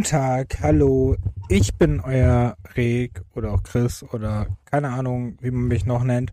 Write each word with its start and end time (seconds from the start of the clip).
Guten 0.00 0.12
Tag, 0.12 0.60
hallo, 0.62 1.14
ich 1.50 1.74
bin 1.74 2.00
euer 2.00 2.56
Reg 2.74 3.20
oder 3.34 3.52
auch 3.52 3.62
Chris 3.62 4.02
oder 4.02 4.46
keine 4.64 4.88
Ahnung, 4.88 5.36
wie 5.42 5.50
man 5.50 5.68
mich 5.68 5.84
noch 5.84 6.04
nennt. 6.04 6.32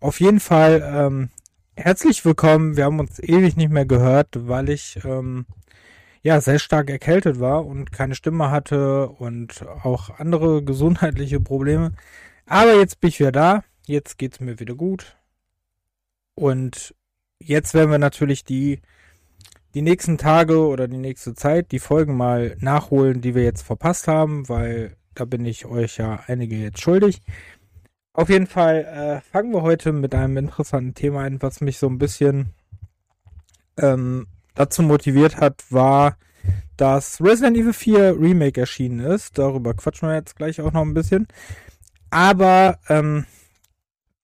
Auf 0.00 0.20
jeden 0.20 0.38
Fall 0.38 0.82
ähm, 0.84 1.30
herzlich 1.74 2.22
willkommen. 2.26 2.76
Wir 2.76 2.84
haben 2.84 3.00
uns 3.00 3.18
ewig 3.18 3.56
nicht 3.56 3.70
mehr 3.70 3.86
gehört, 3.86 4.28
weil 4.34 4.68
ich 4.68 5.00
ähm, 5.06 5.46
ja 6.22 6.42
sehr 6.42 6.58
stark 6.58 6.90
erkältet 6.90 7.40
war 7.40 7.64
und 7.64 7.90
keine 7.90 8.14
Stimme 8.14 8.50
hatte 8.50 9.08
und 9.08 9.66
auch 9.66 10.10
andere 10.18 10.62
gesundheitliche 10.62 11.40
Probleme. 11.40 11.92
Aber 12.44 12.74
jetzt 12.74 13.00
bin 13.00 13.08
ich 13.08 13.18
wieder 13.18 13.32
da. 13.32 13.64
Jetzt 13.86 14.18
geht's 14.18 14.40
mir 14.40 14.60
wieder 14.60 14.74
gut. 14.74 15.16
Und 16.34 16.94
jetzt 17.38 17.72
werden 17.72 17.90
wir 17.90 17.98
natürlich 17.98 18.44
die 18.44 18.82
die 19.76 19.82
nächsten 19.82 20.16
Tage 20.16 20.66
oder 20.66 20.88
die 20.88 20.96
nächste 20.96 21.34
Zeit 21.34 21.70
die 21.70 21.80
Folgen 21.80 22.16
mal 22.16 22.56
nachholen, 22.60 23.20
die 23.20 23.34
wir 23.34 23.44
jetzt 23.44 23.60
verpasst 23.60 24.08
haben, 24.08 24.48
weil 24.48 24.96
da 25.12 25.26
bin 25.26 25.44
ich 25.44 25.66
euch 25.66 25.98
ja 25.98 26.20
einige 26.28 26.56
jetzt 26.56 26.80
schuldig. 26.80 27.20
Auf 28.14 28.30
jeden 28.30 28.46
Fall 28.46 28.86
äh, 28.86 29.20
fangen 29.20 29.52
wir 29.52 29.60
heute 29.60 29.92
mit 29.92 30.14
einem 30.14 30.38
interessanten 30.38 30.94
Thema 30.94 31.24
an, 31.24 31.42
was 31.42 31.60
mich 31.60 31.76
so 31.76 31.88
ein 31.88 31.98
bisschen 31.98 32.54
ähm, 33.76 34.28
dazu 34.54 34.80
motiviert 34.80 35.36
hat, 35.36 35.62
war, 35.68 36.16
dass 36.78 37.20
Resident 37.20 37.58
Evil 37.58 37.74
4 37.74 38.18
Remake 38.18 38.58
erschienen 38.58 39.00
ist. 39.00 39.36
Darüber 39.36 39.74
quatschen 39.74 40.08
wir 40.08 40.16
jetzt 40.16 40.36
gleich 40.36 40.58
auch 40.62 40.72
noch 40.72 40.86
ein 40.86 40.94
bisschen. 40.94 41.28
Aber 42.08 42.78
ähm, 42.88 43.26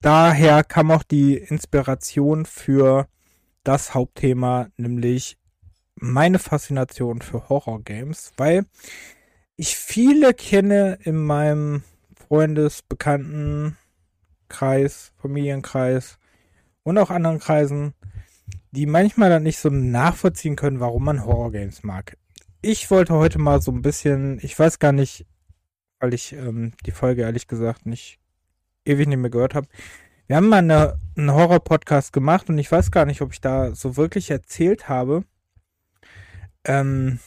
daher 0.01 0.65
kam 0.65 0.91
auch 0.93 1.03
die 1.03 1.37
Inspiration 1.37 2.47
für 2.47 3.07
das 3.65 3.93
Hauptthema, 3.93 4.69
nämlich 4.79 5.37
meine 6.03 6.39
Faszination 6.39 7.23
für 7.23 7.49
Horror-Games, 7.49 8.33
weil 8.37 8.67
ich 9.57 9.77
viele 9.77 10.35
kenne 10.35 10.99
in 11.03 11.17
meinem 11.17 11.83
Freundes-, 12.29 12.83
Bekanntenkreis, 12.83 15.13
Familienkreis 15.17 16.19
und 16.83 16.99
auch 16.99 17.11
anderen 17.11 17.39
Kreisen, 17.39 17.95
die 18.73 18.87
manchmal 18.87 19.31
dann 19.31 19.45
nicht 19.45 19.59
so 19.59 19.71
nachvollziehen 19.71 20.57
können, 20.57 20.81
warum 20.81 21.05
man 21.05 21.25
Horror-Games 21.25 21.85
mag. 21.85 22.19
Ich 22.63 22.91
wollte 22.91 23.15
heute 23.15 23.39
mal 23.39 23.63
so 23.63 23.71
ein 23.71 23.83
bisschen, 23.83 24.39
ich 24.43 24.59
weiß 24.59 24.79
gar 24.79 24.93
nicht, 24.93 25.27
weil 26.01 26.15
ich 26.15 26.33
ähm, 26.33 26.73
die 26.85 26.91
Folge 26.91 27.23
ehrlich 27.23 27.47
gesagt 27.47 27.87
nicht 27.87 28.19
ewig 28.85 29.07
nicht 29.07 29.19
mehr 29.19 29.31
gehört 29.31 29.55
habe. 29.55 29.69
Wir 30.27 30.37
haben 30.37 30.49
mal 30.49 30.59
eine, 30.59 30.99
einen 31.17 31.33
Horror-Podcast 31.33 32.13
gemacht 32.13 32.49
und 32.49 32.59
ich 32.59 32.73
weiß 32.73 32.91
gar 32.91 33.05
nicht, 33.05 33.21
ob 33.21 33.33
ich 33.33 33.41
da 33.41 33.75
so 33.75 33.97
wirklich 33.97 34.31
erzählt 34.31 34.89
habe, 34.89 35.25
ähm, 36.65 37.19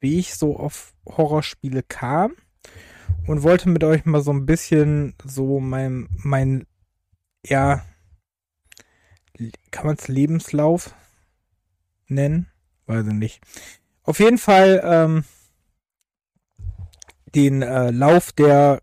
wie 0.00 0.18
ich 0.18 0.34
so 0.34 0.56
auf 0.56 0.94
Horrorspiele 1.06 1.82
kam 1.82 2.32
und 3.26 3.42
wollte 3.42 3.68
mit 3.68 3.84
euch 3.84 4.04
mal 4.04 4.22
so 4.22 4.32
ein 4.32 4.46
bisschen 4.46 5.14
so 5.24 5.60
mein, 5.60 6.08
mein, 6.22 6.66
ja, 7.44 7.84
kann 9.70 9.86
man 9.86 9.96
es 9.96 10.08
Lebenslauf 10.08 10.94
nennen? 12.06 12.46
Weiß 12.86 13.06
ich 13.06 13.12
nicht. 13.14 13.40
Auf 14.02 14.18
jeden 14.18 14.38
Fall 14.38 14.80
ähm, 14.84 15.24
den 17.34 17.62
äh, 17.62 17.90
Lauf, 17.90 18.32
der, 18.32 18.82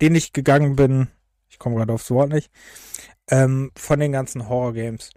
den 0.00 0.14
ich 0.14 0.32
gegangen 0.32 0.76
bin, 0.76 1.08
ich 1.48 1.58
komme 1.58 1.76
gerade 1.76 1.92
aufs 1.92 2.10
Wort 2.10 2.30
nicht, 2.30 2.50
ähm, 3.28 3.70
von 3.76 4.00
den 4.00 4.12
ganzen 4.12 4.48
Horror-Games. 4.48 5.10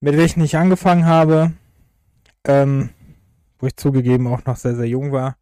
Mit 0.00 0.16
welchen 0.16 0.42
ich 0.42 0.56
angefangen 0.56 1.06
habe, 1.06 1.52
ähm, 2.46 2.90
wo 3.58 3.66
ich 3.66 3.76
zugegeben 3.76 4.26
auch 4.26 4.44
noch 4.44 4.56
sehr, 4.56 4.76
sehr 4.76 4.88
jung 4.88 5.12
war, 5.12 5.36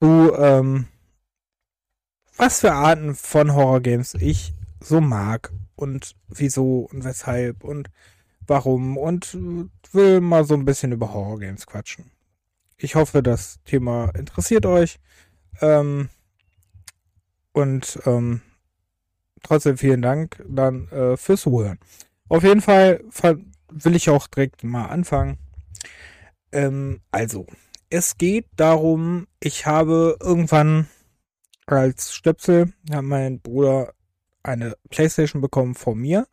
zu 0.00 0.32
ähm, 0.36 0.86
was 2.36 2.60
für 2.60 2.72
Arten 2.72 3.14
von 3.14 3.54
Horror-Games 3.54 4.14
ich 4.14 4.52
so 4.80 5.00
mag 5.00 5.52
und 5.74 6.16
wieso 6.28 6.88
und 6.92 7.04
weshalb 7.04 7.64
und 7.64 7.90
warum 8.46 8.96
und 8.96 9.36
will 9.92 10.20
mal 10.20 10.44
so 10.44 10.54
ein 10.54 10.64
bisschen 10.64 10.92
über 10.92 11.12
Horror-Games 11.12 11.66
quatschen. 11.66 12.10
Ich 12.78 12.94
hoffe, 12.94 13.22
das 13.22 13.58
Thema 13.64 14.10
interessiert 14.14 14.66
euch. 14.66 14.98
Ähm, 15.60 16.10
und 17.52 17.98
ähm, 18.04 18.42
trotzdem 19.42 19.78
vielen 19.78 20.02
Dank 20.02 20.44
dann 20.46 20.88
äh, 20.88 21.16
fürs 21.16 21.40
Zuhören. 21.40 21.78
Auf 22.28 22.42
jeden 22.42 22.60
Fall 22.60 23.02
will 23.70 23.96
ich 23.96 24.10
auch 24.10 24.26
direkt 24.26 24.62
mal 24.62 24.86
anfangen. 24.86 25.38
Ähm, 26.56 27.02
also, 27.10 27.46
es 27.90 28.16
geht 28.16 28.46
darum, 28.56 29.26
ich 29.40 29.66
habe 29.66 30.16
irgendwann 30.20 30.88
als 31.66 32.14
Stöpsel, 32.14 32.72
hat 32.90 33.02
mein 33.02 33.40
Bruder 33.40 33.92
eine 34.42 34.74
Playstation 34.88 35.42
bekommen 35.42 35.74
von 35.74 35.98
mir. 35.98 36.26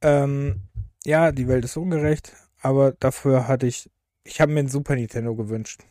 Ähm, 0.00 0.62
ja, 1.04 1.32
die 1.32 1.48
Welt 1.48 1.66
ist 1.66 1.76
ungerecht, 1.76 2.32
aber 2.62 2.92
dafür 2.92 3.46
hatte 3.46 3.66
ich, 3.66 3.90
ich 4.24 4.40
habe 4.40 4.52
mir 4.52 4.60
ein 4.60 4.68
Super 4.68 4.94
Nintendo 4.94 5.34
gewünscht. 5.34 5.82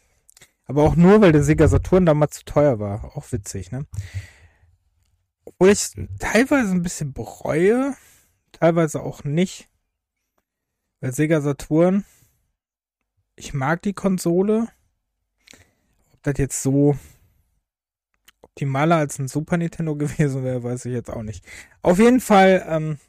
Aber 0.65 0.81
auch 0.81 0.95
nur, 0.95 1.21
weil 1.21 1.31
der 1.31 1.43
Sega 1.43 1.67
Saturn 1.67 2.07
damals 2.07 2.37
zu 2.37 2.45
teuer 2.45 2.79
war. 2.79 3.15
Auch 3.15 3.31
witzig, 3.31 3.71
ne? 3.71 3.85
Obwohl 5.43 5.69
ich 5.69 5.91
teilweise 6.17 6.71
ein 6.71 6.81
bisschen 6.81 7.13
bereue, 7.13 7.93
teilweise 8.53 9.03
auch 9.03 9.23
nicht. 9.23 9.69
Weil 10.99 11.13
Sega 11.13 11.41
Saturn 11.41 12.05
ich 13.35 13.53
mag 13.53 13.81
die 13.81 13.93
Konsole. 13.93 14.67
Ob 16.13 16.23
das 16.23 16.37
jetzt 16.37 16.61
so 16.61 16.97
optimaler 18.41 18.97
als 18.97 19.19
ein 19.19 19.27
Super 19.27 19.57
Nintendo 19.57 19.95
gewesen 19.97 20.43
wäre, 20.43 20.63
weiß 20.63 20.85
ich 20.85 20.93
jetzt 20.93 21.09
auch 21.09 21.23
nicht. 21.23 21.45
Auf 21.81 21.99
jeden 21.99 22.21
Fall 22.21 22.65
ähm, 22.67 22.99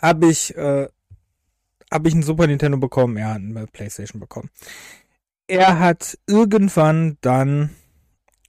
habe 0.00 0.28
ich, 0.28 0.56
äh, 0.56 0.88
hab 1.90 2.06
ich 2.06 2.14
ein 2.14 2.22
Super 2.22 2.46
Nintendo 2.46 2.78
bekommen, 2.78 3.16
er 3.16 3.34
hat 3.34 3.36
eine 3.36 3.66
Playstation 3.66 4.20
bekommen. 4.20 4.50
Er 5.46 5.80
hat 5.80 6.18
irgendwann 6.26 7.18
dann, 7.20 7.70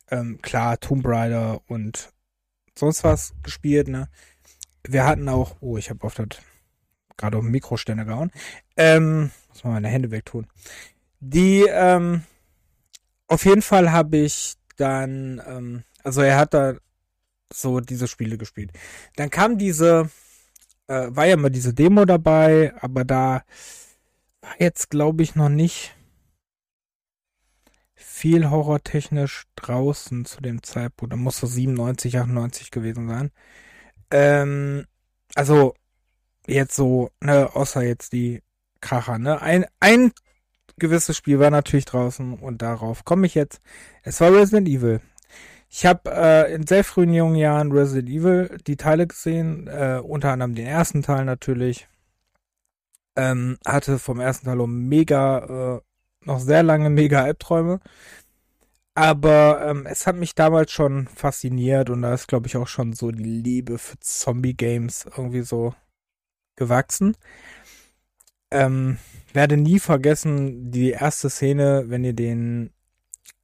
ähm, 0.10 0.40
klar, 0.42 0.80
Tomb 0.80 1.06
Raider 1.06 1.62
und 1.68 2.14
sonst 2.78 3.04
was 3.04 3.34
gespielt, 3.44 3.88
ne? 3.88 4.08
Wir 4.84 5.06
hatten 5.06 5.28
auch, 5.28 5.58
oh, 5.62 5.78
ich 5.78 5.90
habe 5.90 6.04
auf 6.06 6.16
das 6.16 6.28
gerade 7.18 7.38
auf 7.38 7.44
den 7.44 7.52
Mikroständer 7.52 8.06
gehauen. 8.06 8.32
Ähm, 8.78 9.32
muss 9.62 9.70
mal 9.70 9.74
meine 9.74 9.90
Hände 9.90 10.12
wegtun. 10.12 10.48
Die, 11.20 11.66
ähm, 11.70 12.24
auf 13.28 13.46
jeden 13.46 13.62
Fall 13.62 13.92
habe 13.92 14.18
ich 14.18 14.56
dann, 14.78 15.42
ähm, 15.46 15.84
also 16.04 16.22
er 16.22 16.38
hat 16.38 16.54
da 16.54 16.76
so 17.54 17.80
diese 17.80 18.08
Spiele 18.08 18.38
gespielt. 18.38 18.72
Dann 19.16 19.30
kam 19.30 19.58
diese, 19.58 20.10
äh, 20.88 21.08
war 21.10 21.26
ja 21.26 21.38
mal 21.38 21.50
diese 21.50 21.74
Demo 21.74 22.06
dabei, 22.06 22.74
aber 22.82 23.04
da 23.06 23.44
war 24.42 24.56
jetzt, 24.60 24.90
glaube 24.90 25.24
ich, 25.24 25.36
noch 25.36 25.50
nicht 25.50 25.96
viel 27.96 28.50
horrortechnisch 28.50 29.46
draußen 29.56 30.26
zu 30.26 30.42
dem 30.42 30.64
Zeitpunkt. 30.64 31.14
Da 31.14 31.18
muss 31.18 31.38
so 31.38 31.48
97, 31.48 32.18
98 32.18 32.72
gewesen 32.72 33.08
sein. 33.08 33.32
Ähm, 34.12 34.86
also 35.36 35.76
jetzt 36.48 36.76
so, 36.76 37.12
ne, 37.22 37.56
außer 37.56 37.84
jetzt 37.84 38.14
die 38.14 38.42
Kracher, 38.82 39.18
ne? 39.18 39.42
Ein, 39.42 39.66
ein 39.80 40.12
gewisses 40.78 41.16
Spiel 41.16 41.40
war 41.40 41.52
natürlich 41.52 41.86
draußen 41.86 42.34
und 42.34 42.62
darauf 42.62 43.06
komme 43.06 43.28
ich 43.28 43.36
jetzt. 43.36 43.62
Es 44.04 44.20
war 44.20 44.34
Resident 44.34 44.68
Evil. 44.68 45.02
Ich 45.70 45.86
habe 45.86 46.12
äh, 46.12 46.54
in 46.54 46.68
sehr 46.68 46.84
frühen 46.84 47.14
jungen 47.14 47.36
Jahren 47.36 47.72
Resident 47.72 48.10
Evil 48.10 48.58
die 48.68 48.76
Teile 48.76 49.08
gesehen, 49.08 49.68
äh, 49.68 50.02
unter 50.04 50.32
anderem 50.32 50.56
den 50.56 50.68
ersten 50.68 51.02
Teil 51.02 51.24
natürlich. 51.24 51.88
Ähm, 53.16 53.58
hatte 53.66 54.00
vom 54.00 54.20
ersten 54.20 54.48
Teil 54.48 54.60
um 54.60 54.88
mega, 54.90 55.78
äh, 55.78 56.26
noch 56.26 56.40
sehr 56.40 56.64
lange 56.64 56.90
mega 56.90 57.24
Albträume. 57.24 57.80
Aber 58.96 59.66
ähm, 59.66 59.86
es 59.86 60.06
hat 60.06 60.18
mich 60.18 60.36
damals 60.36 60.72
schon 60.72 61.08
fasziniert 61.08 61.90
und 61.90 62.02
da 62.02 62.14
ist, 62.14 62.28
glaube 62.28 62.48
ich, 62.48 62.58
auch 62.58 62.68
schon 62.68 62.94
so 62.94 63.12
die 63.12 63.24
Liebe 63.24 63.78
für 63.78 63.98
Zombie-Games 64.00 65.06
irgendwie 65.16 65.42
so 65.44 65.74
gewachsen. 66.58 67.16
Ähm, 68.52 68.98
werde 69.34 69.58
nie 69.58 69.80
vergessen, 69.80 70.72
die 70.72 70.92
erste 70.92 71.30
Szene, 71.30 71.86
wenn 71.88 72.04
ihr 72.04 72.14
den 72.14 72.72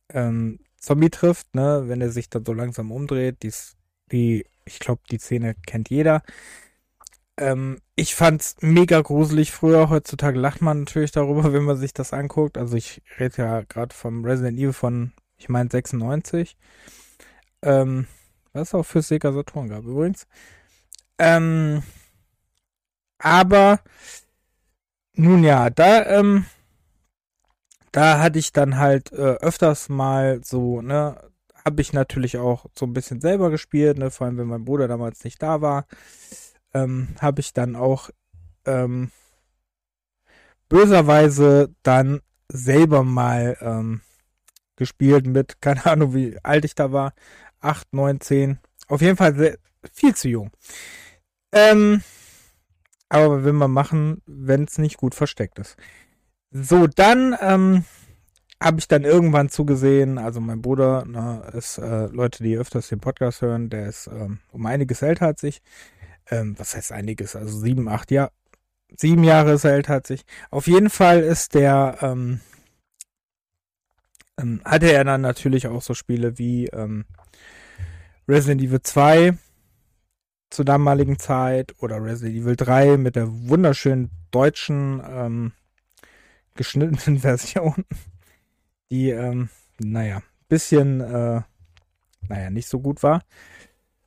ähm, 0.09 0.59
Zombie 0.77 1.09
trifft, 1.09 1.55
ne, 1.55 1.83
wenn 1.87 2.01
er 2.01 2.09
sich 2.09 2.29
dann 2.29 2.45
so 2.45 2.53
langsam 2.53 2.91
umdreht, 2.91 3.43
dies, 3.43 3.75
die, 4.11 4.45
ich 4.65 4.79
glaube, 4.79 5.01
die 5.09 5.19
Szene 5.19 5.55
kennt 5.65 5.89
jeder. 5.89 6.23
Ähm, 7.37 7.79
ich 7.95 8.15
fand's 8.15 8.55
mega 8.61 9.01
gruselig 9.01 9.51
früher. 9.51 9.89
Heutzutage 9.89 10.39
lacht 10.39 10.61
man 10.61 10.79
natürlich 10.79 11.11
darüber, 11.11 11.51
wenn 11.53 11.63
man 11.63 11.77
sich 11.77 11.93
das 11.93 12.13
anguckt. 12.13 12.57
Also 12.57 12.75
ich 12.75 13.01
rede 13.19 13.37
ja 13.37 13.61
gerade 13.61 13.95
vom 13.95 14.25
Resident 14.25 14.57
Evil 14.57 14.73
von, 14.73 15.13
ich 15.37 15.49
meine 15.49 15.69
96. 15.69 16.57
Ähm, 17.63 18.07
was 18.53 18.73
auch 18.73 18.83
für 18.83 19.01
Sega 19.01 19.31
Saturn 19.31 19.69
gab 19.69 19.83
übrigens. 19.85 20.27
Ähm, 21.19 21.83
aber 23.19 23.79
nun 25.17 25.43
ja, 25.43 25.69
da, 25.69 26.05
ähm, 26.05 26.45
da 27.91 28.19
hatte 28.19 28.39
ich 28.39 28.51
dann 28.51 28.77
halt 28.77 29.11
äh, 29.11 29.15
öfters 29.15 29.89
mal 29.89 30.41
so, 30.43 30.81
ne, 30.81 31.19
habe 31.65 31.81
ich 31.81 31.93
natürlich 31.93 32.37
auch 32.37 32.67
so 32.77 32.85
ein 32.85 32.93
bisschen 32.93 33.19
selber 33.21 33.49
gespielt, 33.49 33.97
ne, 33.97 34.11
vor 34.11 34.27
allem 34.27 34.37
wenn 34.37 34.47
mein 34.47 34.65
Bruder 34.65 34.87
damals 34.87 35.23
nicht 35.23 35.41
da 35.41 35.61
war, 35.61 35.85
ähm, 36.73 37.09
habe 37.19 37.41
ich 37.41 37.53
dann 37.53 37.75
auch 37.75 38.09
ähm, 38.65 39.11
böserweise 40.69 41.73
dann 41.83 42.21
selber 42.49 43.03
mal 43.03 43.57
ähm, 43.61 44.01
gespielt 44.75 45.25
mit, 45.25 45.61
keine 45.61 45.85
Ahnung, 45.85 46.13
wie 46.13 46.37
alt 46.43 46.65
ich 46.65 46.75
da 46.75 46.91
war, 46.91 47.13
8, 47.59 47.93
9, 47.93 48.21
10, 48.21 48.59
auf 48.87 49.01
jeden 49.01 49.17
Fall 49.17 49.35
sehr, 49.35 49.57
viel 49.91 50.15
zu 50.15 50.29
jung. 50.29 50.51
Ähm, 51.51 52.03
aber 53.09 53.43
will 53.43 53.53
man 53.53 53.71
machen, 53.71 54.21
wenn 54.25 54.63
es 54.65 54.77
nicht 54.77 54.97
gut 54.97 55.15
versteckt 55.15 55.59
ist. 55.59 55.77
So, 56.51 56.87
dann 56.87 57.35
ähm, 57.41 57.85
habe 58.61 58.79
ich 58.79 58.87
dann 58.87 59.03
irgendwann 59.03 59.49
zugesehen, 59.49 60.17
also 60.17 60.41
mein 60.41 60.61
Bruder 60.61 61.05
na, 61.07 61.41
ist, 61.49 61.77
äh, 61.77 62.07
Leute, 62.07 62.43
die 62.43 62.57
öfters 62.57 62.89
den 62.89 62.99
Podcast 62.99 63.41
hören, 63.41 63.69
der 63.69 63.87
ist 63.87 64.07
ähm, 64.07 64.39
um 64.51 64.65
einiges 64.65 65.01
älter 65.01 65.27
als 65.27 65.43
ich. 65.43 65.61
Ähm, 66.29 66.55
was 66.57 66.75
heißt 66.75 66.91
einiges? 66.91 67.35
Also 67.35 67.57
sieben, 67.59 67.87
acht 67.87 68.11
Jahre. 68.11 68.31
Sieben 68.95 69.23
Jahre 69.23 69.53
ist 69.53 69.65
er 69.65 69.73
älter 69.73 69.93
als 69.95 70.09
ich. 70.09 70.25
Auf 70.49 70.67
jeden 70.67 70.89
Fall 70.89 71.21
ist 71.21 71.53
der, 71.53 71.97
ähm, 72.01 72.39
ähm, 74.39 74.61
hatte 74.63 74.91
er 74.91 75.03
dann 75.03 75.21
natürlich 75.21 75.67
auch 75.67 75.81
so 75.81 75.93
Spiele 75.93 76.37
wie 76.37 76.67
ähm, 76.67 77.05
Resident 78.27 78.61
Evil 78.61 78.81
2 78.81 79.37
zur 80.49 80.65
damaligen 80.65 81.19
Zeit 81.19 81.73
oder 81.79 82.03
Resident 82.03 82.37
Evil 82.37 82.55
3 82.55 82.97
mit 82.97 83.15
der 83.15 83.27
wunderschönen 83.29 84.09
deutschen 84.31 85.01
ähm, 85.07 85.51
geschnittenen 86.55 87.19
Version, 87.21 87.85
die, 88.89 89.09
ähm, 89.09 89.49
naja, 89.79 90.21
bisschen, 90.49 91.01
äh, 91.01 91.41
naja, 92.27 92.49
nicht 92.49 92.67
so 92.67 92.79
gut 92.79 93.03
war. 93.03 93.21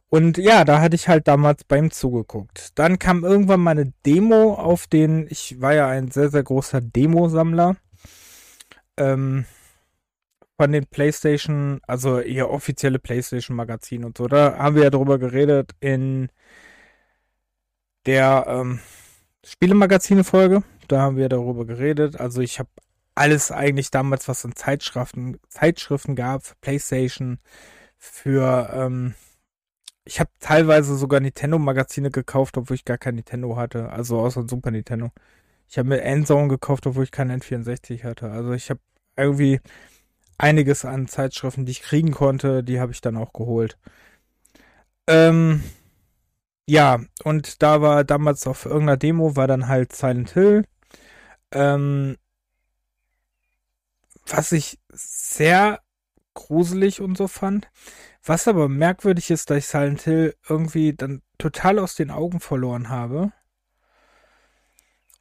Und 0.09 0.39
ja, 0.39 0.65
da 0.65 0.81
hatte 0.81 0.97
ich 0.97 1.09
halt 1.09 1.29
damals 1.29 1.63
beim 1.63 1.93
zugeguckt. 1.93 2.79
Dann 2.79 2.99
kam 2.99 3.23
irgendwann 3.23 3.61
mal 3.61 3.71
eine 3.71 3.93
Demo 4.05 4.55
auf 4.55 4.89
den, 4.89 5.29
ich 5.31 5.61
war 5.61 5.73
ja 5.73 5.87
ein 5.87 6.11
sehr, 6.11 6.31
sehr 6.31 6.43
großer 6.43 6.81
Demo-Sammler. 6.81 7.77
Ähm, 8.97 9.45
von 10.61 10.73
den 10.73 10.85
PlayStation, 10.85 11.81
also 11.87 12.21
ihr 12.21 12.51
offizielle 12.51 12.99
PlayStation 12.99 13.57
Magazin 13.57 14.05
und 14.05 14.19
so. 14.19 14.27
Da 14.27 14.59
haben 14.59 14.77
wir 14.77 14.83
ja 14.83 14.91
drüber 14.91 15.19
geredet 15.19 15.71
in 15.81 16.29
der 18.05 18.45
ähm, 18.47 18.81
Spielemagazine-Folge. 19.43 20.63
Da 20.87 21.01
haben 21.01 21.17
wir 21.17 21.31
darüber 21.31 21.65
geredet. 21.65 22.21
Also 22.21 22.43
ich 22.43 22.59
habe 22.59 22.69
alles 23.15 23.51
eigentlich 23.51 23.91
damals, 23.91 24.29
was 24.29 24.45
in 24.45 24.55
Zeitschriften, 24.55 25.39
Zeitschriften 25.49 26.15
gab, 26.15 26.45
für 26.45 26.57
PlayStation, 26.61 27.39
für 27.97 28.69
ähm, 28.75 29.15
ich 30.05 30.21
habe 30.21 30.29
teilweise 30.41 30.95
sogar 30.95 31.21
Nintendo-Magazine 31.21 32.11
gekauft, 32.11 32.59
obwohl 32.59 32.75
ich 32.75 32.85
gar 32.85 32.99
kein 32.99 33.15
Nintendo 33.15 33.57
hatte. 33.57 33.89
Also 33.89 34.21
außer 34.21 34.47
Super 34.47 34.73
Nintendo. 34.73 35.11
Ich 35.71 35.79
habe 35.79 35.89
mir 35.89 36.03
Endzone 36.03 36.49
gekauft, 36.49 36.87
obwohl 36.87 37.05
ich 37.05 37.13
kein 37.13 37.33
N64 37.33 38.05
hatte. 38.05 38.31
Also 38.31 38.53
ich 38.53 38.69
habe 38.69 38.81
irgendwie 39.17 39.61
einiges 40.41 40.85
an 40.85 41.07
Zeitschriften, 41.07 41.67
die 41.67 41.73
ich 41.73 41.83
kriegen 41.83 42.13
konnte, 42.13 42.65
die 42.65 42.81
habe 42.81 42.93
ich 42.93 43.01
dann 43.01 43.17
auch 43.17 43.33
geholt. 43.33 43.79
Ähm, 45.07 45.63
ja, 46.67 47.01
und 47.25 47.63
da 47.63 47.83
war 47.83 48.05
damals 48.05 48.47
auf 48.47 48.65
irgendeiner 48.65 48.97
Demo, 48.97 49.37
war 49.37 49.47
dann 49.47 49.69
halt 49.69 49.95
Silent 49.95 50.31
Hill. 50.31 50.65
Ähm, 51.53 52.17
was 54.27 54.53
ich 54.53 54.79
sehr 54.91 55.81
gruselig 56.35 57.01
und 57.01 57.17
so 57.17 57.29
fand. 57.29 57.71
Was 58.25 58.49
aber 58.49 58.69
merkwürdig 58.69 59.31
ist, 59.31 59.51
dass 59.51 59.59
ich 59.59 59.67
Silent 59.67 60.03
Hill 60.03 60.35
irgendwie 60.49 60.95
dann 60.95 61.23
total 61.39 61.79
aus 61.79 61.95
den 61.97 62.11
Augen 62.11 62.41
verloren 62.41 62.89
habe. 62.89 63.33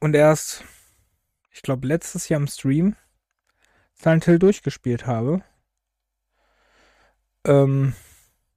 Und 0.00 0.14
erst, 0.14 0.64
ich 1.50 1.62
glaube, 1.62 1.86
letztes 1.86 2.28
Jahr 2.28 2.40
im 2.40 2.46
Stream 2.46 2.96
Silent 4.02 4.24
Hill 4.24 4.38
durchgespielt 4.38 5.06
habe. 5.06 5.42
Ähm, 7.44 7.94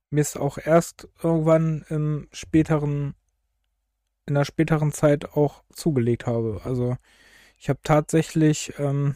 mir 0.09 0.21
ist 0.21 0.37
auch 0.37 0.57
erst 0.57 1.07
irgendwann 1.21 1.85
im 1.89 2.27
späteren, 2.31 3.15
in 4.25 4.35
der 4.35 4.45
späteren 4.45 4.91
Zeit 4.91 5.33
auch 5.33 5.63
zugelegt 5.73 6.27
habe. 6.27 6.61
Also 6.63 6.97
ich 7.57 7.69
habe 7.69 7.79
tatsächlich, 7.83 8.73
ähm, 8.77 9.15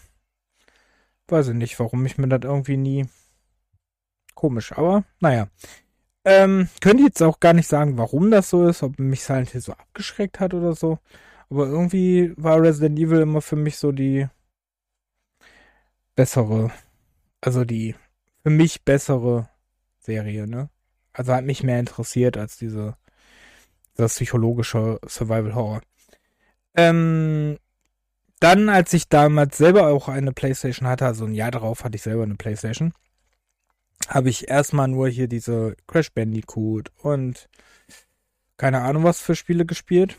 weiß 1.28 1.50
ich 1.50 1.56
nicht, 1.56 1.80
warum 1.80 2.06
ich 2.06 2.18
mir 2.18 2.28
das 2.28 2.42
irgendwie 2.44 2.78
nie 2.78 3.08
Komisch, 4.38 4.72
aber 4.72 5.04
naja. 5.20 5.48
Ähm, 6.24 6.70
könnte 6.80 7.02
jetzt 7.04 7.24
auch 7.24 7.40
gar 7.40 7.54
nicht 7.54 7.68
sagen, 7.68 7.98
warum 7.98 8.30
das 8.30 8.52
so 8.52 8.68
ist, 8.68 8.84
ob 8.84 9.00
mich 9.00 9.24
Silent 9.24 9.50
Hill 9.50 9.62
so 9.62 9.72
abgeschreckt 9.74 10.40
hat 10.40 10.54
oder 10.54 10.76
so. 10.76 11.00
Aber 11.50 11.66
irgendwie 11.66 12.34
war 12.38 12.62
Resident 12.62 13.00
Evil 13.00 13.22
immer 13.22 13.42
für 13.42 13.56
mich 13.56 13.78
so 13.78 13.92
die 13.92 14.28
bessere, 16.18 16.72
also 17.40 17.64
die 17.64 17.96
für 18.44 18.50
mich 18.50 18.84
bessere 18.84 19.48
Serie, 20.00 20.48
ne? 20.48 20.70
Also 21.14 21.34
hat 21.34 21.46
mich 21.46 21.64
mehr 21.64 21.80
interessiert 21.80 22.36
als 22.36 22.58
diese 22.58 22.98
das 23.96 24.14
psychologische 24.14 25.00
Survival 25.08 25.56
Horror. 25.56 25.82
Ähm, 26.76 27.58
dann, 28.40 28.70
als 28.70 28.94
ich 28.94 29.10
damals 29.10 29.58
selber 29.58 29.88
auch 29.88 30.10
eine 30.10 30.32
Playstation 30.32 30.88
hatte, 30.88 31.06
also 31.06 31.26
ein 31.26 31.34
Jahr 31.34 31.52
darauf 31.52 31.84
hatte 31.84 31.96
ich 31.96 32.04
selber 32.04 32.24
eine 32.24 32.36
Playstation, 32.36 32.94
habe 34.08 34.30
ich 34.30 34.48
erstmal 34.48 34.88
nur 34.88 35.10
hier 35.10 35.28
diese 35.28 35.76
Crash 35.88 36.12
Bandicoot 36.12 36.92
und 37.02 37.50
keine 38.58 38.82
Ahnung 38.82 39.04
was 39.04 39.22
für 39.22 39.36
Spiele 39.36 39.66
gespielt. 39.66 40.16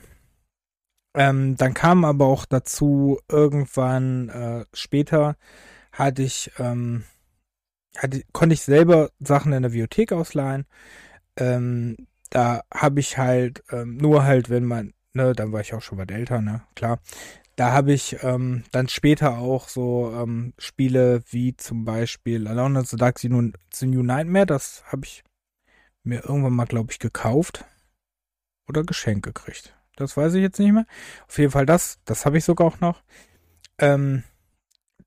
Ähm, 1.15 1.57
dann 1.57 1.75
kam 1.75 2.05
aber 2.05 2.27
auch 2.27 2.45
dazu, 2.45 3.19
irgendwann 3.29 4.29
äh, 4.29 4.65
später 4.73 5.37
hatte 5.99 6.23
ich, 6.23 6.51
ähm, 6.59 7.05
hatte, 7.97 8.23
konnte 8.33 8.55
ich 8.55 8.63
selber 8.63 9.11
Sachen 9.19 9.53
in 9.53 9.63
der 9.63 9.71
Bibliothek 9.71 10.13
ausleihen. 10.13 10.67
Ähm, 11.37 11.97
da 12.31 12.63
habe 12.73 13.01
ich 13.01 13.19
halt 13.19 13.65
ähm, 13.71 13.97
nur 13.97 14.25
halt, 14.25 14.51
wenn 14.51 14.65
man, 14.65 14.95
ne, 15.13 15.33
dann 15.33 15.53
war 15.53 15.61
ich 15.61 15.75
auch 15.75 15.83
schon 15.83 15.99
weit 15.99 16.11
älter, 16.11 16.41
ne, 16.41 16.63
klar, 16.75 17.01
da 17.57 17.73
habe 17.73 17.93
ich 17.93 18.23
ähm, 18.23 18.63
dann 18.71 18.89
später 18.89 19.39
auch 19.39 19.69
so 19.69 20.15
ähm, 20.15 20.55
Spiele 20.59 21.23
wie 21.31 21.57
zum 21.57 21.85
Beispiel 21.85 22.47
Alone 22.47 22.81
in 22.81 22.85
the 22.85 22.97
Dark 22.97 23.19
The 23.19 23.29
New 23.29 24.03
Nightmare. 24.03 24.47
Das 24.47 24.85
habe 24.87 25.05
ich 25.05 25.25
mir 26.05 26.25
irgendwann 26.25 26.53
mal, 26.53 26.67
glaube 26.67 26.93
ich, 26.93 27.01
gekauft 27.01 27.65
oder 28.69 28.85
geschenkt 28.85 29.25
gekriegt. 29.25 29.75
Das 29.97 30.17
weiß 30.17 30.35
ich 30.35 30.43
jetzt 30.43 30.61
nicht 30.61 30.71
mehr. 30.71 30.87
Auf 31.27 31.37
jeden 31.37 31.51
Fall 31.51 31.67
das, 31.67 31.99
das 32.05 32.25
habe 32.25 32.39
ich 32.39 32.45
sogar 32.45 32.69
auch 32.69 32.79
noch. 32.79 33.03
Ähm, 33.79 34.23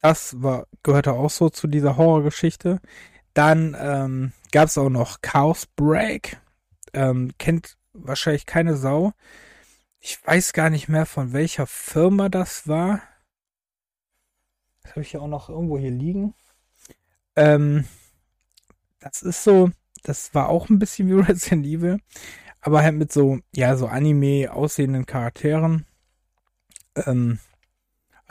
das 0.02 0.42
war, 0.42 0.68
gehörte 0.84 1.14
auch 1.14 1.30
so 1.30 1.50
zu 1.50 1.68
dieser 1.68 1.98
Horrorgeschichte. 1.98 2.80
Dann 3.34 3.76
ähm, 3.80 4.34
gab 4.52 4.68
es 4.68 4.78
auch 4.78 4.90
noch 4.90 5.22
Chaos 5.22 5.68
Break. 5.68 6.40
Ähm, 6.94 7.32
kennt 7.38 7.78
wahrscheinlich 7.94 8.46
keine 8.46 8.76
Sau. 8.76 9.14
Ich 10.00 10.26
weiß 10.26 10.54
gar 10.54 10.70
nicht 10.70 10.90
mehr, 10.90 11.06
von 11.06 11.34
welcher 11.34 11.68
Firma 11.68 12.30
das 12.30 12.68
war. 12.68 13.02
Das 14.82 14.92
habe 14.92 15.02
ich 15.02 15.14
ja 15.14 15.20
auch 15.20 15.28
noch 15.28 15.50
irgendwo 15.50 15.78
hier 15.78 15.92
liegen. 15.92 16.34
Ähm, 17.36 17.86
das 19.00 19.22
ist 19.22 19.44
so, 19.44 19.70
das 20.04 20.34
war 20.34 20.50
auch 20.50 20.70
ein 20.70 20.80
bisschen 20.80 21.08
wie 21.08 21.14
Resident 21.22 21.66
Evil, 21.66 22.00
aber 22.60 22.82
halt 22.82 22.96
mit 22.96 23.12
so, 23.12 23.40
ja, 23.54 23.78
so 23.78 23.88
Anime 23.88 24.52
aussehenden 24.52 25.06
Charakteren. 25.06 25.86
Ähm, 26.96 27.40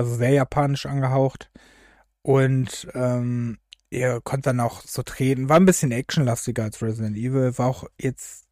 also 0.01 0.15
sehr 0.17 0.31
japanisch 0.33 0.87
angehaucht. 0.87 1.51
Und 2.23 2.89
ähm, 2.95 3.59
ihr 3.91 4.21
konntet 4.23 4.47
dann 4.47 4.61
auch 4.61 4.83
so 4.83 5.03
treten. 5.03 5.49
War 5.49 5.57
ein 5.57 5.67
bisschen 5.67 5.93
actionlastiger 5.93 6.65
als 6.65 6.83
Resident 6.83 7.17
Evil. 7.17 7.57
War 7.59 7.67
auch 7.69 7.85
jetzt 8.01 8.51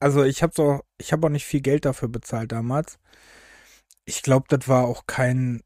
also 0.00 0.24
ich 0.24 0.42
habe 0.42 0.52
so, 0.56 0.80
ich 0.98 1.12
habe 1.12 1.26
auch 1.26 1.30
nicht 1.30 1.44
viel 1.46 1.60
Geld 1.60 1.84
dafür 1.84 2.08
bezahlt 2.08 2.52
damals. 2.52 2.98
Ich 4.06 4.22
glaube, 4.22 4.46
das 4.48 4.66
war 4.66 4.84
auch 4.86 5.06
kein 5.06 5.62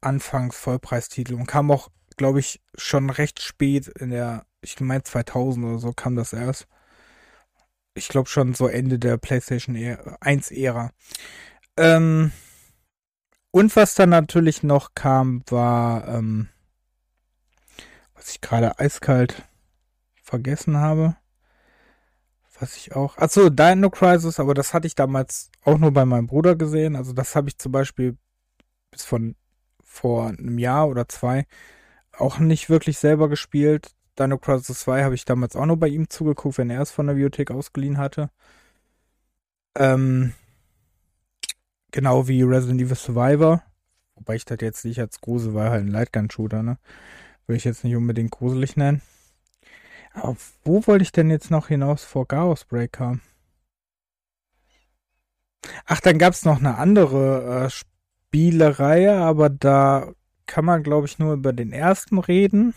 Anfangs-Vollpreistitel 0.00 1.34
und 1.34 1.46
kam 1.46 1.70
auch, 1.70 1.90
glaube 2.16 2.40
ich, 2.40 2.62
schon 2.76 3.10
recht 3.10 3.42
spät 3.42 3.88
in 3.88 4.10
der, 4.10 4.46
ich 4.62 4.80
meine 4.80 5.02
2000 5.02 5.66
oder 5.66 5.78
so 5.78 5.92
kam 5.92 6.16
das 6.16 6.32
erst. 6.32 6.66
Ich 7.94 8.08
glaube 8.08 8.28
schon 8.28 8.54
so 8.54 8.66
Ende 8.66 8.98
der 8.98 9.18
PlayStation 9.18 9.76
1-Ära. 9.76 10.90
Ähm, 11.76 12.32
und 13.56 13.74
was 13.76 13.94
dann 13.94 14.10
natürlich 14.10 14.62
noch 14.62 14.94
kam, 14.94 15.42
war, 15.48 16.06
ähm, 16.08 16.48
was 18.14 18.30
ich 18.30 18.40
gerade 18.40 18.78
eiskalt 18.78 19.42
vergessen 20.22 20.76
habe 20.76 21.16
was 22.60 22.76
ich 22.76 22.94
auch. 22.94 23.16
Achso, 23.18 23.50
Dino 23.50 23.90
Crisis, 23.90 24.40
aber 24.40 24.54
das 24.54 24.74
hatte 24.74 24.86
ich 24.86 24.94
damals 24.94 25.50
auch 25.64 25.78
nur 25.78 25.92
bei 25.92 26.04
meinem 26.04 26.26
Bruder 26.26 26.56
gesehen. 26.56 26.96
Also 26.96 27.12
das 27.12 27.36
habe 27.36 27.48
ich 27.48 27.58
zum 27.58 27.72
Beispiel 27.72 28.16
bis 28.90 29.04
von 29.04 29.36
vor 29.82 30.28
einem 30.28 30.58
Jahr 30.58 30.88
oder 30.88 31.08
zwei 31.08 31.46
auch 32.12 32.38
nicht 32.38 32.70
wirklich 32.70 32.98
selber 32.98 33.28
gespielt. 33.28 33.94
Dino 34.18 34.38
Crisis 34.38 34.80
2 34.80 35.04
habe 35.04 35.14
ich 35.14 35.24
damals 35.24 35.56
auch 35.56 35.66
nur 35.66 35.78
bei 35.78 35.88
ihm 35.88 36.08
zugeguckt, 36.08 36.58
wenn 36.58 36.70
er 36.70 36.80
es 36.80 36.90
von 36.90 37.06
der 37.06 37.14
Bibliothek 37.14 37.50
ausgeliehen 37.50 37.98
hatte. 37.98 38.30
Ähm, 39.74 40.32
genau 41.96 42.28
wie 42.28 42.42
Resident 42.42 42.82
Evil 42.82 42.94
Survivor. 42.94 43.62
Wobei 44.16 44.34
ich 44.34 44.44
das 44.44 44.58
jetzt 44.60 44.84
nicht 44.84 45.00
als 45.00 45.18
Grusel, 45.22 45.54
war 45.54 45.70
halt 45.70 45.86
ein 45.86 45.88
Lightgun-Shooter, 45.88 46.62
ne? 46.62 46.76
Würde 47.46 47.56
ich 47.56 47.64
jetzt 47.64 47.84
nicht 47.84 47.96
unbedingt 47.96 48.30
gruselig 48.30 48.76
nennen. 48.76 49.00
Aber 50.12 50.36
wo 50.62 50.86
wollte 50.86 51.02
ich 51.02 51.12
denn 51.12 51.30
jetzt 51.30 51.50
noch 51.50 51.68
hinaus 51.68 52.04
vor 52.04 52.28
Chaos 52.28 52.66
Breaker? 52.66 53.18
Ach, 55.86 56.00
dann 56.00 56.18
gab 56.18 56.34
es 56.34 56.44
noch 56.44 56.58
eine 56.58 56.76
andere 56.76 57.64
äh, 57.64 57.70
Spielereihe, 57.70 59.16
aber 59.16 59.48
da 59.48 60.12
kann 60.44 60.66
man, 60.66 60.82
glaube 60.82 61.06
ich, 61.06 61.18
nur 61.18 61.32
über 61.32 61.54
den 61.54 61.72
ersten 61.72 62.18
reden. 62.18 62.74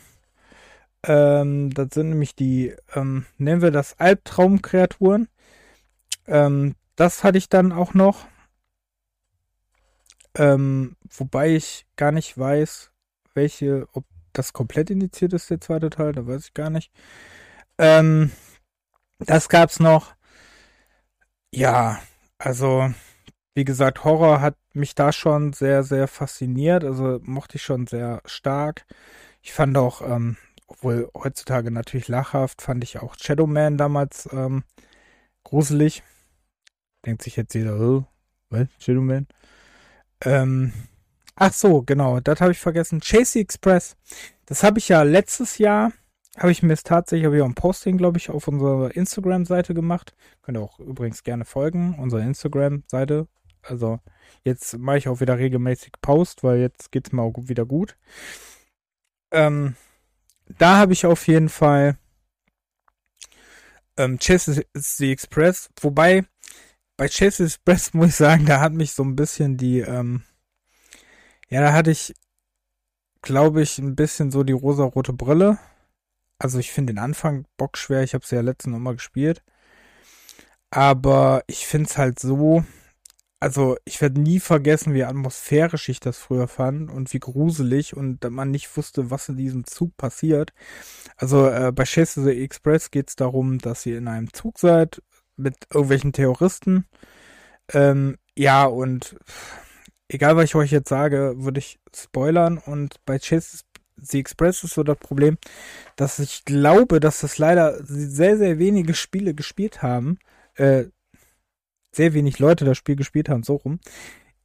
Ähm, 1.04 1.72
das 1.72 1.90
sind 1.94 2.10
nämlich 2.10 2.36
die, 2.36 2.74
ähm, 2.96 3.26
nennen 3.38 3.62
wir 3.62 3.72
das 3.72 4.00
Albtraumkreaturen. 4.00 5.28
Ähm, 6.26 6.76
das 6.96 7.26
hatte 7.26 7.38
ich 7.38 7.50
dann 7.50 7.74
auch 7.74 7.94
noch. 7.94 8.26
Ähm, 10.40 10.96
wobei 11.10 11.56
ich 11.56 11.86
gar 11.98 12.14
nicht 12.14 12.38
weiß, 12.38 12.92
welche, 13.34 13.88
ob 13.92 14.06
das 14.32 14.54
komplett 14.54 14.90
indiziert 14.90 15.34
ist, 15.34 15.50
der 15.50 15.60
zweite 15.60 15.90
Teil, 15.90 16.14
da 16.14 16.26
weiß 16.26 16.46
ich 16.46 16.54
gar 16.54 16.70
nicht. 16.70 16.94
Ähm, 17.78 18.32
das 19.20 19.50
gab's 19.50 19.82
noch. 19.82 20.16
Ja, 21.54 22.00
also, 22.38 22.90
wie 23.54 23.66
gesagt, 23.66 24.06
Horror 24.06 24.40
hat 24.40 24.56
mich 24.74 24.96
da 24.96 25.12
schon 25.12 25.52
sehr, 25.52 25.84
sehr 25.84 26.08
fasziniert. 26.08 26.86
Also 26.86 27.20
mochte 27.24 27.58
ich 27.58 27.64
schon 27.64 27.86
sehr 27.86 28.22
stark. 28.26 28.86
Ich 29.42 29.52
fand 29.52 29.78
auch, 29.78 30.02
ähm, 30.02 30.38
obwohl 30.68 31.10
heutzutage 31.16 31.70
natürlich 31.72 32.08
lachhaft, 32.08 32.62
fand 32.62 32.84
ich 32.86 33.00
auch 33.00 33.16
Shadow 33.20 33.48
Man 33.48 33.78
damals 33.78 34.30
ähm, 34.32 34.64
gruselig. 35.44 36.02
Denkt 37.06 37.24
sich 37.24 37.36
jetzt 37.36 37.54
jeder, 37.56 37.78
oh, 37.80 38.06
was? 38.50 38.68
Shadow 38.80 39.02
Man? 39.02 39.28
Ähm, 40.22 40.74
ach 41.36 41.54
so, 41.54 41.82
genau, 41.82 42.20
das 42.20 42.42
habe 42.42 42.52
ich 42.52 42.60
vergessen. 42.60 43.02
Chasey 43.02 43.42
Express. 43.42 43.96
Das 44.46 44.64
habe 44.64 44.80
ich 44.80 44.90
ja 44.90 45.04
letztes 45.04 45.58
Jahr, 45.58 45.92
habe 46.38 46.52
ich 46.52 46.64
mir 46.64 46.74
es 46.74 46.84
tatsächlich, 46.84 47.26
habe 47.26 47.38
ich 47.38 47.42
auch 47.42 47.48
ein 47.48 47.56
Posting, 47.56 47.98
glaube 47.98 48.18
ich, 48.18 48.30
auf 48.30 48.48
unserer 48.48 48.96
Instagram-Seite 48.96 49.74
gemacht. 49.74 50.16
Könnt 50.42 50.58
ihr 50.58 50.62
auch 50.62 50.80
übrigens 50.80 51.24
gerne 51.24 51.46
folgen, 51.46 51.96
unserer 52.00 52.22
Instagram-Seite. 52.22 53.28
Also 53.62 54.00
jetzt 54.44 54.78
mache 54.78 54.98
ich 54.98 55.08
auch 55.08 55.20
wieder 55.20 55.38
regelmäßig 55.38 55.94
Post, 56.02 56.44
weil 56.44 56.60
jetzt 56.60 56.92
geht 56.92 57.08
es 57.08 57.14
mir 57.14 57.22
auch 57.22 57.34
wieder 57.38 57.66
gut. 57.66 57.98
Ähm, 59.32 59.76
da 60.58 60.78
habe 60.78 60.94
ich 60.94 61.06
auf 61.06 61.28
jeden 61.28 61.50
Fall 61.50 61.98
ähm, 63.98 64.18
Chase 64.18 64.64
the 64.74 65.12
Express, 65.12 65.70
wobei 65.82 66.26
bei 67.00 67.08
Chase 67.08 67.46
Express 67.46 67.94
muss 67.94 68.10
ich 68.10 68.16
sagen, 68.16 68.46
da 68.46 68.60
hat 68.60 68.74
mich 68.74 68.92
so 68.92 69.04
ein 69.04 69.16
bisschen 69.16 69.56
die, 69.56 69.80
ähm, 69.80 70.22
ja, 71.48 71.62
da 71.62 71.72
hatte 71.72 71.92
ich, 71.92 72.14
glaube 73.22 73.62
ich, 73.62 73.80
ein 73.80 73.96
bisschen 73.96 74.32
so 74.32 74.44
die 74.44 74.54
rosa-rote 74.54 75.14
Brille. 75.14 75.58
Also 76.40 76.60
ich 76.60 76.72
finde 76.72 76.94
den 76.94 77.00
Anfang 77.00 77.46
bockschwer, 77.58 78.04
ich 78.04 78.14
habe 78.14 78.26
es 78.26 78.32
ja 78.32 78.42
letztens 78.42 78.74
nochmal 78.74 78.96
gespielt. 78.96 79.44
Aber 80.72 81.44
ich 81.48 81.66
finde 81.66 81.90
es 81.90 81.98
halt 81.98 82.20
so, 82.20 82.66
also 83.40 83.78
ich 83.86 84.02
werde 84.02 84.20
nie 84.20 84.42
vergessen, 84.42 84.94
wie 84.94 85.06
atmosphärisch 85.06 85.88
ich 85.88 86.02
das 86.02 86.18
früher 86.18 86.50
fand 86.50 86.92
und 86.92 87.14
wie 87.14 87.20
gruselig 87.20 87.96
und 87.96 88.30
man 88.30 88.52
nicht 88.52 88.76
wusste, 88.76 89.10
was 89.10 89.30
in 89.30 89.38
diesem 89.38 89.66
Zug 89.66 89.96
passiert. 89.96 90.52
Also 91.16 91.48
äh, 91.48 91.72
bei 91.74 91.86
Chase 91.86 92.24
the 92.24 92.44
Express 92.44 92.92
geht 92.92 93.10
es 93.10 93.16
darum, 93.16 93.58
dass 93.60 93.86
ihr 93.86 93.98
in 93.98 94.10
einem 94.10 94.34
Zug 94.34 94.60
seid 94.60 95.02
mit 95.40 95.56
irgendwelchen 95.74 96.14
Terroristen. 96.14 96.86
Ähm, 97.74 98.18
ja, 98.36 98.66
und 98.66 99.16
egal, 100.08 100.36
was 100.36 100.46
ich 100.46 100.56
euch 100.56 100.72
jetzt 100.72 100.90
sage, 100.90 101.36
würde 101.38 101.60
ich 101.60 101.80
spoilern. 101.96 102.58
Und 102.58 103.04
bei 103.06 103.20
Chase 103.20 103.60
The 104.02 104.20
Express 104.20 104.64
ist 104.64 104.74
so 104.74 104.84
das 104.84 104.98
Problem, 104.98 105.38
dass 105.96 106.20
ich 106.20 106.46
glaube, 106.46 107.00
dass 107.00 107.22
das 107.22 107.38
leider 107.38 107.84
sehr, 107.84 108.38
sehr 108.38 108.60
wenige 108.60 108.94
Spiele 108.94 109.34
gespielt 109.34 109.82
haben. 109.82 110.20
Äh, 110.56 110.86
sehr 111.92 112.14
wenig 112.14 112.40
Leute 112.40 112.66
das 112.66 112.78
Spiel 112.78 112.96
gespielt 112.96 113.30
haben, 113.30 113.44
so 113.44 113.56
rum. 113.56 113.80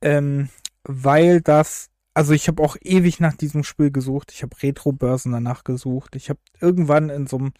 Ähm, 0.00 0.48
weil 0.82 1.40
das, 1.40 1.90
also 2.14 2.32
ich 2.32 2.48
habe 2.48 2.62
auch 2.62 2.76
ewig 2.80 3.20
nach 3.20 3.36
diesem 3.36 3.64
Spiel 3.64 3.90
gesucht. 3.90 4.32
Ich 4.32 4.42
habe 4.42 4.56
Retro-Börsen 4.62 5.32
danach 5.32 5.64
gesucht. 5.64 6.16
Ich 6.16 6.30
habe 6.30 6.40
irgendwann 6.60 7.10
in 7.10 7.26
so 7.26 7.38
einem 7.38 7.52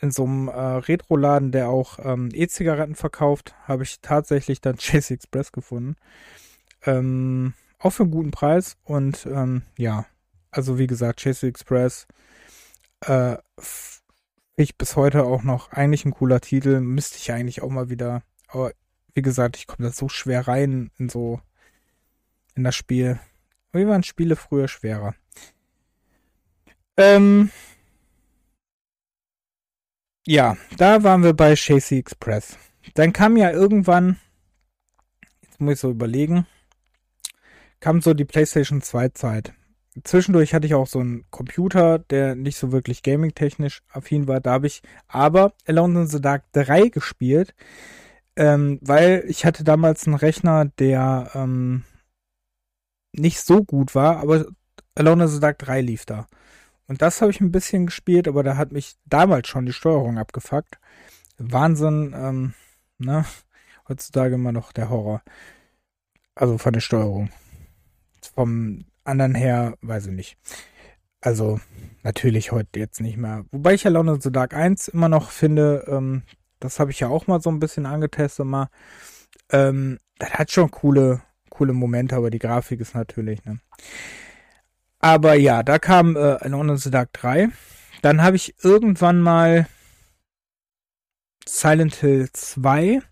in 0.00 0.10
so 0.10 0.24
einem 0.24 0.48
äh, 0.48 0.52
Retro-Laden, 0.52 1.52
der 1.52 1.68
auch 1.68 1.98
ähm, 2.02 2.30
E-Zigaretten 2.32 2.94
verkauft, 2.94 3.54
habe 3.64 3.84
ich 3.84 4.00
tatsächlich 4.00 4.60
dann 4.60 4.76
Chase 4.80 5.14
Express 5.14 5.52
gefunden. 5.52 5.96
Ähm, 6.84 7.54
auch 7.78 7.90
für 7.90 8.02
einen 8.04 8.12
guten 8.12 8.30
Preis. 8.30 8.76
Und 8.84 9.26
ähm, 9.26 9.62
ja, 9.76 10.06
also 10.50 10.78
wie 10.78 10.86
gesagt, 10.86 11.22
Chase 11.22 11.46
Express 11.46 12.06
äh, 13.06 13.36
ich 14.56 14.76
bis 14.76 14.96
heute 14.96 15.24
auch 15.24 15.42
noch 15.42 15.72
eigentlich 15.72 16.04
ein 16.04 16.12
cooler 16.12 16.40
Titel. 16.40 16.80
Müsste 16.80 17.18
ich 17.18 17.32
eigentlich 17.32 17.62
auch 17.62 17.70
mal 17.70 17.90
wieder. 17.90 18.22
Aber 18.48 18.72
wie 19.14 19.22
gesagt, 19.22 19.56
ich 19.56 19.66
komme 19.66 19.88
da 19.88 19.92
so 19.92 20.08
schwer 20.08 20.46
rein 20.46 20.90
in 20.98 21.08
so 21.08 21.40
in 22.54 22.64
das 22.64 22.76
Spiel. 22.76 23.18
Wie 23.72 23.86
waren 23.86 24.04
Spiele 24.04 24.36
früher 24.36 24.68
schwerer? 24.68 25.14
Ähm, 26.96 27.50
ja, 30.26 30.56
da 30.76 31.02
waren 31.02 31.22
wir 31.22 31.34
bei 31.34 31.54
Chasey 31.54 31.98
Express. 31.98 32.56
Dann 32.94 33.12
kam 33.12 33.36
ja 33.36 33.50
irgendwann, 33.50 34.18
jetzt 35.42 35.60
muss 35.60 35.74
ich 35.74 35.80
so 35.80 35.90
überlegen, 35.90 36.46
kam 37.80 38.00
so 38.00 38.14
die 38.14 38.24
PlayStation 38.24 38.80
2 38.80 39.10
Zeit. 39.10 39.52
Zwischendurch 40.02 40.54
hatte 40.54 40.66
ich 40.66 40.74
auch 40.74 40.86
so 40.86 40.98
einen 40.98 41.24
Computer, 41.30 41.98
der 41.98 42.34
nicht 42.34 42.56
so 42.56 42.72
wirklich 42.72 43.02
gaming-technisch 43.02 43.82
affin 43.92 44.26
war. 44.26 44.40
Da 44.40 44.52
habe 44.52 44.66
ich 44.66 44.82
aber 45.06 45.52
Alone 45.66 46.02
in 46.02 46.06
the 46.08 46.20
Dark 46.20 46.44
3 46.52 46.88
gespielt, 46.88 47.54
ähm, 48.34 48.80
weil 48.82 49.24
ich 49.28 49.44
hatte 49.44 49.62
damals 49.62 50.06
einen 50.06 50.16
Rechner, 50.16 50.64
der 50.78 51.30
ähm, 51.34 51.84
nicht 53.12 53.40
so 53.40 53.62
gut 53.62 53.94
war, 53.94 54.16
aber 54.16 54.46
Alone 54.96 55.24
in 55.24 55.28
the 55.28 55.40
Dark 55.40 55.58
3 55.58 55.80
lief 55.82 56.06
da. 56.06 56.26
Und 56.86 57.02
das 57.02 57.20
habe 57.20 57.30
ich 57.30 57.40
ein 57.40 57.52
bisschen 57.52 57.86
gespielt, 57.86 58.28
aber 58.28 58.42
da 58.42 58.56
hat 58.56 58.72
mich 58.72 58.96
damals 59.06 59.48
schon 59.48 59.66
die 59.66 59.72
Steuerung 59.72 60.18
abgefuckt. 60.18 60.78
Wahnsinn, 61.38 62.14
ähm, 62.16 62.54
ne? 62.98 63.24
Heutzutage 63.88 64.34
immer 64.36 64.52
noch 64.52 64.72
der 64.72 64.90
Horror. 64.90 65.22
Also 66.34 66.58
von 66.58 66.72
der 66.72 66.80
Steuerung. 66.80 67.30
Vom 68.34 68.84
anderen 69.04 69.34
her, 69.34 69.76
weiß 69.82 70.06
ich 70.06 70.12
nicht. 70.12 70.38
Also, 71.20 71.60
natürlich 72.02 72.52
heute 72.52 72.78
jetzt 72.78 73.00
nicht 73.00 73.16
mehr. 73.16 73.44
Wobei 73.50 73.74
ich 73.74 73.84
ja 73.84 73.98
in 73.98 74.20
the 74.20 74.32
Dark 74.32 74.54
1 74.54 74.88
immer 74.88 75.08
noch 75.08 75.30
finde, 75.30 75.84
ähm, 75.88 76.22
das 76.60 76.80
habe 76.80 76.90
ich 76.90 77.00
ja 77.00 77.08
auch 77.08 77.26
mal 77.26 77.40
so 77.40 77.50
ein 77.50 77.60
bisschen 77.60 77.86
angetestet 77.86 78.46
mal. 78.46 78.68
Ähm, 79.50 79.98
das 80.18 80.30
hat 80.34 80.50
schon 80.50 80.70
coole, 80.70 81.22
coole 81.50 81.72
Momente, 81.72 82.16
aber 82.16 82.30
die 82.30 82.38
Grafik 82.38 82.80
ist 82.80 82.94
natürlich, 82.94 83.44
ne? 83.44 83.60
Aber 85.04 85.34
ja, 85.34 85.62
da 85.62 85.78
kam 85.78 86.16
äh, 86.16 86.18
Alone 86.18 86.72
in 86.72 86.78
the 86.78 86.90
Dark 86.90 87.12
3. 87.12 87.50
Dann 88.00 88.22
habe 88.22 88.36
ich 88.36 88.54
irgendwann 88.64 89.20
mal 89.20 89.68
Silent 91.46 91.96
Hill 91.96 92.30
2 92.32 93.02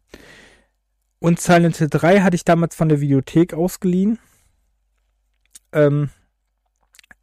und 1.19 1.39
Silent 1.39 1.77
Hill 1.77 1.91
3 1.91 2.23
hatte 2.23 2.35
ich 2.35 2.47
damals 2.47 2.75
von 2.77 2.89
der 2.89 3.03
Videothek 3.03 3.53
ausgeliehen. 3.53 4.19
Ähm, 5.73 6.09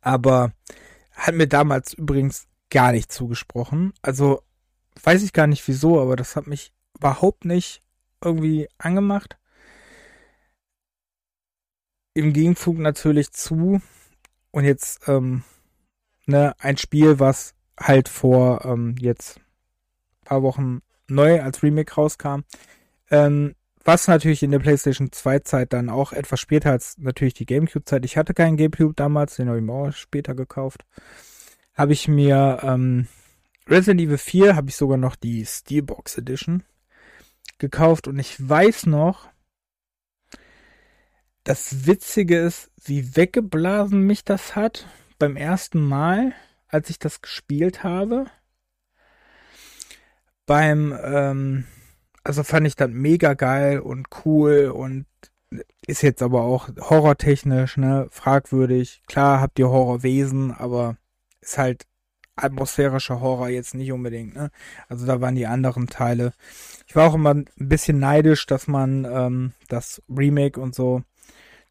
aber 0.02 0.52
hat 1.14 1.34
mir 1.34 1.48
damals 1.48 1.96
übrigens 1.96 2.46
gar 2.70 2.92
nicht 2.92 3.12
zugesprochen. 3.12 3.94
Also 4.04 4.44
weiß 5.02 5.24
ich 5.24 5.34
gar 5.34 5.48
nicht 5.48 5.68
wieso, 5.68 6.00
aber 6.00 6.16
das 6.16 6.36
hat 6.36 6.46
mich 6.46 6.74
überhaupt 6.96 7.44
nicht 7.44 7.82
irgendwie 8.24 8.70
angemacht. 8.78 9.40
Im 12.14 12.34
Gegenzug 12.34 12.78
natürlich 12.78 13.32
zu 13.32 13.82
und 14.52 14.66
jetzt 14.66 15.08
ähm, 15.08 15.44
ne, 16.26 16.54
ein 16.60 16.78
Spiel, 16.78 17.20
was 17.20 17.54
halt 17.80 18.10
vor 18.10 18.66
ähm, 18.66 18.96
jetzt 19.00 19.40
paar 20.26 20.44
Wochen 20.44 20.82
neu 21.08 21.42
als 21.42 21.64
Remake 21.64 21.94
rauskam. 21.94 22.42
Ähm, 23.10 23.56
was 23.84 24.08
natürlich 24.08 24.44
in 24.44 24.52
der 24.52 24.60
PlayStation 24.60 25.12
2 25.12 25.40
Zeit 25.40 25.74
dann 25.74 25.90
auch 25.90 26.12
etwas 26.14 26.40
später 26.40 26.72
als 26.72 26.98
natürlich 26.98 27.34
die 27.34 27.46
GameCube 27.46 27.86
Zeit. 27.86 28.06
Ich 28.06 28.18
hatte 28.18 28.34
keinen 28.34 28.58
GameCube 28.58 28.94
damals, 28.96 29.36
den 29.36 29.48
habe 29.48 29.58
ich 29.58 29.64
mir 29.64 29.74
auch 29.74 29.92
später 29.92 30.36
gekauft. 30.36 30.86
Habe 31.74 31.94
ich 31.94 32.08
mir 32.08 32.60
ähm, 32.62 33.08
Resident 33.68 34.02
Evil 34.02 34.18
4 34.18 34.56
habe 34.56 34.70
ich 34.70 34.76
sogar 34.76 34.98
noch 34.98 35.16
die 35.16 35.46
Steelbox 35.46 36.18
Edition 36.18 36.64
gekauft 37.58 38.08
und 38.08 38.20
ich 38.20 38.36
weiß 38.48 38.86
noch, 38.86 39.30
das 41.50 41.88
Witzige 41.88 42.38
ist, 42.38 42.70
wie 42.86 43.16
weggeblasen 43.16 44.04
mich 44.04 44.24
das 44.24 44.56
hat, 44.56 44.86
beim 45.18 45.36
ersten 45.36 45.82
Mal, 45.82 46.34
als 46.68 46.92
ich 46.92 47.00
das 47.00 47.24
gespielt 47.24 47.84
habe, 47.84 48.28
beim, 50.46 50.96
ähm, 51.04 51.64
also 52.24 52.44
fand 52.44 52.68
ich 52.68 52.76
das 52.76 52.92
mega 52.92 53.34
geil 53.34 53.80
und 53.80 54.10
cool 54.24 54.68
und 54.68 55.08
ist 55.88 56.04
jetzt 56.04 56.22
aber 56.22 56.44
auch 56.44 56.70
horrortechnisch, 56.82 57.78
ne, 57.78 58.08
fragwürdig. 58.12 59.02
Klar 59.08 59.42
habt 59.42 59.58
ihr 59.58 59.70
Horrorwesen, 59.70 60.52
aber 60.52 60.98
ist 61.42 61.58
halt 61.58 61.88
atmosphärischer 62.36 63.22
Horror 63.22 63.50
jetzt 63.50 63.74
nicht 63.74 63.92
unbedingt, 63.92 64.36
ne? 64.36 64.52
Also 64.88 65.08
da 65.08 65.20
waren 65.20 65.34
die 65.34 65.48
anderen 65.48 65.88
Teile. 65.88 66.34
Ich 66.86 66.96
war 66.96 67.10
auch 67.10 67.16
immer 67.16 67.34
ein 67.34 67.48
bisschen 67.58 67.98
neidisch, 67.98 68.46
dass 68.46 68.68
man 68.68 69.06
ähm, 69.06 69.54
das 69.68 70.04
Remake 70.08 70.62
und 70.62 70.76
so, 70.76 71.02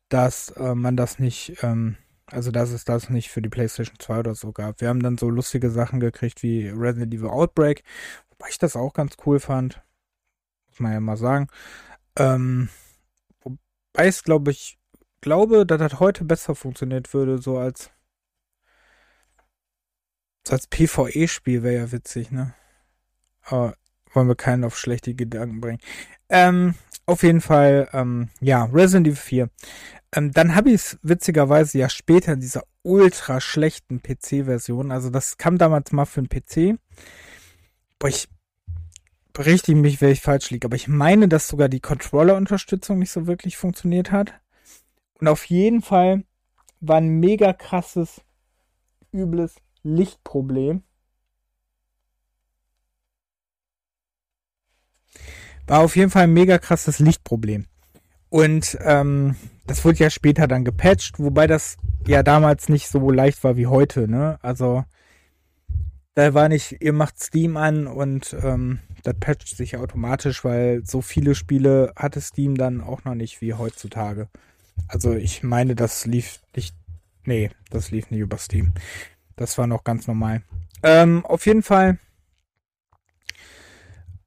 dass 0.08 0.50
äh, 0.50 0.74
man 0.74 0.96
das 0.96 1.18
nicht, 1.18 1.62
ähm, 1.62 1.96
also 2.26 2.50
dass 2.50 2.70
es 2.70 2.84
das 2.84 3.10
nicht 3.10 3.30
für 3.30 3.42
die 3.42 3.48
PlayStation 3.48 3.98
2 3.98 4.20
oder 4.20 4.34
so 4.34 4.52
gab. 4.52 4.80
Wir 4.80 4.88
haben 4.88 5.02
dann 5.02 5.18
so 5.18 5.28
lustige 5.30 5.70
Sachen 5.70 6.00
gekriegt 6.00 6.42
wie 6.42 6.68
Resident 6.68 7.14
Evil 7.14 7.28
Outbreak, 7.28 7.82
wobei 8.30 8.48
ich 8.50 8.58
das 8.58 8.76
auch 8.76 8.92
ganz 8.92 9.16
cool 9.26 9.40
fand. 9.40 9.82
Muss 10.68 10.80
man 10.80 10.92
ja 10.92 11.00
mal 11.00 11.16
sagen. 11.16 11.48
Ähm, 12.16 12.68
wobei 13.42 14.06
es, 14.06 14.22
glaube 14.24 14.50
ich, 14.50 14.78
glaube, 15.20 15.66
dass 15.66 15.78
das 15.78 16.00
heute 16.00 16.24
besser 16.24 16.54
funktioniert 16.54 17.12
würde, 17.14 17.38
so 17.38 17.58
als 17.58 17.90
als 20.50 20.66
PvE-Spiel 20.66 21.62
wäre 21.62 21.76
ja 21.76 21.92
witzig, 21.92 22.30
ne? 22.30 22.54
Aber 23.42 23.74
wollen 24.14 24.28
wir 24.28 24.34
keinen 24.34 24.64
auf 24.64 24.78
schlechte 24.78 25.14
Gedanken 25.14 25.60
bringen. 25.60 25.80
Ähm, 26.28 26.74
auf 27.06 27.22
jeden 27.22 27.40
Fall, 27.40 27.88
ähm, 27.92 28.28
ja, 28.40 28.64
Resident 28.64 29.06
Evil 29.06 29.16
4. 29.16 29.50
Ähm, 30.14 30.32
dann 30.32 30.54
habe 30.54 30.70
ich 30.70 30.76
es 30.76 30.98
witzigerweise 31.02 31.78
ja 31.78 31.88
später 31.88 32.34
in 32.34 32.40
dieser 32.40 32.64
ultra 32.82 33.40
schlechten 33.40 34.02
PC-Version. 34.02 34.90
Also 34.92 35.10
das 35.10 35.36
kam 35.36 35.58
damals 35.58 35.92
mal 35.92 36.06
für 36.06 36.20
einen 36.20 36.28
PC. 36.28 36.78
Boah, 37.98 38.08
ich 38.08 38.28
berichtige 39.32 39.78
mich, 39.78 40.00
wenn 40.00 40.10
ich 40.10 40.20
falsch 40.20 40.50
liege, 40.50 40.66
aber 40.66 40.76
ich 40.76 40.88
meine, 40.88 41.28
dass 41.28 41.48
sogar 41.48 41.68
die 41.68 41.80
Controller-Unterstützung 41.80 42.98
nicht 42.98 43.10
so 43.10 43.26
wirklich 43.26 43.56
funktioniert 43.56 44.10
hat. 44.10 44.34
Und 45.20 45.28
auf 45.28 45.44
jeden 45.44 45.82
Fall 45.82 46.24
war 46.80 46.96
ein 46.96 47.20
mega 47.20 47.52
krasses, 47.52 48.22
übles 49.12 49.56
Lichtproblem. 49.82 50.82
War 55.68 55.80
auf 55.80 55.96
jeden 55.96 56.10
Fall 56.10 56.24
ein 56.24 56.32
mega 56.32 56.58
krasses 56.58 56.98
Lichtproblem. 56.98 57.66
Und 58.30 58.76
ähm, 58.82 59.36
das 59.66 59.84
wurde 59.84 59.98
ja 59.98 60.10
später 60.10 60.48
dann 60.48 60.64
gepatcht, 60.64 61.18
wobei 61.18 61.46
das 61.46 61.76
ja 62.06 62.22
damals 62.22 62.68
nicht 62.68 62.88
so 62.88 63.10
leicht 63.10 63.44
war 63.44 63.56
wie 63.56 63.66
heute, 63.66 64.08
ne? 64.08 64.38
Also 64.42 64.84
da 66.14 66.34
war 66.34 66.48
nicht, 66.48 66.80
ihr 66.80 66.92
macht 66.92 67.20
Steam 67.20 67.56
an 67.56 67.86
und 67.86 68.34
ähm, 68.42 68.80
das 69.04 69.14
patcht 69.20 69.56
sich 69.56 69.76
automatisch, 69.76 70.42
weil 70.42 70.84
so 70.84 71.00
viele 71.00 71.34
Spiele 71.34 71.92
hatte 71.96 72.20
Steam 72.20 72.56
dann 72.56 72.80
auch 72.80 73.04
noch 73.04 73.14
nicht 73.14 73.40
wie 73.40 73.54
heutzutage. 73.54 74.28
Also 74.88 75.14
ich 75.14 75.42
meine, 75.42 75.74
das 75.74 76.06
lief 76.06 76.40
nicht, 76.56 76.74
nee, 77.24 77.50
das 77.70 77.90
lief 77.90 78.10
nicht 78.10 78.20
über 78.20 78.38
Steam. 78.38 78.72
Das 79.36 79.58
war 79.58 79.66
noch 79.66 79.84
ganz 79.84 80.06
normal. 80.06 80.42
Ähm, 80.82 81.24
auf 81.24 81.46
jeden 81.46 81.62
Fall. 81.62 81.98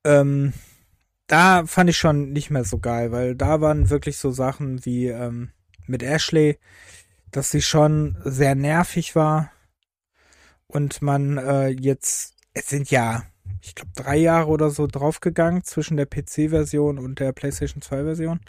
Ähm, 0.04 0.54
da 1.32 1.66
fand 1.66 1.90
ich 1.90 1.98
schon 1.98 2.34
nicht 2.34 2.50
mehr 2.50 2.66
so 2.66 2.78
geil, 2.78 3.14
weil 3.14 3.36
da 3.36 3.62
waren 3.62 3.90
wirklich 3.90 4.18
so 4.18 4.32
Sachen 4.32 4.86
wie 4.86 5.08
ähm, 5.08 5.52
mit 5.88 6.04
Ashley, 6.04 6.60
dass 7.32 7.52
sie 7.52 7.62
schon 7.62 8.18
sehr 8.26 8.54
nervig 8.54 9.16
war 9.16 9.52
und 10.68 11.02
man 11.02 11.38
äh, 11.38 11.70
jetzt, 11.70 12.36
es 12.54 12.68
sind 12.68 12.92
ja, 12.92 13.24
ich 13.62 13.76
glaube, 13.76 13.92
drei 13.96 14.18
Jahre 14.18 14.50
oder 14.50 14.72
so 14.72 14.88
draufgegangen 14.88 15.64
zwischen 15.64 15.96
der 15.96 16.06
PC-Version 16.06 17.00
und 17.00 17.20
der 17.20 17.32
PlayStation 17.32 17.82
2-Version. 17.82 18.42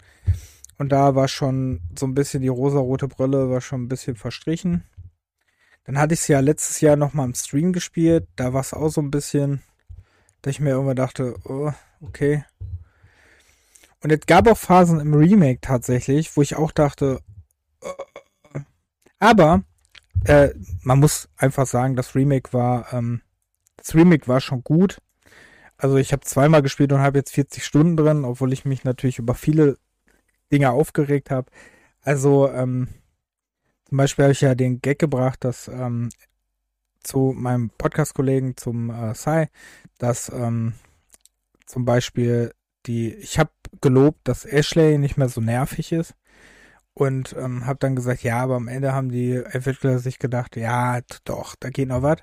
Und 0.77 0.89
da 0.91 1.15
war 1.15 1.29
schon 1.29 1.81
so 1.97 2.05
ein 2.05 2.15
bisschen 2.15 2.41
die 2.41 2.49
rosarote 2.49 3.07
Brille, 3.07 3.49
war 3.49 3.61
schon 3.61 3.83
ein 3.83 3.89
bisschen 3.89 4.17
verstrichen. 4.17 4.83
Dann 5.85 5.97
hatte 5.97 6.15
ich 6.15 6.21
es 6.21 6.27
ja 6.27 6.41
letztes 6.41 6.81
Jahr 6.81 6.95
nochmal 6.95 7.27
im 7.27 7.35
Stream 7.35 7.71
gespielt. 7.71 8.27
Da 8.35 8.53
war 8.53 8.61
es 8.61 8.73
auch 8.73 8.89
so 8.89 9.01
ein 9.01 9.11
bisschen, 9.11 9.61
dass 10.41 10.51
ich 10.51 10.59
mir 10.59 10.71
irgendwann 10.71 10.95
dachte, 10.95 11.35
oh, 11.45 11.71
okay. 12.01 12.43
Und 14.03 14.11
es 14.11 14.25
gab 14.25 14.47
auch 14.47 14.57
Phasen 14.57 14.99
im 14.99 15.13
Remake 15.13 15.59
tatsächlich, 15.61 16.35
wo 16.35 16.41
ich 16.41 16.55
auch 16.55 16.71
dachte, 16.71 17.21
oh. 17.81 18.59
aber 19.17 19.63
äh, 20.25 20.49
man 20.81 20.99
muss 20.99 21.29
einfach 21.37 21.65
sagen, 21.65 21.95
das 21.95 22.13
Remake 22.13 22.51
war, 22.51 22.91
ähm, 22.91 23.21
das 23.77 23.95
Remake 23.95 24.27
war 24.27 24.41
schon 24.41 24.61
gut. 24.61 24.99
Also 25.77 25.95
ich 25.95 26.11
habe 26.11 26.23
zweimal 26.23 26.61
gespielt 26.61 26.91
und 26.91 26.99
habe 26.99 27.17
jetzt 27.17 27.33
40 27.33 27.63
Stunden 27.65 27.97
drin, 27.97 28.25
obwohl 28.25 28.51
ich 28.51 28.65
mich 28.65 28.83
natürlich 28.83 29.19
über 29.19 29.35
viele 29.35 29.77
Dinge 30.51 30.71
aufgeregt 30.71 31.31
habe. 31.31 31.49
Also 32.01 32.49
ähm, 32.49 32.89
zum 33.87 33.97
Beispiel 33.97 34.23
habe 34.23 34.33
ich 34.33 34.41
ja 34.41 34.53
den 34.53 34.81
Gag 34.81 34.99
gebracht, 34.99 35.43
dass 35.45 35.69
ähm, 35.69 36.09
zu 37.03 37.33
meinem 37.35 37.69
Podcast-Kollegen, 37.69 38.57
zum 38.57 38.89
äh, 38.89 39.15
Sai, 39.15 39.49
dass 39.97 40.29
ähm, 40.29 40.73
zum 41.65 41.85
Beispiel 41.85 42.53
die, 42.85 43.13
ich 43.15 43.39
habe 43.39 43.51
gelobt, 43.81 44.27
dass 44.27 44.45
Ashley 44.45 44.97
nicht 44.97 45.17
mehr 45.17 45.29
so 45.29 45.41
nervig 45.41 45.91
ist 45.91 46.15
und 46.93 47.35
ähm, 47.37 47.65
habe 47.65 47.79
dann 47.79 47.95
gesagt, 47.95 48.23
ja, 48.23 48.39
aber 48.41 48.55
am 48.55 48.67
Ende 48.67 48.93
haben 48.93 49.09
die 49.09 49.33
Entwickler 49.33 49.99
sich 49.99 50.19
gedacht, 50.19 50.55
ja, 50.55 50.99
doch, 51.25 51.55
da 51.59 51.69
geht 51.69 51.89
noch 51.89 52.01
was. 52.01 52.17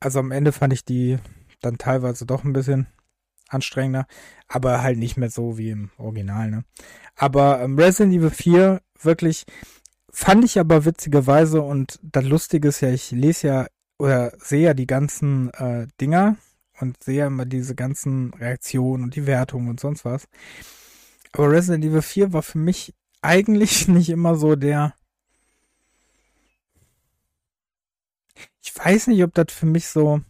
Also 0.00 0.20
am 0.20 0.30
Ende 0.30 0.52
fand 0.52 0.72
ich 0.72 0.84
die 0.84 1.18
dann 1.60 1.78
teilweise 1.78 2.26
doch 2.26 2.44
ein 2.44 2.52
bisschen 2.52 2.86
anstrengender, 3.48 4.06
aber 4.48 4.82
halt 4.82 4.98
nicht 4.98 5.16
mehr 5.16 5.30
so 5.30 5.58
wie 5.58 5.70
im 5.70 5.90
Original, 5.98 6.50
ne? 6.50 6.64
Aber 7.16 7.60
ähm, 7.60 7.78
Resident 7.78 8.14
Evil 8.14 8.30
4 8.30 8.80
wirklich 9.02 9.44
Fand 10.12 10.44
ich 10.44 10.58
aber 10.58 10.84
witzigerweise 10.84 11.62
und 11.62 12.00
das 12.02 12.24
Lustige 12.24 12.68
ist 12.68 12.80
ja, 12.80 12.90
ich 12.90 13.12
lese 13.12 13.46
ja 13.46 13.66
oder 13.98 14.32
sehe 14.38 14.62
ja 14.62 14.74
die 14.74 14.86
ganzen 14.86 15.50
äh, 15.54 15.86
Dinger 16.00 16.36
und 16.80 17.02
sehe 17.02 17.26
immer 17.26 17.46
diese 17.46 17.74
ganzen 17.74 18.32
Reaktionen 18.34 19.04
und 19.04 19.16
die 19.16 19.26
Wertungen 19.26 19.68
und 19.68 19.80
sonst 19.80 20.04
was. 20.04 20.28
Aber 21.32 21.50
Resident 21.50 21.84
Evil 21.84 22.02
4 22.02 22.32
war 22.32 22.42
für 22.42 22.58
mich 22.58 22.94
eigentlich 23.22 23.88
nicht 23.88 24.08
immer 24.10 24.34
so 24.36 24.56
der. 24.56 24.94
Ich 28.62 28.76
weiß 28.76 29.08
nicht, 29.08 29.22
ob 29.24 29.34
das 29.34 29.52
für 29.52 29.66
mich 29.66 29.88
so 29.88 30.20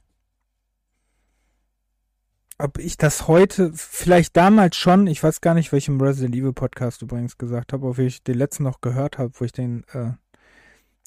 ob 2.61 2.79
ich 2.79 2.97
das 2.97 3.27
heute, 3.27 3.73
vielleicht 3.75 4.37
damals 4.37 4.77
schon, 4.77 5.07
ich 5.07 5.23
weiß 5.23 5.41
gar 5.41 5.55
nicht, 5.55 5.73
welchem 5.73 6.01
Resident 6.01 6.35
Evil 6.35 6.53
Podcast 6.53 7.03
übrigens 7.03 7.39
gesagt 7.39 7.73
habe, 7.73 7.87
ob 7.87 7.99
ich 7.99 8.23
den 8.23 8.37
letzten 8.37 8.65
noch 8.65 8.81
gehört 8.81 9.19
habe, 9.19 9.33
wo 9.35 9.45
ich 9.45 9.53
den 9.53 9.85
äh, 9.93 10.13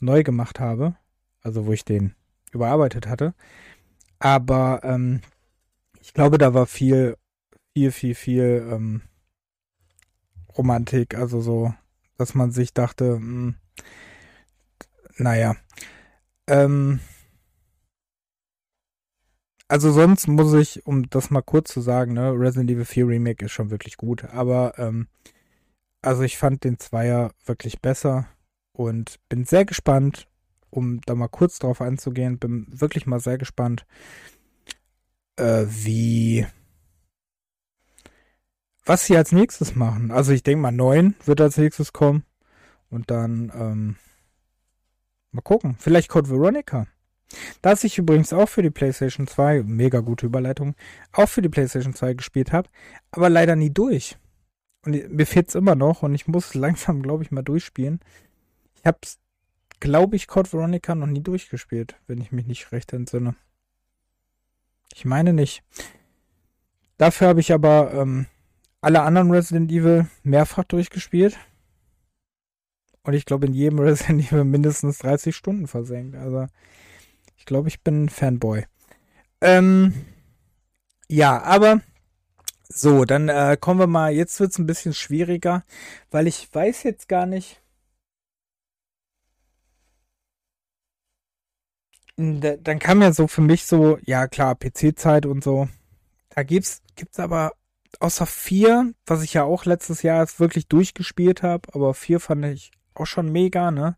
neu 0.01 0.23
gemacht 0.23 0.59
habe, 0.59 0.95
also 1.41 1.65
wo 1.65 1.73
ich 1.73 1.85
den 1.85 2.15
überarbeitet 2.51 3.07
hatte. 3.07 3.33
Aber 4.19 4.81
ähm, 4.83 5.21
ich 6.03 6.13
glaube, 6.13 6.37
da 6.37 6.53
war 6.53 6.67
viel, 6.67 7.17
viel, 7.73 7.91
viel, 7.91 8.13
viel 8.13 8.67
ähm, 8.69 9.01
Romantik, 10.57 11.15
also 11.15 11.39
so, 11.39 11.73
dass 12.17 12.35
man 12.35 12.51
sich 12.51 12.73
dachte, 12.73 13.17
mh, 13.19 13.19
hm, 13.19 13.55
naja, 15.17 15.55
ähm, 16.47 16.99
also 19.69 19.93
sonst 19.93 20.27
muss 20.27 20.53
ich, 20.53 20.85
um 20.85 21.09
das 21.09 21.29
mal 21.29 21.41
kurz 21.41 21.71
zu 21.71 21.79
sagen, 21.79 22.13
ne, 22.13 22.31
Resident 22.31 22.69
Evil 22.69 22.85
4 22.85 23.07
Remake 23.07 23.45
ist 23.45 23.53
schon 23.53 23.71
wirklich 23.71 23.95
gut. 23.95 24.25
Aber 24.25 24.77
ähm, 24.77 25.07
also 26.01 26.23
ich 26.23 26.37
fand 26.37 26.65
den 26.65 26.79
Zweier 26.79 27.31
wirklich 27.45 27.81
besser 27.81 28.27
und 28.73 29.19
bin 29.29 29.45
sehr 29.45 29.63
gespannt, 29.63 30.27
um 30.69 30.99
da 31.01 31.15
mal 31.15 31.29
kurz 31.29 31.59
drauf 31.59 31.81
einzugehen, 31.81 32.39
bin 32.39 32.67
wirklich 32.69 33.07
mal 33.07 33.21
sehr 33.21 33.37
gespannt, 33.37 33.85
äh, 35.37 35.65
wie 35.67 36.45
was 38.85 39.05
sie 39.05 39.15
als 39.15 39.31
nächstes 39.31 39.75
machen. 39.75 40.11
Also 40.11 40.33
ich 40.33 40.43
denke 40.43 40.61
mal, 40.61 40.71
9 40.71 41.15
wird 41.25 41.41
als 41.41 41.57
nächstes 41.57 41.93
kommen. 41.93 42.23
Und 42.89 43.09
dann 43.09 43.51
ähm, 43.55 43.95
mal 45.31 45.41
gucken. 45.41 45.75
Vielleicht 45.79 46.09
Code 46.09 46.29
Veronica. 46.29 46.87
Das 47.61 47.83
ich 47.83 47.97
übrigens 47.97 48.33
auch 48.33 48.47
für 48.47 48.61
die 48.61 48.69
PlayStation 48.69 49.25
2, 49.25 49.63
mega 49.63 50.01
gute 50.01 50.27
Überleitung, 50.27 50.75
auch 51.11 51.27
für 51.27 51.41
die 51.41 51.49
PlayStation 51.49 51.95
2 51.95 52.13
gespielt 52.13 52.51
habe, 52.51 52.69
aber 53.09 53.29
leider 53.29 53.55
nie 53.55 53.71
durch. 53.71 54.17
Und 54.85 55.11
mir 55.11 55.25
fehlt 55.25 55.49
es 55.49 55.55
immer 55.55 55.73
noch 55.73 56.03
und 56.03 56.13
ich 56.13 56.27
muss 56.27 56.53
langsam, 56.53 57.01
glaube 57.01 57.23
ich, 57.23 57.31
mal 57.31 57.41
durchspielen. 57.41 58.01
Ich 58.75 58.85
habe 58.85 58.99
glaube 59.79 60.15
ich, 60.15 60.27
Code 60.27 60.53
Veronica 60.53 60.93
noch 60.93 61.07
nie 61.07 61.21
durchgespielt, 61.21 61.95
wenn 62.07 62.21
ich 62.21 62.31
mich 62.31 62.45
nicht 62.45 62.71
recht 62.71 62.93
entsinne. 62.93 63.35
Ich 64.93 65.05
meine 65.05 65.33
nicht. 65.33 65.63
Dafür 66.97 67.27
habe 67.27 67.39
ich 67.39 67.51
aber 67.51 67.93
ähm, 67.93 68.27
alle 68.81 69.01
anderen 69.01 69.31
Resident 69.31 69.71
Evil 69.71 70.07
mehrfach 70.23 70.63
durchgespielt. 70.63 71.37
und 73.03 73.13
ich 73.13 73.25
glaube 73.25 73.47
in 73.47 73.53
jedem 73.53 73.79
Resident 73.79 74.21
Evil 74.21 74.43
mindestens 74.43 74.99
30 74.99 75.35
Stunden 75.35 75.67
versenkt. 75.67 76.15
Also 76.15 76.47
ich 77.37 77.45
glaube, 77.45 77.67
ich 77.67 77.81
bin 77.81 78.09
Fanboy. 78.09 78.65
Ähm, 79.41 79.93
ja, 81.09 81.41
aber 81.41 81.81
so, 82.69 83.05
dann 83.05 83.29
äh, 83.29 83.57
kommen 83.59 83.79
wir 83.79 83.87
mal, 83.87 84.13
jetzt 84.13 84.39
wird 84.39 84.51
es 84.51 84.59
ein 84.59 84.65
bisschen 84.65 84.93
schwieriger, 84.93 85.63
weil 86.11 86.27
ich 86.27 86.47
weiß 86.53 86.83
jetzt 86.83 87.07
gar 87.07 87.25
nicht. 87.25 87.62
Dann 92.15 92.79
kam 92.79 93.01
ja 93.01 93.11
so 93.11 93.27
für 93.27 93.41
mich 93.41 93.65
so, 93.65 93.97
ja 94.03 94.27
klar, 94.27 94.55
PC-Zeit 94.55 95.25
und 95.25 95.43
so. 95.43 95.67
Da 96.29 96.43
gibt's, 96.43 96.81
gibt's 96.95 97.19
aber 97.19 97.53
außer 97.99 98.25
vier, 98.25 98.93
was 99.05 99.23
ich 99.23 99.33
ja 99.33 99.43
auch 99.43 99.65
letztes 99.65 100.03
Jahr 100.03 100.27
wirklich 100.37 100.67
durchgespielt 100.67 101.43
habe, 101.43 101.73
aber 101.73 101.93
vier 101.93 102.19
fand 102.19 102.45
ich 102.45 102.71
auch 102.95 103.05
schon 103.05 103.31
mega, 103.31 103.71
ne? 103.71 103.97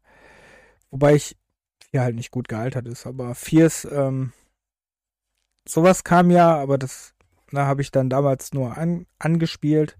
Wobei 0.91 1.15
ich 1.15 1.37
vier 1.89 2.01
halt 2.01 2.15
nicht 2.15 2.31
gut 2.31 2.47
gealtert 2.47 2.87
ist, 2.87 3.05
aber 3.05 3.35
vier 3.35 3.65
ist, 3.65 3.85
ähm, 3.91 4.33
sowas 5.67 6.03
kam 6.03 6.31
ja, 6.31 6.55
aber 6.55 6.77
das, 6.77 7.13
da 7.51 7.65
habe 7.65 7.81
ich 7.81 7.91
dann 7.91 8.09
damals 8.09 8.53
nur 8.53 8.77
an, 8.77 9.07
angespielt, 9.19 9.97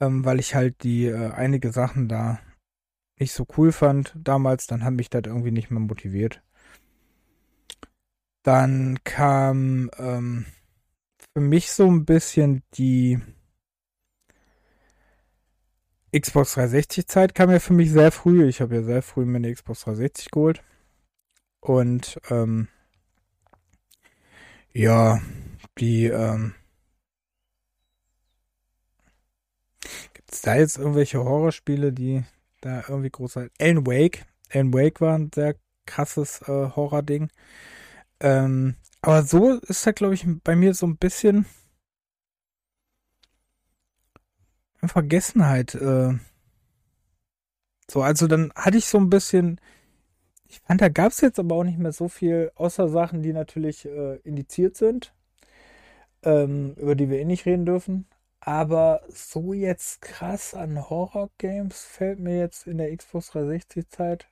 ähm, 0.00 0.24
weil 0.24 0.40
ich 0.40 0.54
halt 0.54 0.82
die 0.82 1.06
äh, 1.06 1.30
einige 1.30 1.72
Sachen 1.72 2.08
da 2.08 2.40
nicht 3.18 3.32
so 3.32 3.46
cool 3.56 3.72
fand 3.72 4.14
damals, 4.16 4.66
dann 4.66 4.84
hat 4.84 4.94
mich 4.94 5.10
das 5.10 5.22
irgendwie 5.26 5.50
nicht 5.50 5.70
mehr 5.70 5.80
motiviert. 5.80 6.42
Dann 8.42 8.98
kam 9.04 9.90
ähm, 9.98 10.46
für 11.34 11.40
mich 11.40 11.70
so 11.72 11.86
ein 11.86 12.04
bisschen 12.04 12.62
die 12.74 13.20
Xbox 16.16 16.54
360 16.54 17.06
Zeit 17.06 17.34
kam 17.34 17.50
ja 17.50 17.58
für 17.58 17.74
mich 17.74 17.92
sehr 17.92 18.10
früh. 18.10 18.48
Ich 18.48 18.60
habe 18.60 18.76
ja 18.76 18.82
sehr 18.82 19.02
früh 19.02 19.24
mir 19.24 19.36
eine 19.36 19.52
Xbox 19.52 19.82
360 19.82 20.30
geholt. 20.30 20.62
Und 21.60 22.18
ähm, 22.30 22.68
ja, 24.72 25.20
die 25.78 26.06
ähm, 26.06 26.54
gibt 30.14 30.32
es 30.32 30.40
da 30.42 30.56
jetzt 30.56 30.78
irgendwelche 30.78 31.22
Horrorspiele, 31.22 31.92
die 31.92 32.24
da 32.60 32.84
irgendwie 32.88 33.10
groß 33.10 33.34
sind? 33.34 33.52
Alan 33.60 33.86
Wake. 33.86 34.24
Alan 34.50 34.72
Wake 34.72 35.00
war 35.00 35.14
ein 35.14 35.30
sehr 35.34 35.56
krasses 35.86 36.42
äh, 36.42 36.70
Horror-Ding. 36.74 37.30
Ähm, 38.20 38.76
aber 39.00 39.22
so 39.22 39.58
ist 39.60 39.86
da, 39.86 39.92
glaube 39.92 40.14
ich, 40.14 40.26
bei 40.44 40.56
mir 40.56 40.74
so 40.74 40.86
ein 40.86 40.96
bisschen 40.96 41.46
Vergessenheit. 44.86 45.74
Äh, 45.74 46.14
so, 47.90 48.02
also 48.02 48.26
dann 48.26 48.52
hatte 48.54 48.78
ich 48.78 48.86
so 48.86 48.98
ein 48.98 49.10
bisschen. 49.10 49.60
Ich 50.46 50.60
fand, 50.60 50.80
da 50.80 50.88
gab 50.88 51.12
es 51.12 51.20
jetzt 51.20 51.38
aber 51.38 51.56
auch 51.56 51.64
nicht 51.64 51.78
mehr 51.78 51.92
so 51.92 52.08
viel, 52.08 52.50
außer 52.54 52.88
Sachen, 52.88 53.22
die 53.22 53.32
natürlich 53.34 53.84
äh, 53.84 54.16
indiziert 54.24 54.76
sind, 54.76 55.12
ähm, 56.22 56.74
über 56.76 56.94
die 56.94 57.10
wir 57.10 57.18
eh 57.18 57.24
nicht 57.24 57.44
reden 57.44 57.66
dürfen. 57.66 58.06
Aber 58.40 59.02
so 59.08 59.52
jetzt 59.52 60.00
krass 60.00 60.54
an 60.54 60.88
Horror-Games 60.88 61.84
fällt 61.84 62.18
mir 62.18 62.38
jetzt 62.38 62.66
in 62.66 62.78
der 62.78 62.96
Xbox 62.96 63.30
360-Zeit. 63.32 64.28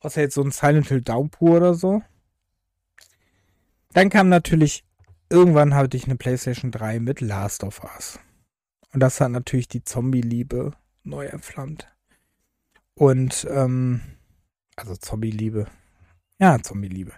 Außer 0.00 0.20
jetzt 0.20 0.34
so 0.34 0.42
ein 0.42 0.52
Silent 0.52 0.88
Hill 0.88 1.02
Downpour 1.02 1.56
oder 1.56 1.74
so. 1.74 2.02
Dann 3.92 4.08
kam 4.08 4.28
natürlich, 4.28 4.84
irgendwann 5.28 5.74
hatte 5.74 5.96
ich 5.96 6.04
eine 6.04 6.16
PlayStation 6.16 6.70
3 6.70 7.00
mit 7.00 7.20
Last 7.20 7.64
of 7.64 7.82
Us. 7.82 8.18
Und 8.92 9.00
das 9.00 9.20
hat 9.20 9.30
natürlich 9.30 9.68
die 9.68 9.84
Zombie-Liebe 9.84 10.72
neu 11.02 11.26
entflammt. 11.26 11.88
Und, 12.94 13.46
ähm, 13.50 14.00
also 14.76 14.96
Zombie-Liebe. 14.96 15.66
Ja, 16.38 16.60
Zombie-Liebe. 16.62 17.12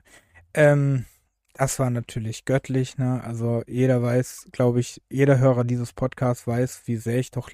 Ähm, 0.54 1.06
das 1.54 1.78
war 1.78 1.90
natürlich 1.90 2.44
göttlich, 2.44 2.96
ne? 2.98 3.22
Also 3.24 3.62
jeder 3.66 4.02
weiß, 4.02 4.48
glaube 4.52 4.80
ich, 4.80 5.02
jeder 5.10 5.38
Hörer 5.38 5.64
dieses 5.64 5.92
Podcasts 5.92 6.46
weiß, 6.46 6.82
wie 6.86 6.96
sehr 6.96 7.18
ich 7.18 7.30
doch 7.30 7.50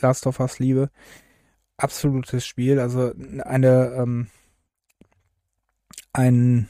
Last 0.00 0.26
of 0.26 0.40
Us 0.40 0.58
liebe. 0.58 0.90
Absolutes 1.76 2.46
Spiel, 2.46 2.80
also 2.80 3.12
eine, 3.44 3.94
ähm, 3.96 4.28
ein 6.12 6.68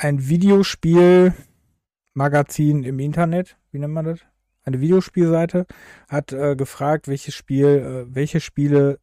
ein 0.00 0.28
Videospielmagazin 0.28 2.84
im 2.84 2.98
Internet, 2.98 3.56
wie 3.70 3.78
nennt 3.78 3.92
man 3.92 4.06
das? 4.06 4.20
Eine 4.64 4.80
Videospielseite, 4.80 5.66
hat 6.08 6.32
äh, 6.32 6.56
gefragt, 6.56 7.06
welches 7.06 7.34
Spiel, 7.34 7.66
äh, 7.66 8.06
welche 8.14 8.40
Spiele 8.40 8.98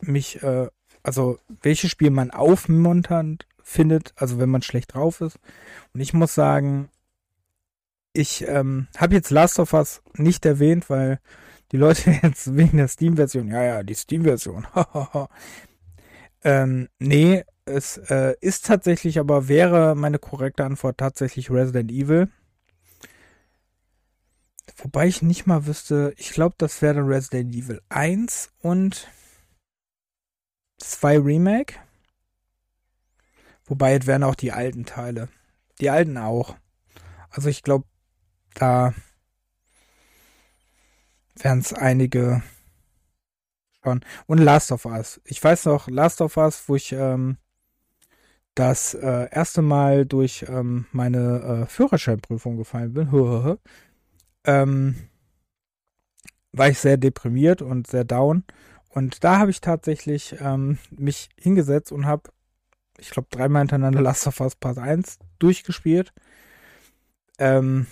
mich, 0.00 0.42
äh, 0.42 0.68
also 1.02 1.38
welches 1.62 1.90
Spiel 1.90 2.08
man 2.10 2.30
aufmunternd 2.30 3.46
findet, 3.62 4.14
also 4.16 4.38
wenn 4.38 4.48
man 4.48 4.62
schlecht 4.62 4.94
drauf 4.94 5.20
ist. 5.20 5.38
Und 5.92 6.00
ich 6.00 6.14
muss 6.14 6.34
sagen, 6.34 6.88
ich 8.14 8.48
ähm, 8.48 8.88
habe 8.96 9.14
jetzt 9.14 9.30
Last 9.30 9.58
of 9.58 9.74
Us 9.74 10.00
nicht 10.16 10.46
erwähnt, 10.46 10.88
weil 10.88 11.20
die 11.70 11.76
Leute 11.76 12.10
jetzt 12.22 12.56
wegen 12.56 12.78
der 12.78 12.88
Steam-Version, 12.88 13.48
ja, 13.48 13.62
ja, 13.62 13.82
die 13.82 13.94
Steam-Version, 13.94 14.66
ähm, 16.44 16.88
nee, 16.98 17.44
es 17.64 17.96
äh, 17.96 18.34
ist 18.40 18.66
tatsächlich, 18.66 19.18
aber 19.18 19.48
wäre 19.48 19.94
meine 19.94 20.18
korrekte 20.18 20.64
Antwort 20.64 20.98
tatsächlich 20.98 21.50
Resident 21.50 21.90
Evil. 21.90 22.28
Wobei 24.76 25.06
ich 25.06 25.22
nicht 25.22 25.46
mal 25.46 25.66
wüsste, 25.66 26.14
ich 26.16 26.30
glaube, 26.30 26.54
das 26.58 26.82
wäre 26.82 27.06
Resident 27.06 27.54
Evil 27.54 27.80
1 27.88 28.50
und 28.60 29.08
2 30.78 31.18
Remake. 31.18 31.76
Wobei 33.66 33.94
es 33.94 34.06
wären 34.06 34.24
auch 34.24 34.34
die 34.34 34.52
alten 34.52 34.84
Teile. 34.84 35.28
Die 35.80 35.90
alten 35.90 36.16
auch. 36.18 36.56
Also 37.30 37.48
ich 37.48 37.62
glaube, 37.62 37.86
da 38.54 38.92
wären 41.36 41.60
es 41.60 41.72
einige 41.72 42.42
schon. 43.82 44.04
Und 44.26 44.38
Last 44.38 44.72
of 44.72 44.84
Us. 44.84 45.20
Ich 45.24 45.42
weiß 45.42 45.66
noch, 45.66 45.88
Last 45.88 46.20
of 46.20 46.36
Us, 46.36 46.64
wo 46.68 46.76
ich 46.76 46.92
ähm, 46.92 47.38
das 48.54 48.94
äh, 48.94 49.28
erste 49.30 49.62
Mal 49.62 50.04
durch 50.06 50.44
ähm, 50.48 50.86
meine 50.92 51.64
äh, 51.64 51.66
Führerscheinprüfung 51.66 52.56
gefallen 52.56 52.92
bin, 52.92 53.58
ähm, 54.44 54.96
war 56.52 56.68
ich 56.68 56.78
sehr 56.78 56.96
deprimiert 56.96 57.62
und 57.62 57.86
sehr 57.86 58.04
down. 58.04 58.44
Und 58.90 59.24
da 59.24 59.38
habe 59.38 59.50
ich 59.50 59.60
tatsächlich 59.60 60.36
ähm, 60.40 60.78
mich 60.90 61.30
hingesetzt 61.38 61.92
und 61.92 62.04
habe, 62.04 62.30
ich 62.98 63.10
glaube, 63.10 63.28
dreimal 63.30 63.62
hintereinander 63.62 64.00
Last 64.02 64.26
of 64.26 64.40
Us 64.40 64.54
Part 64.54 64.78
1 64.78 65.18
durchgespielt. 65.38 66.12
Ähm, 67.38 67.86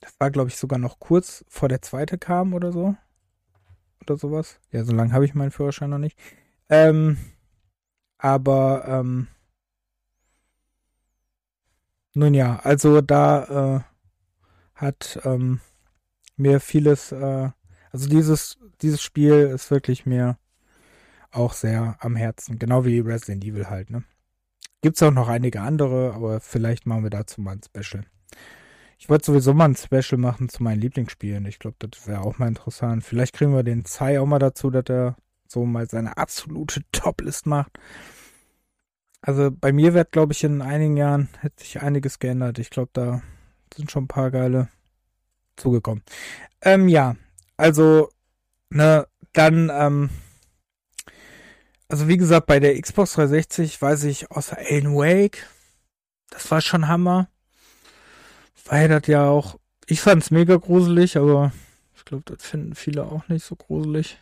das 0.00 0.18
war, 0.18 0.32
glaube 0.32 0.48
ich, 0.48 0.56
sogar 0.56 0.80
noch 0.80 0.98
kurz 0.98 1.44
vor 1.48 1.68
der 1.68 1.82
zweite 1.82 2.18
kam 2.18 2.54
oder 2.54 2.72
so. 2.72 2.96
Oder 4.00 4.16
sowas. 4.16 4.58
Ja, 4.72 4.82
so 4.82 4.92
lange 4.92 5.12
habe 5.12 5.24
ich 5.24 5.34
meinen 5.34 5.52
Führerschein 5.52 5.90
noch 5.90 5.98
nicht. 5.98 6.18
Ähm, 6.68 7.16
aber 8.18 8.84
ähm, 8.88 9.28
nun 12.14 12.34
ja, 12.34 12.60
also 12.62 13.00
da 13.00 13.76
äh, 13.76 13.80
hat 14.74 15.20
ähm, 15.24 15.60
mir 16.36 16.60
vieles, 16.60 17.12
äh, 17.12 17.50
also 17.90 18.08
dieses, 18.08 18.58
dieses 18.80 19.02
Spiel 19.02 19.50
ist 19.54 19.70
wirklich 19.70 20.06
mir 20.06 20.38
auch 21.30 21.52
sehr 21.52 21.96
am 22.00 22.16
Herzen, 22.16 22.58
genau 22.58 22.84
wie 22.84 23.00
Resident 23.00 23.44
Evil 23.44 23.70
halt, 23.70 23.90
ne? 23.90 24.04
Gibt's 24.82 25.02
auch 25.02 25.12
noch 25.12 25.28
einige 25.28 25.60
andere, 25.60 26.12
aber 26.12 26.40
vielleicht 26.40 26.86
machen 26.86 27.04
wir 27.04 27.10
dazu 27.10 27.40
mal 27.40 27.52
ein 27.52 27.60
Special. 27.62 28.04
Ich 28.98 29.08
wollte 29.08 29.26
sowieso 29.26 29.54
mal 29.54 29.66
ein 29.66 29.76
Special 29.76 30.18
machen 30.18 30.48
zu 30.48 30.62
meinen 30.62 30.80
Lieblingsspielen. 30.80 31.46
Ich 31.46 31.58
glaube, 31.58 31.76
das 31.78 32.06
wäre 32.06 32.20
auch 32.20 32.38
mal 32.38 32.48
interessant. 32.48 33.04
Vielleicht 33.04 33.34
kriegen 33.34 33.54
wir 33.54 33.62
den 33.62 33.84
Zai 33.84 34.20
auch 34.20 34.26
mal 34.26 34.38
dazu, 34.38 34.70
dass 34.70 34.84
er 34.88 35.16
so 35.48 35.64
mal 35.64 35.88
seine 35.88 36.16
absolute 36.16 36.82
Top-List 36.92 37.46
macht. 37.46 37.78
Also 39.22 39.50
bei 39.52 39.72
mir 39.72 39.94
wird, 39.94 40.10
glaube 40.10 40.32
ich, 40.32 40.42
in 40.42 40.60
einigen 40.60 40.96
Jahren 40.96 41.28
hätte 41.40 41.62
sich 41.62 41.80
einiges 41.80 42.18
geändert. 42.18 42.58
Ich 42.58 42.70
glaube, 42.70 42.90
da 42.92 43.22
sind 43.74 43.90
schon 43.90 44.04
ein 44.04 44.08
paar 44.08 44.32
geile 44.32 44.68
zugekommen. 45.56 46.02
Ähm, 46.60 46.88
ja, 46.88 47.16
also, 47.56 48.10
ne, 48.68 49.06
dann, 49.32 49.70
ähm, 49.72 50.10
also 51.88 52.08
wie 52.08 52.16
gesagt, 52.16 52.46
bei 52.46 52.58
der 52.58 52.80
Xbox 52.80 53.14
360 53.14 53.80
weiß 53.80 54.04
ich 54.04 54.30
außer 54.32 54.58
Alan 54.58 54.96
Wake, 54.96 55.46
das 56.30 56.50
war 56.50 56.60
schon 56.60 56.88
Hammer. 56.88 57.28
Weil 58.64 58.88
das 58.88 59.06
ja 59.06 59.28
auch, 59.28 59.58
ich 59.86 60.00
fand's 60.00 60.30
mega 60.30 60.56
gruselig, 60.56 61.16
aber 61.16 61.52
ich 61.94 62.04
glaube, 62.04 62.24
das 62.26 62.44
finden 62.44 62.74
viele 62.74 63.04
auch 63.04 63.28
nicht 63.28 63.44
so 63.44 63.54
gruselig. 63.54 64.18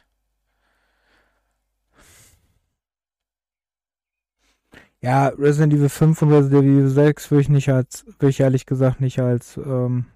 Ja, 5.02 5.28
Resident 5.28 5.72
Evil 5.72 5.88
5 5.88 6.20
und 6.22 6.32
Resident 6.32 6.64
Evil 6.64 6.88
6 6.88 7.30
würde 7.30 7.40
ich 7.40 7.48
nicht 7.48 7.70
als, 7.70 8.04
würde 8.18 8.28
ich 8.28 8.40
ehrlich 8.40 8.66
gesagt 8.66 9.00
nicht 9.00 9.18
als 9.18 9.56
ähm, 9.56 10.06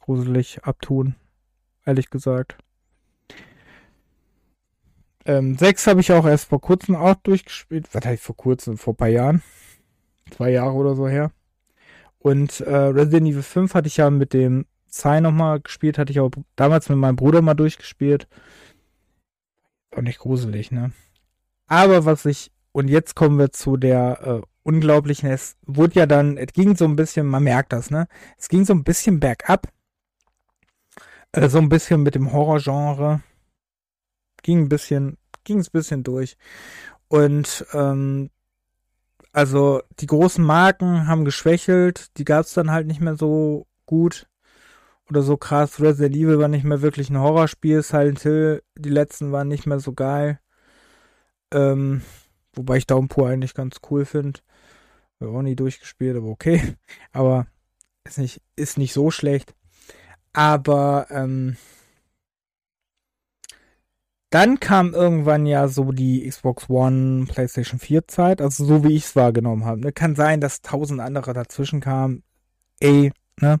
gruselig 0.00 0.64
abtun. 0.64 1.16
Ehrlich 1.84 2.08
gesagt. 2.08 2.56
Ähm, 5.26 5.56
6 5.56 5.86
habe 5.86 6.00
ich 6.00 6.12
auch 6.12 6.26
erst 6.26 6.48
vor 6.48 6.60
kurzem 6.60 6.96
auch 6.96 7.14
durchgespielt. 7.16 7.88
Was 7.92 8.04
heißt 8.04 8.22
vor 8.22 8.36
kurzem? 8.36 8.78
Vor 8.78 8.94
ein 8.94 8.96
paar 8.96 9.08
Jahren. 9.08 9.42
Zwei 10.30 10.50
Jahre 10.50 10.72
oder 10.72 10.94
so 10.94 11.06
her. 11.06 11.30
Und 12.18 12.60
äh, 12.60 12.74
Resident 12.74 13.28
Evil 13.28 13.42
5 13.42 13.74
hatte 13.74 13.88
ich 13.88 13.98
ja 13.98 14.08
mit 14.08 14.32
dem 14.32 14.66
Sai 14.86 15.20
nochmal 15.20 15.60
gespielt, 15.60 15.98
hatte 15.98 16.10
ich 16.10 16.20
auch 16.20 16.30
damals 16.56 16.88
mit 16.88 16.98
meinem 16.98 17.16
Bruder 17.16 17.42
mal 17.42 17.54
durchgespielt. 17.54 18.28
Auch 19.94 20.02
nicht 20.02 20.18
gruselig, 20.18 20.72
ne? 20.72 20.92
Aber 21.66 22.04
was 22.04 22.24
ich, 22.24 22.50
und 22.72 22.88
jetzt 22.88 23.14
kommen 23.16 23.38
wir 23.38 23.52
zu 23.52 23.76
der 23.76 24.42
äh, 24.42 24.46
unglaublichen, 24.62 25.30
es 25.30 25.56
wurde 25.66 26.00
ja 26.00 26.06
dann, 26.06 26.36
es 26.36 26.52
ging 26.52 26.76
so 26.76 26.84
ein 26.84 26.96
bisschen, 26.96 27.26
man 27.26 27.42
merkt 27.42 27.72
das, 27.72 27.90
ne? 27.90 28.06
Es 28.38 28.48
ging 28.48 28.64
so 28.64 28.72
ein 28.72 28.84
bisschen 28.84 29.20
bergab. 29.20 29.68
Äh, 31.32 31.48
so 31.48 31.58
ein 31.58 31.68
bisschen 31.68 32.02
mit 32.02 32.14
dem 32.14 32.32
Horrorgenre. 32.32 33.22
Ging 34.42 34.60
ein 34.60 34.68
bisschen, 34.68 35.18
ging 35.44 35.58
es 35.58 35.68
ein 35.68 35.72
bisschen 35.72 36.02
durch. 36.02 36.36
Und 37.08 37.66
ähm, 37.72 38.30
also 39.32 39.82
die 40.00 40.06
großen 40.06 40.44
Marken 40.44 41.06
haben 41.06 41.24
geschwächelt, 41.24 42.16
die 42.18 42.24
gab 42.24 42.46
es 42.46 42.54
dann 42.54 42.70
halt 42.70 42.86
nicht 42.86 43.00
mehr 43.00 43.16
so 43.16 43.66
gut 43.86 44.28
oder 45.08 45.22
so 45.22 45.36
krass. 45.36 45.80
Resident 45.80 46.16
Evil 46.16 46.38
war 46.38 46.48
nicht 46.48 46.64
mehr 46.64 46.82
wirklich 46.82 47.10
ein 47.10 47.18
Horrorspiel, 47.18 47.82
Silent 47.82 48.20
Hill, 48.20 48.62
die 48.76 48.90
letzten 48.90 49.32
waren 49.32 49.48
nicht 49.48 49.66
mehr 49.66 49.80
so 49.80 49.92
geil. 49.92 50.40
Ähm, 51.52 52.02
wobei 52.60 52.76
ich 52.76 52.86
Downpour 52.86 53.28
eigentlich 53.28 53.54
ganz 53.54 53.76
cool 53.90 54.04
finde. 54.04 54.40
Habe 55.20 55.32
auch 55.32 55.42
nie 55.42 55.56
durchgespielt, 55.56 56.16
aber 56.16 56.28
okay. 56.28 56.76
Aber 57.12 57.46
ist 58.04 58.18
nicht, 58.18 58.40
ist 58.56 58.78
nicht 58.78 58.92
so 58.92 59.10
schlecht. 59.10 59.54
Aber 60.32 61.06
ähm, 61.10 61.56
dann 64.30 64.60
kam 64.60 64.94
irgendwann 64.94 65.44
ja 65.44 65.66
so 65.68 65.90
die 65.92 66.28
Xbox 66.28 66.70
One, 66.70 67.26
PlayStation 67.26 67.80
4 67.80 68.06
Zeit, 68.06 68.40
also 68.40 68.64
so 68.64 68.84
wie 68.84 68.94
ich 68.94 69.04
es 69.04 69.16
wahrgenommen 69.16 69.64
habe. 69.64 69.80
Ne? 69.80 69.92
Kann 69.92 70.14
sein, 70.14 70.40
dass 70.40 70.62
tausend 70.62 71.00
andere 71.00 71.32
dazwischen 71.32 71.80
kamen. 71.80 72.22
Ey, 72.78 73.12
ne? 73.40 73.58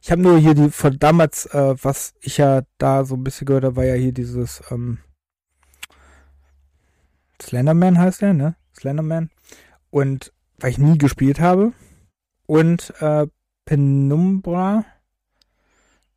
Ich 0.00 0.12
habe 0.12 0.22
nur 0.22 0.38
hier 0.38 0.54
die 0.54 0.70
von 0.70 0.98
damals, 0.98 1.46
äh, 1.46 1.74
was 1.82 2.14
ich 2.20 2.38
ja 2.38 2.62
da 2.78 3.04
so 3.04 3.16
ein 3.16 3.24
bisschen 3.24 3.46
gehört 3.46 3.64
habe, 3.64 3.76
war 3.76 3.84
ja 3.84 3.94
hier 3.94 4.12
dieses 4.12 4.62
ähm, 4.70 4.98
Slenderman 7.42 7.98
heißt 7.98 8.22
der, 8.22 8.34
ne? 8.34 8.56
Slenderman. 8.78 9.30
Und 9.90 10.32
weil 10.58 10.70
ich 10.70 10.78
nie 10.78 10.98
gespielt 10.98 11.40
habe. 11.40 11.72
Und 12.46 12.94
äh, 13.00 13.26
Penumbra 13.64 14.84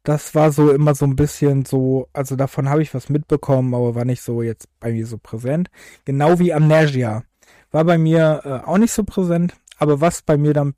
das 0.06 0.36
war 0.36 0.52
so 0.52 0.72
immer 0.72 0.94
so 0.94 1.06
ein 1.06 1.16
bisschen 1.16 1.66
so, 1.66 2.08
also 2.14 2.36
davon 2.36 2.70
habe 2.70 2.82
ich 2.84 2.94
was 2.94 3.10
mitbekommen, 3.10 3.74
aber 3.74 3.96
war 3.96 4.06
nicht 4.06 4.22
so 4.22 4.42
jetzt 4.44 4.68
bei 4.80 4.92
mir 4.92 5.06
so 5.08 5.18
präsent. 5.18 5.70
Genau 6.06 6.40
wie 6.40 6.54
Amnesia. 6.54 7.24
War 7.72 7.84
bei 7.84 7.98
mir 7.98 8.42
äh, 8.46 8.68
auch 8.68 8.78
nicht 8.78 8.94
so 8.94 9.04
präsent, 9.04 9.56
aber 9.78 10.02
was 10.02 10.22
bei 10.22 10.38
mir 10.38 10.54
dann 10.54 10.76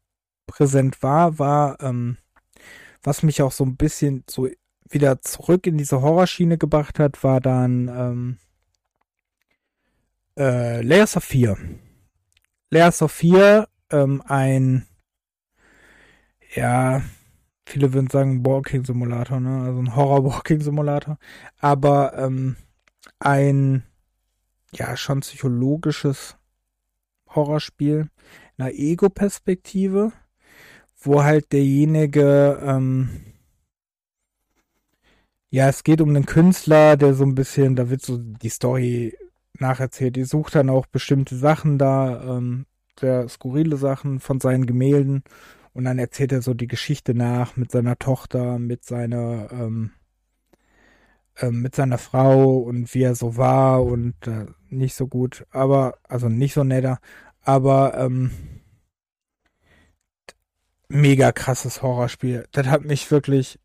präsent 0.48 1.04
war, 1.04 1.38
war, 1.40 1.78
ähm, 1.82 2.18
was 3.04 3.22
mich 3.22 3.42
auch 3.42 3.52
so 3.52 3.66
ein 3.66 3.76
bisschen 3.76 4.24
so 4.30 4.48
wieder 4.90 5.22
zurück 5.22 5.68
in 5.68 5.78
diese 5.78 6.02
Horrorschiene 6.02 6.58
gebracht 6.58 6.98
hat, 6.98 7.22
war 7.22 7.42
dann 7.42 7.90
ähm, 7.90 8.38
äh, 10.38 10.82
Layers 10.82 11.18
of 11.18 11.24
4. 11.24 11.58
Layers 12.70 13.02
of 13.02 13.12
4, 13.12 13.68
ähm, 13.92 14.22
ein 14.26 14.86
ja, 16.56 17.02
viele 17.66 17.94
würden 17.94 18.10
sagen 18.10 18.46
Walking 18.46 18.86
Simulator, 18.86 19.40
ne? 19.40 19.64
Also 19.64 19.80
ein 19.80 19.96
Horror 19.96 20.24
Walking 20.26 20.62
Simulator. 20.62 21.18
Aber 21.60 22.18
ähm, 22.18 22.56
ein 23.20 23.84
ja 24.74 24.96
schon 24.98 25.22
psychologisches 25.22 26.38
Horrorspiel 27.30 28.10
in 28.58 28.64
einer 28.64 28.74
Ego-Perspektive, 28.74 30.12
wo 31.00 31.24
halt 31.24 31.52
derjenige 31.52 32.60
ähm, 32.64 33.28
ja, 35.50 35.70
es 35.70 35.84
geht 35.84 36.02
um 36.02 36.10
einen 36.10 36.26
Künstler, 36.26 36.98
der 36.98 37.14
so 37.14 37.24
ein 37.24 37.36
bisschen, 37.36 37.76
da 37.76 37.90
wird 37.90 38.02
so 38.02 38.18
die 38.18 38.50
Story 38.50 39.18
nacherzählt. 39.62 40.16
Die 40.16 40.24
sucht 40.24 40.56
dann 40.56 40.70
auch 40.70 40.86
bestimmte 40.86 41.36
Sachen 41.36 41.78
da, 41.78 42.38
ähm, 42.38 42.66
sehr 43.00 43.28
skurrile 43.30 43.78
Sachen 43.78 44.20
von 44.20 44.40
seinen 44.40 44.66
Gemälden 44.66 45.24
und 45.74 45.84
dann 45.84 46.00
erzählt 46.00 46.32
er 46.32 46.42
so 46.42 46.54
die 46.54 46.68
Geschichte 46.68 47.14
nach 47.14 47.56
mit 47.56 47.72
seiner 47.72 48.00
Tochter, 48.00 48.58
mit 48.58 48.84
seiner, 48.84 49.52
ähm, 49.52 49.92
äh, 51.36 51.52
mit 51.52 51.76
seiner 51.76 52.00
Frau 52.00 52.58
und 52.58 52.92
wie 52.96 53.04
er 53.04 53.14
so 53.14 53.38
war 53.38 53.84
und 53.84 54.16
äh, 54.26 54.48
nicht 54.70 54.96
so 54.96 55.08
gut, 55.08 55.46
aber, 55.52 56.00
also 56.08 56.30
nicht 56.30 56.56
so 56.56 56.64
netter, 56.64 57.00
aber 57.42 57.96
ähm, 57.98 58.32
mega 60.90 61.32
krasses 61.32 61.82
Horrorspiel. 61.82 62.48
Das 62.52 62.68
hat 62.68 62.84
mich 62.84 63.12
wirklich, 63.12 63.60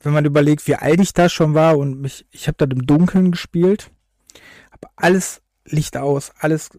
wenn 0.00 0.12
man 0.12 0.24
überlegt, 0.24 0.66
wie 0.66 0.74
alt 0.74 1.00
ich 1.00 1.12
da 1.12 1.28
schon 1.28 1.54
war 1.54 1.78
und 1.78 2.00
mich, 2.00 2.26
ich 2.30 2.48
habe 2.48 2.56
das 2.58 2.76
im 2.76 2.86
Dunkeln 2.86 3.30
gespielt, 3.30 3.92
habe 4.80 4.92
alles 4.96 5.42
Licht 5.64 5.96
aus, 5.96 6.32
alles 6.38 6.70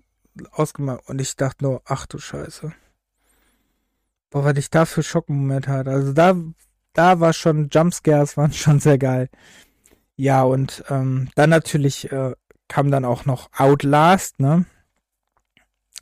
ausgemacht 0.52 1.08
und 1.08 1.20
ich 1.20 1.36
dachte 1.36 1.64
nur, 1.64 1.82
ach 1.86 2.06
du 2.06 2.18
Scheiße. 2.18 2.74
Boah, 4.30 4.46
was 4.46 4.58
ich 4.58 4.70
da 4.70 4.86
für 4.86 5.04
Schockmoment 5.04 5.68
hatte. 5.68 5.92
Also 5.92 6.14
da, 6.14 6.36
da 6.94 7.20
war 7.20 7.34
schon, 7.34 7.70
Jumpscares 7.70 8.38
waren 8.38 8.54
schon 8.54 8.80
sehr 8.80 8.98
geil. 8.98 9.30
Ja, 10.16 10.44
und 10.44 10.84
ähm, 10.90 11.30
dann 11.36 11.50
natürlich 11.50 12.12
äh, 12.12 12.34
kam 12.68 12.92
dann 12.92 13.06
auch 13.06 13.26
noch 13.26 13.50
Outlast, 13.58 14.40
ne? 14.40 14.66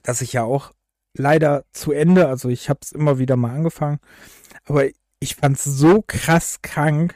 Das 0.04 0.22
ich 0.22 0.34
ja 0.34 0.44
auch 0.44 0.72
leider 1.14 1.66
zu 1.72 1.92
Ende, 1.92 2.28
also 2.28 2.50
ich 2.50 2.70
habe 2.70 2.80
es 2.84 2.92
immer 2.92 3.18
wieder 3.18 3.36
mal 3.36 3.54
angefangen, 3.54 4.00
aber 4.66 4.86
ich 5.20 5.36
fand's 5.36 5.64
so 5.64 6.04
krass 6.06 6.62
krank 6.62 7.16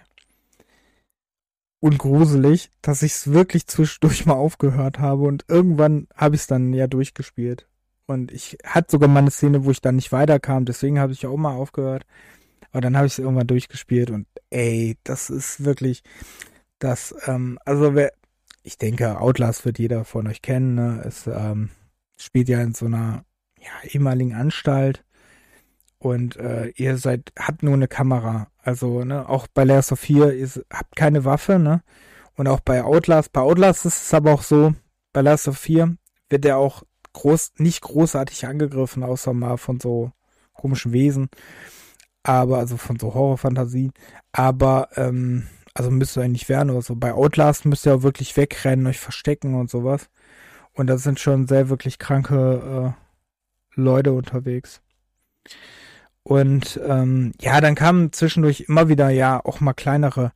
und 1.83 1.97
gruselig, 1.97 2.71
dass 2.81 3.01
ich 3.01 3.11
es 3.11 3.33
wirklich 3.33 3.67
zwischendurch 3.67 4.25
mal 4.25 4.35
aufgehört 4.35 4.99
habe 4.99 5.23
und 5.23 5.43
irgendwann 5.49 6.07
habe 6.15 6.35
ich 6.35 6.41
es 6.43 6.47
dann 6.47 6.71
ja 6.71 6.87
durchgespielt. 6.87 7.67
Und 8.05 8.31
ich 8.31 8.57
hatte 8.65 8.91
sogar 8.91 9.09
mal 9.09 9.19
eine 9.19 9.31
Szene, 9.31 9.65
wo 9.65 9.71
ich 9.71 9.81
dann 9.81 9.97
nicht 9.97 10.13
weiterkam, 10.13 10.63
deswegen 10.63 10.97
habe 10.97 11.11
ich 11.11 11.27
auch 11.27 11.35
mal 11.35 11.51
aufgehört. 11.51 12.05
Aber 12.71 12.79
dann 12.79 12.95
habe 12.95 13.07
ich 13.07 13.13
es 13.13 13.19
irgendwann 13.19 13.47
durchgespielt 13.47 14.11
und 14.11 14.27
ey, 14.49 14.97
das 15.03 15.29
ist 15.29 15.65
wirklich 15.65 16.03
das, 16.79 17.13
ähm, 17.25 17.59
also 17.65 17.93
wer, 17.95 18.13
ich 18.61 18.77
denke, 18.77 19.19
Outlast 19.19 19.65
wird 19.65 19.77
jeder 19.77 20.05
von 20.05 20.25
euch 20.27 20.41
kennen, 20.41 20.75
ne? 20.75 21.03
Es 21.05 21.27
ähm, 21.27 21.69
spielt 22.17 22.47
ja 22.47 22.61
in 22.61 22.73
so 22.73 22.85
einer 22.85 23.25
ja, 23.59 23.89
ehemaligen 23.89 24.35
Anstalt 24.35 25.03
und 26.03 26.35
äh, 26.35 26.67
ihr 26.75 26.97
seid, 26.97 27.31
habt 27.39 27.63
nur 27.63 27.73
eine 27.73 27.87
Kamera. 27.87 28.47
Also, 28.61 29.05
ne, 29.05 29.27
auch 29.29 29.47
bei 29.47 29.63
Last 29.63 29.93
of 29.93 29.99
4, 30.01 30.33
ihr 30.33 30.49
habt 30.71 30.97
keine 30.97 31.23
Waffe, 31.23 31.59
ne? 31.59 31.81
Und 32.35 32.47
auch 32.49 32.59
bei 32.59 32.83
Outlast, 32.83 33.31
bei 33.31 33.39
Outlast 33.39 33.85
ist 33.85 34.03
es 34.03 34.13
aber 34.13 34.33
auch 34.33 34.41
so, 34.41 34.73
bei 35.13 35.21
Last 35.21 35.47
of 35.47 35.57
4 35.57 35.95
wird 36.29 36.45
er 36.45 36.57
auch 36.57 36.83
groß, 37.13 37.53
nicht 37.57 37.81
großartig 37.81 38.45
angegriffen, 38.47 39.03
außer 39.03 39.33
mal 39.33 39.57
von 39.57 39.79
so 39.79 40.11
komischen 40.53 40.91
Wesen. 40.91 41.29
Aber, 42.23 42.57
also 42.57 42.75
von 42.75 42.99
so 42.99 43.13
Horrorfantasien. 43.13 43.93
Aber, 44.33 44.89
ähm, 44.97 45.47
also 45.73 45.89
müsst 45.89 46.17
ihr 46.17 46.23
eigentlich 46.23 46.49
werden 46.49 46.69
oder 46.69 46.81
so. 46.81 46.95
Bei 46.95 47.13
Outlast 47.13 47.65
müsst 47.65 47.85
ihr 47.85 47.95
auch 47.95 48.03
wirklich 48.03 48.35
wegrennen, 48.35 48.87
euch 48.87 48.99
verstecken 48.99 49.55
und 49.55 49.69
sowas. 49.69 50.09
Und 50.73 50.87
da 50.87 50.97
sind 50.97 51.21
schon 51.21 51.47
sehr 51.47 51.69
wirklich 51.69 51.97
kranke 51.97 52.95
äh, 52.95 53.79
Leute 53.79 54.11
unterwegs. 54.11 54.81
Und 56.23 56.79
ähm, 56.85 57.33
ja, 57.41 57.59
dann 57.59 57.75
kamen 57.75 58.13
zwischendurch 58.13 58.65
immer 58.67 58.87
wieder 58.87 59.09
ja 59.09 59.43
auch 59.43 59.59
mal 59.59 59.73
kleinere. 59.73 60.31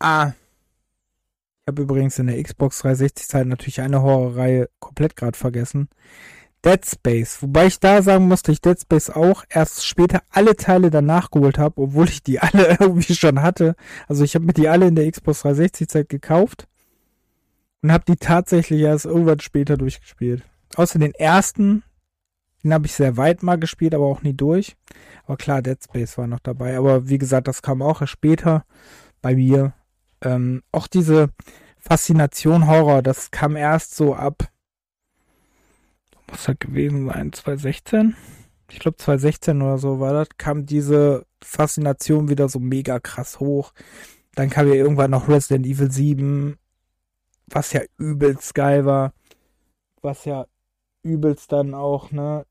Ah, 0.00 0.32
habe 1.68 1.82
übrigens 1.82 2.18
in 2.18 2.26
der 2.26 2.42
Xbox 2.42 2.82
360-Zeit 2.82 3.46
natürlich 3.46 3.80
eine 3.80 4.02
Horrorreihe 4.02 4.68
komplett 4.80 5.16
gerade 5.16 5.38
vergessen. 5.38 5.88
Dead 6.64 6.84
Space. 6.84 7.40
Wobei 7.40 7.66
ich 7.66 7.78
da 7.78 8.02
sagen 8.02 8.26
musste, 8.26 8.50
ich 8.50 8.60
Dead 8.60 8.80
Space 8.80 9.10
auch 9.10 9.44
erst 9.48 9.86
später 9.86 10.22
alle 10.30 10.56
Teile 10.56 10.90
danach 10.90 11.30
geholt 11.30 11.58
habe, 11.58 11.82
obwohl 11.82 12.08
ich 12.08 12.22
die 12.22 12.40
alle 12.40 12.76
irgendwie 12.80 13.14
schon 13.14 13.42
hatte. 13.42 13.76
Also 14.08 14.24
ich 14.24 14.34
habe 14.34 14.44
mir 14.44 14.54
die 14.54 14.68
alle 14.68 14.88
in 14.88 14.96
der 14.96 15.08
Xbox 15.10 15.44
360-Zeit 15.44 16.08
gekauft 16.08 16.66
und 17.82 17.92
habe 17.92 18.04
die 18.08 18.16
tatsächlich 18.16 18.80
erst 18.80 19.04
irgendwann 19.04 19.40
später 19.40 19.76
durchgespielt. 19.76 20.42
Außer 20.74 20.98
den 20.98 21.14
ersten, 21.14 21.84
den 22.62 22.72
habe 22.72 22.86
ich 22.86 22.94
sehr 22.94 23.16
weit 23.16 23.42
mal 23.42 23.58
gespielt, 23.58 23.94
aber 23.94 24.06
auch 24.06 24.22
nie 24.22 24.34
durch. 24.34 24.76
Aber 25.24 25.36
klar, 25.36 25.62
Dead 25.62 25.82
Space 25.82 26.18
war 26.18 26.26
noch 26.26 26.40
dabei. 26.40 26.76
Aber 26.76 27.08
wie 27.08 27.18
gesagt, 27.18 27.48
das 27.48 27.62
kam 27.62 27.82
auch 27.82 28.00
erst 28.00 28.12
später 28.12 28.64
bei 29.22 29.34
mir. 29.34 29.74
Ähm, 30.20 30.62
auch 30.72 30.86
diese 30.86 31.30
Faszination 31.78 32.66
Horror, 32.66 33.02
das 33.02 33.30
kam 33.30 33.56
erst 33.56 33.94
so 33.94 34.14
ab, 34.14 34.48
muss 36.30 36.44
das 36.44 36.58
gewesen 36.58 37.06
sein, 37.06 37.32
2016? 37.32 38.16
Ich 38.70 38.80
glaube 38.80 38.98
2016 38.98 39.62
oder 39.62 39.78
so 39.78 39.98
war 40.00 40.12
das, 40.12 40.28
kam 40.36 40.66
diese 40.66 41.24
Faszination 41.42 42.28
wieder 42.28 42.48
so 42.48 42.58
mega 42.58 43.00
krass 43.00 43.40
hoch. 43.40 43.72
Dann 44.34 44.50
kam 44.50 44.68
ja 44.68 44.74
irgendwann 44.74 45.12
noch 45.12 45.28
Resident 45.28 45.64
Evil 45.64 45.90
7 45.90 46.58
was 47.50 47.72
ja 47.72 47.82
übelst 47.96 48.54
geil 48.54 48.84
war, 48.84 49.12
was 50.02 50.24
ja 50.24 50.46
übelst 51.02 51.52
dann 51.52 51.74
auch, 51.74 52.10
ne, 52.10 52.44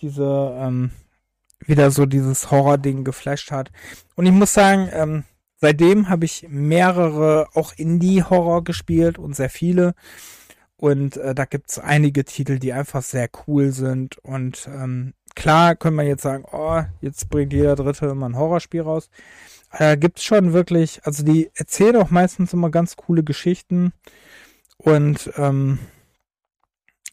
diese, 0.00 0.56
ähm, 0.58 0.90
wieder 1.60 1.90
so 1.90 2.06
dieses 2.06 2.50
Horror-Ding 2.50 3.04
geflasht 3.04 3.50
hat. 3.50 3.70
Und 4.16 4.26
ich 4.26 4.32
muss 4.32 4.54
sagen, 4.54 4.88
ähm, 4.92 5.24
seitdem 5.56 6.08
habe 6.08 6.24
ich 6.24 6.46
mehrere 6.48 7.48
auch 7.54 7.72
Indie-Horror 7.74 8.64
gespielt 8.64 9.18
und 9.18 9.36
sehr 9.36 9.50
viele. 9.50 9.94
Und 10.76 11.18
äh, 11.18 11.34
da 11.34 11.44
gibt's 11.44 11.78
einige 11.78 12.24
Titel, 12.24 12.58
die 12.58 12.72
einfach 12.72 13.02
sehr 13.02 13.28
cool 13.46 13.70
sind. 13.72 14.16
Und 14.18 14.66
ähm, 14.72 15.12
klar 15.34 15.76
können 15.76 15.96
wir 15.96 16.04
jetzt 16.04 16.22
sagen, 16.22 16.44
oh, 16.50 16.82
jetzt 17.02 17.28
bringt 17.28 17.52
jeder 17.52 17.76
Dritte 17.76 18.06
immer 18.06 18.28
ein 18.28 18.36
Horrorspiel 18.36 18.80
raus. 18.80 19.10
Da 19.78 19.94
gibt's 19.94 20.24
schon 20.24 20.52
wirklich, 20.52 21.00
also 21.04 21.22
die 21.22 21.50
erzählen 21.54 21.96
auch 21.96 22.10
meistens 22.10 22.54
immer 22.54 22.70
ganz 22.70 22.96
coole 22.96 23.22
Geschichten. 23.22 23.92
Und 24.78 25.30
ähm, 25.36 25.78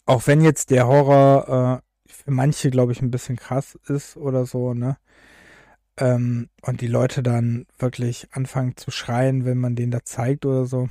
auch 0.07 0.27
wenn 0.27 0.41
jetzt 0.41 0.71
der 0.71 0.87
Horror 0.87 1.81
äh, 2.07 2.11
für 2.11 2.31
manche, 2.31 2.71
glaube 2.71 2.91
ich, 2.91 3.01
ein 3.01 3.11
bisschen 3.11 3.35
krass 3.37 3.77
ist 3.87 4.17
oder 4.17 4.45
so, 4.45 4.73
ne? 4.73 4.97
Ähm, 5.97 6.49
und 6.61 6.81
die 6.81 6.87
Leute 6.87 7.23
dann 7.23 7.65
wirklich 7.79 8.27
anfangen 8.31 8.77
zu 8.77 8.91
schreien, 8.91 9.45
wenn 9.45 9.57
man 9.57 9.75
denen 9.75 9.91
da 9.91 10.03
zeigt 10.03 10.45
oder 10.45 10.65
so 10.65 10.89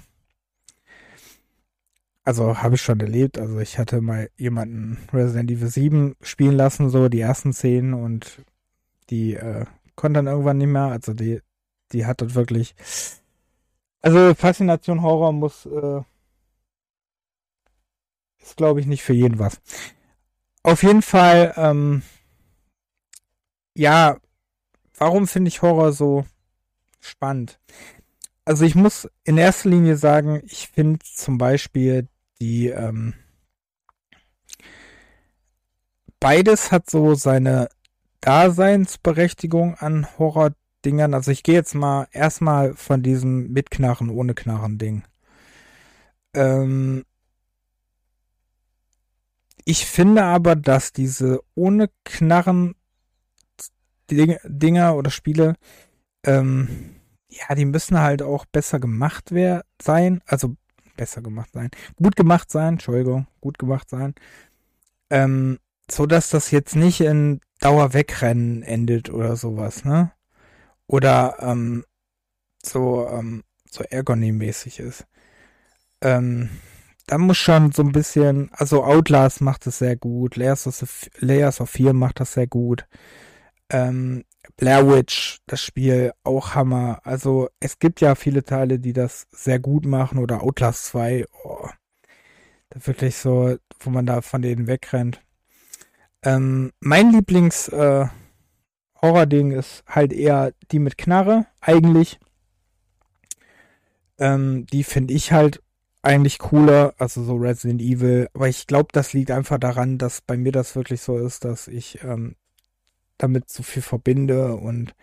also 2.26 2.58
habe 2.58 2.74
ich 2.74 2.82
schon 2.82 3.00
erlebt. 3.00 3.38
Also 3.38 3.60
ich 3.60 3.78
hatte 3.78 4.00
mal 4.02 4.28
jemanden 4.36 4.98
Resident 5.12 5.50
Evil 5.50 5.68
7 5.68 6.16
spielen 6.20 6.56
lassen, 6.56 6.90
so 6.90 7.08
die 7.08 7.20
ersten 7.20 7.52
Szenen 7.52 7.94
und 7.94 8.42
die 9.10 9.34
äh, 9.34 9.64
konnte 9.94 10.18
dann 10.18 10.26
irgendwann 10.26 10.58
nicht 10.58 10.66
mehr. 10.66 10.86
Also 10.86 11.14
die, 11.14 11.40
die 11.92 12.04
hat 12.04 12.20
dort 12.20 12.34
wirklich. 12.34 12.74
Also 14.02 14.34
Faszination 14.34 15.02
Horror 15.02 15.32
muss 15.32 15.66
äh, 15.66 16.00
ist, 18.46 18.56
glaube 18.56 18.80
ich, 18.80 18.86
nicht 18.86 19.02
für 19.02 19.12
jeden 19.12 19.38
was. 19.38 19.60
Auf 20.62 20.82
jeden 20.82 21.02
Fall, 21.02 21.54
ähm, 21.56 22.02
ja, 23.74 24.16
warum 24.96 25.26
finde 25.28 25.48
ich 25.48 25.62
Horror 25.62 25.92
so 25.92 26.26
spannend? 27.00 27.58
Also 28.44 28.64
ich 28.64 28.74
muss 28.74 29.08
in 29.24 29.38
erster 29.38 29.68
Linie 29.68 29.96
sagen, 29.96 30.42
ich 30.46 30.68
finde 30.68 31.00
zum 31.04 31.38
Beispiel 31.38 32.08
die 32.40 32.68
ähm, 32.68 33.14
beides 36.20 36.72
hat 36.72 36.90
so 36.90 37.14
seine 37.14 37.68
Daseinsberechtigung 38.20 39.76
an 39.76 40.06
Horror-Dingern. 40.18 41.14
Also 41.14 41.30
ich 41.30 41.42
gehe 41.42 41.54
jetzt 41.54 41.74
mal 41.74 42.08
erstmal 42.12 42.74
von 42.74 43.02
diesem 43.02 43.52
mit 43.52 43.70
Knarren, 43.70 44.10
ohne 44.10 44.34
Knarren 44.34 44.78
Ding. 44.78 45.04
Ähm, 46.34 47.04
ich 49.68 49.84
finde 49.84 50.22
aber, 50.22 50.54
dass 50.54 50.92
diese 50.92 51.40
ohne 51.56 51.90
Knarren 52.04 52.76
Dinger 54.08 54.94
oder 54.94 55.10
Spiele, 55.10 55.56
ähm, 56.24 56.94
ja, 57.28 57.52
die 57.56 57.64
müssen 57.64 57.98
halt 57.98 58.22
auch 58.22 58.46
besser 58.46 58.78
gemacht 58.78 59.32
sein. 59.82 60.22
Also 60.24 60.54
besser 60.96 61.20
gemacht 61.20 61.50
sein. 61.52 61.70
Gut 61.96 62.14
gemacht 62.14 62.52
sein, 62.52 62.74
Entschuldigung, 62.74 63.26
gut 63.40 63.58
gemacht 63.58 63.90
sein. 63.90 64.14
Ähm, 65.10 65.58
so 65.90 66.06
dass 66.06 66.30
das 66.30 66.52
jetzt 66.52 66.76
nicht 66.76 67.00
in 67.00 67.40
Dauerwegrennen 67.58 68.62
endet 68.62 69.10
oder 69.10 69.34
sowas, 69.34 69.84
ne? 69.84 70.12
Oder 70.86 71.38
ähm, 71.40 71.84
so, 72.62 73.08
ähm, 73.08 73.42
so 73.68 73.82
Ergonomie-mäßig 73.82 74.78
ist. 74.78 75.06
Ähm, 76.00 76.50
da 77.06 77.18
muss 77.18 77.38
schon 77.38 77.72
so 77.72 77.82
ein 77.82 77.92
bisschen, 77.92 78.50
also 78.52 78.84
Outlast 78.84 79.40
macht 79.40 79.66
es 79.66 79.78
sehr 79.78 79.96
gut, 79.96 80.36
Layers 80.36 80.66
of, 80.66 81.08
Layers 81.18 81.60
of 81.60 81.70
4 81.70 81.92
macht 81.92 82.20
das 82.20 82.32
sehr 82.32 82.46
gut. 82.46 82.86
Ähm, 83.70 84.24
Blair 84.56 84.88
Witch, 84.88 85.38
das 85.46 85.62
Spiel, 85.62 86.12
auch 86.24 86.54
Hammer. 86.54 87.00
Also 87.04 87.48
es 87.60 87.78
gibt 87.78 88.00
ja 88.00 88.14
viele 88.14 88.44
Teile, 88.44 88.78
die 88.78 88.92
das 88.92 89.26
sehr 89.30 89.58
gut 89.58 89.86
machen 89.86 90.18
oder 90.18 90.42
Outlast 90.42 90.86
2, 90.86 91.26
oh, 91.44 91.68
wirklich 92.74 93.16
so, 93.16 93.56
wo 93.80 93.90
man 93.90 94.06
da 94.06 94.20
von 94.20 94.42
denen 94.42 94.66
wegrennt. 94.66 95.22
Ähm, 96.22 96.72
mein 96.80 97.12
Lieblings 97.12 97.68
äh, 97.68 98.06
Horror-Ding 99.00 99.52
ist 99.52 99.84
halt 99.86 100.12
eher 100.12 100.52
die 100.72 100.78
mit 100.78 100.98
Knarre, 100.98 101.46
eigentlich. 101.60 102.18
Ähm, 104.18 104.66
die 104.66 104.84
finde 104.84 105.14
ich 105.14 105.32
halt 105.32 105.62
eigentlich 106.06 106.38
cooler, 106.38 106.94
also 106.98 107.22
so 107.24 107.36
Resident 107.36 107.82
Evil. 107.82 108.28
Aber 108.34 108.48
ich 108.48 108.66
glaube, 108.66 108.88
das 108.92 109.12
liegt 109.12 109.30
einfach 109.30 109.58
daran, 109.58 109.98
dass 109.98 110.20
bei 110.20 110.36
mir 110.36 110.52
das 110.52 110.76
wirklich 110.76 111.02
so 111.02 111.18
ist, 111.18 111.44
dass 111.44 111.68
ich 111.68 112.02
ähm, 112.02 112.36
damit 113.18 113.50
so 113.50 113.62
viel 113.62 113.82
verbinde 113.82 114.54
und 114.56 114.94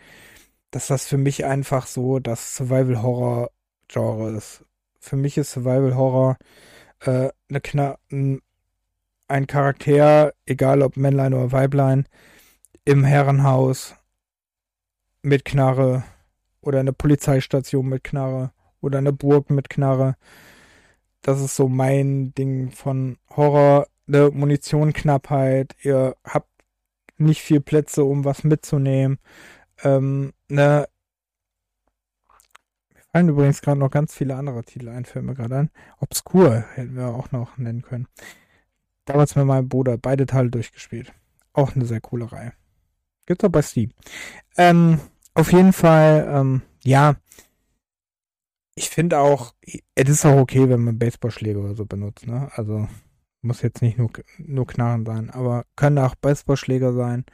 dass 0.72 0.88
das 0.88 1.06
für 1.06 1.18
mich 1.18 1.46
einfach 1.46 1.88
so 1.88 2.20
das 2.20 2.56
Survival-Horror-Genre 2.56 4.32
ist. 4.32 4.66
Für 5.00 5.18
mich 5.18 5.38
ist 5.38 5.52
Survival-Horror 5.52 6.38
äh, 7.02 7.30
eine 7.50 8.40
ein 9.28 9.48
Charakter, 9.48 10.34
egal 10.46 10.82
ob 10.82 10.98
Männlein 10.98 11.34
oder 11.34 11.52
Weiblein, 11.52 12.08
im 12.86 13.04
Herrenhaus 13.04 13.96
mit 15.22 15.46
Knarre 15.46 16.04
oder 16.62 16.80
eine 16.80 16.94
Polizeistation 16.94 17.88
mit 17.88 18.04
Knarre 18.04 18.52
oder 18.82 19.00
eine 19.00 19.14
Burg 19.14 19.50
mit 19.50 19.70
Knarre. 19.70 20.16
Das 21.24 21.42
ist 21.42 21.56
so 21.56 21.70
mein 21.70 22.34
Ding 22.36 22.72
von 22.72 23.18
Horror, 23.30 23.88
eine 24.08 24.30
Munitionknappheit. 24.30 25.74
Ihr 25.82 26.18
habt 26.26 26.50
nicht 27.18 27.42
viel 27.42 27.62
Plätze, 27.62 28.04
um 28.04 28.26
was 28.26 28.44
mitzunehmen. 28.44 29.20
Ähm, 29.84 30.34
ne, 30.50 30.86
mir 32.94 33.02
fallen 33.12 33.30
übrigens 33.30 33.62
gerade 33.62 33.80
noch 33.80 33.90
ganz 33.90 34.14
viele 34.14 34.36
andere 34.36 34.64
Titel 34.66 34.90
ein, 34.90 35.06
fällt 35.06 35.24
mir 35.24 35.34
gerade 35.34 35.58
an. 35.58 35.70
Obscure 36.00 36.66
hätten 36.74 36.98
wir 36.98 37.08
auch 37.08 37.32
noch 37.32 37.58
nennen 37.58 37.84
können. 37.84 38.08
Damals 39.06 39.36
mit 39.38 39.46
meinem 39.46 39.70
Bruder 39.70 39.98
beide 39.98 40.26
Teile 40.26 40.50
durchgespielt. 40.50 41.14
Auch 41.54 41.74
eine 41.74 41.86
sehr 41.86 42.02
coole 42.02 42.32
Reihe. 42.32 42.52
Gibt's 43.26 43.46
auch 43.46 43.50
bei 43.50 43.62
Steam. 43.62 43.92
Ähm, 44.58 45.00
auf 45.36 45.54
jeden 45.54 45.72
Fall, 45.72 46.28
ähm, 46.30 46.62
ja. 46.84 47.16
Ich 48.76 48.90
finde 48.90 49.20
auch, 49.20 49.54
es 49.96 50.10
ist 50.10 50.26
auch 50.26 50.38
okay, 50.40 50.68
wenn 50.70 50.84
man 50.84 50.98
Baseballschläge 51.00 51.60
oder 51.60 51.76
so 51.76 51.86
benutzt, 51.86 52.26
ne? 52.28 52.52
Also, 52.56 52.88
muss 53.42 53.62
jetzt 53.62 53.82
nicht 53.82 53.98
nur, 53.98 54.10
nur 54.38 54.66
Knarren 54.68 55.06
sein, 55.06 55.30
aber 55.30 55.66
können 55.76 56.00
auch 56.00 56.16
Baseballschläger 56.16 56.94
sein. 56.94 57.26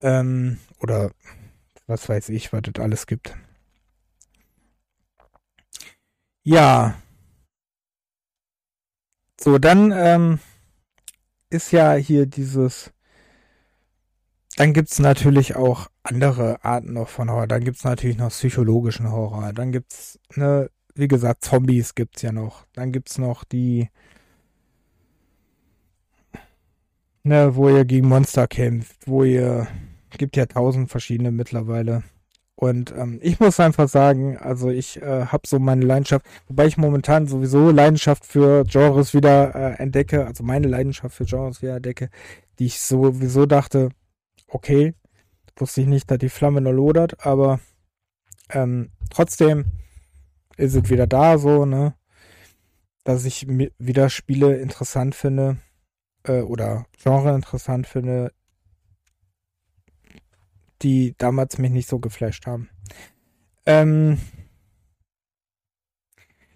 Ähm, 0.00 0.58
oder 0.80 1.12
was 1.86 2.08
weiß 2.08 2.28
ich, 2.30 2.52
was 2.52 2.62
es 2.74 2.80
alles 2.80 3.06
gibt. 3.06 3.36
Ja. 6.44 6.94
So, 9.40 9.58
dann 9.58 9.92
ähm, 9.92 10.38
ist 11.50 11.72
ja 11.72 11.94
hier 11.94 12.26
dieses. 12.26 12.92
Dann 14.56 14.72
gibt 14.72 14.90
es 14.90 14.98
natürlich 14.98 15.54
auch 15.56 15.88
andere 16.02 16.64
Arten 16.64 16.94
noch 16.94 17.08
von 17.08 17.30
Horror. 17.30 17.46
Dann 17.46 17.64
gibt 17.64 17.76
es 17.76 17.84
natürlich 17.84 18.16
noch 18.16 18.30
psychologischen 18.30 19.10
Horror. 19.10 19.52
Dann 19.52 19.70
gibt 19.70 19.92
es, 19.92 20.18
ne, 20.34 20.70
wie 20.94 21.08
gesagt, 21.08 21.44
Zombies 21.44 21.94
gibt 21.94 22.16
es 22.16 22.22
ja 22.22 22.32
noch. 22.32 22.66
Dann 22.72 22.90
gibt 22.90 23.10
es 23.10 23.18
noch 23.18 23.44
die 23.44 23.90
ne, 27.26 27.56
wo 27.56 27.68
ihr 27.68 27.84
gegen 27.84 28.08
Monster 28.08 28.46
kämpft, 28.46 28.96
wo 29.06 29.24
ihr, 29.24 29.66
gibt 30.16 30.36
ja 30.36 30.46
tausend 30.46 30.90
verschiedene 30.90 31.30
mittlerweile. 31.32 32.02
Und 32.54 32.94
ähm, 32.96 33.18
ich 33.22 33.38
muss 33.38 33.60
einfach 33.60 33.88
sagen, 33.88 34.38
also 34.38 34.70
ich 34.70 35.02
äh, 35.02 35.26
habe 35.26 35.46
so 35.46 35.58
meine 35.58 35.84
Leidenschaft, 35.84 36.24
wobei 36.48 36.66
ich 36.66 36.78
momentan 36.78 37.26
sowieso 37.26 37.70
Leidenschaft 37.70 38.24
für 38.24 38.64
Genres 38.64 39.12
wieder 39.12 39.54
äh, 39.54 39.82
entdecke, 39.82 40.26
also 40.26 40.42
meine 40.42 40.66
Leidenschaft 40.66 41.14
für 41.14 41.26
Genres 41.26 41.60
wieder 41.60 41.76
entdecke, 41.76 42.08
die 42.58 42.66
ich 42.66 42.80
sowieso 42.80 43.44
dachte, 43.44 43.90
okay, 44.48 44.94
wusste 45.56 45.80
ich 45.82 45.86
nicht, 45.86 46.10
dass 46.10 46.18
die 46.18 46.28
Flamme 46.28 46.60
nur 46.60 46.72
lodert, 46.72 47.24
aber 47.24 47.60
ähm, 48.50 48.90
trotzdem 49.10 49.66
ist 50.56 50.74
es 50.74 50.90
wieder 50.90 51.06
da 51.06 51.38
so, 51.38 51.64
ne, 51.64 51.94
dass 53.04 53.24
ich 53.24 53.46
wieder 53.48 54.10
Spiele 54.10 54.56
interessant 54.56 55.14
finde, 55.14 55.58
äh, 56.28 56.40
oder 56.40 56.86
Genre 56.98 57.34
interessant 57.34 57.86
finde, 57.86 58.32
die 60.82 61.14
damals 61.18 61.58
mich 61.58 61.70
nicht 61.70 61.88
so 61.88 61.98
geflasht 61.98 62.46
haben. 62.46 62.68
Ähm, 63.64 64.18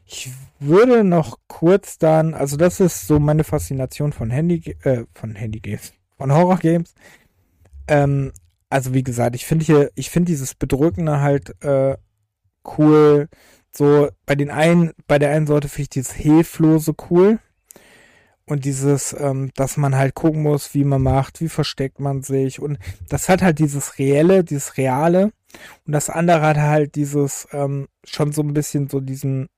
ich 0.04 0.30
würde 0.58 1.04
noch 1.04 1.38
kurz 1.46 1.98
dann, 1.98 2.34
also 2.34 2.56
das 2.56 2.80
ist 2.80 3.06
so 3.06 3.18
meine 3.18 3.44
Faszination 3.44 4.12
von 4.12 4.30
Handy, 4.30 4.76
äh, 4.82 5.04
von 5.14 5.34
Handy-Games, 5.34 5.92
von 6.16 6.32
Horror-Games. 6.32 6.94
Ähm, 7.90 8.32
also 8.70 8.94
wie 8.94 9.02
gesagt, 9.02 9.34
ich 9.34 9.44
finde 9.44 9.66
hier, 9.66 9.90
ich 9.96 10.08
finde 10.10 10.30
dieses 10.30 10.54
Bedrückende 10.54 11.20
halt 11.20 11.60
äh, 11.62 11.96
cool, 12.78 13.28
so 13.72 14.08
bei 14.26 14.36
den 14.36 14.50
einen, 14.50 14.92
bei 15.06 15.18
der 15.18 15.30
einen 15.30 15.46
Sorte 15.46 15.68
finde 15.68 15.82
ich 15.82 15.90
dieses 15.90 16.12
Hilflose 16.12 16.94
cool. 17.10 17.38
Und 18.46 18.64
dieses, 18.64 19.12
ähm, 19.12 19.50
dass 19.54 19.76
man 19.76 19.94
halt 19.94 20.14
gucken 20.16 20.42
muss, 20.42 20.74
wie 20.74 20.82
man 20.82 21.02
macht, 21.02 21.40
wie 21.40 21.48
versteckt 21.48 22.00
man 22.00 22.22
sich. 22.22 22.60
Und 22.60 22.80
das 23.08 23.28
hat 23.28 23.42
halt 23.42 23.60
dieses 23.60 23.96
Reelle, 23.98 24.42
dieses 24.42 24.76
Reale. 24.76 25.30
Und 25.86 25.92
das 25.92 26.10
andere 26.10 26.42
hat 26.42 26.56
halt 26.56 26.96
dieses, 26.96 27.46
ähm, 27.52 27.86
schon 28.04 28.32
so 28.32 28.42
ein 28.42 28.52
bisschen 28.52 28.88
so 28.88 28.98
diesen 29.00 29.48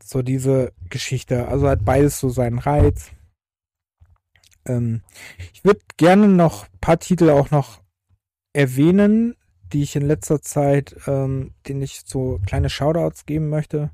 so 0.03 0.23
diese 0.23 0.73
Geschichte. 0.91 1.49
Also 1.49 1.69
hat 1.69 1.85
beides 1.85 2.19
so 2.21 2.29
seinen 2.29 2.59
Reiz. 2.59 3.11
Ähm, 4.67 5.03
ich 5.53 5.65
würde 5.65 5.81
gerne 5.97 6.29
noch 6.29 6.65
ein 6.65 6.79
paar 6.81 6.99
Titel 6.99 7.31
auch 7.31 7.51
noch 7.51 7.81
erwähnen, 8.53 9.37
die 9.73 9.83
ich 9.83 9.97
in 9.97 10.07
letzter 10.07 10.41
Zeit, 10.41 10.97
ähm, 11.07 11.53
denen 11.67 11.83
ich 11.83 12.03
so 12.05 12.41
kleine 12.47 12.71
Shoutouts 12.71 13.27
geben 13.27 13.49
möchte. 13.49 13.91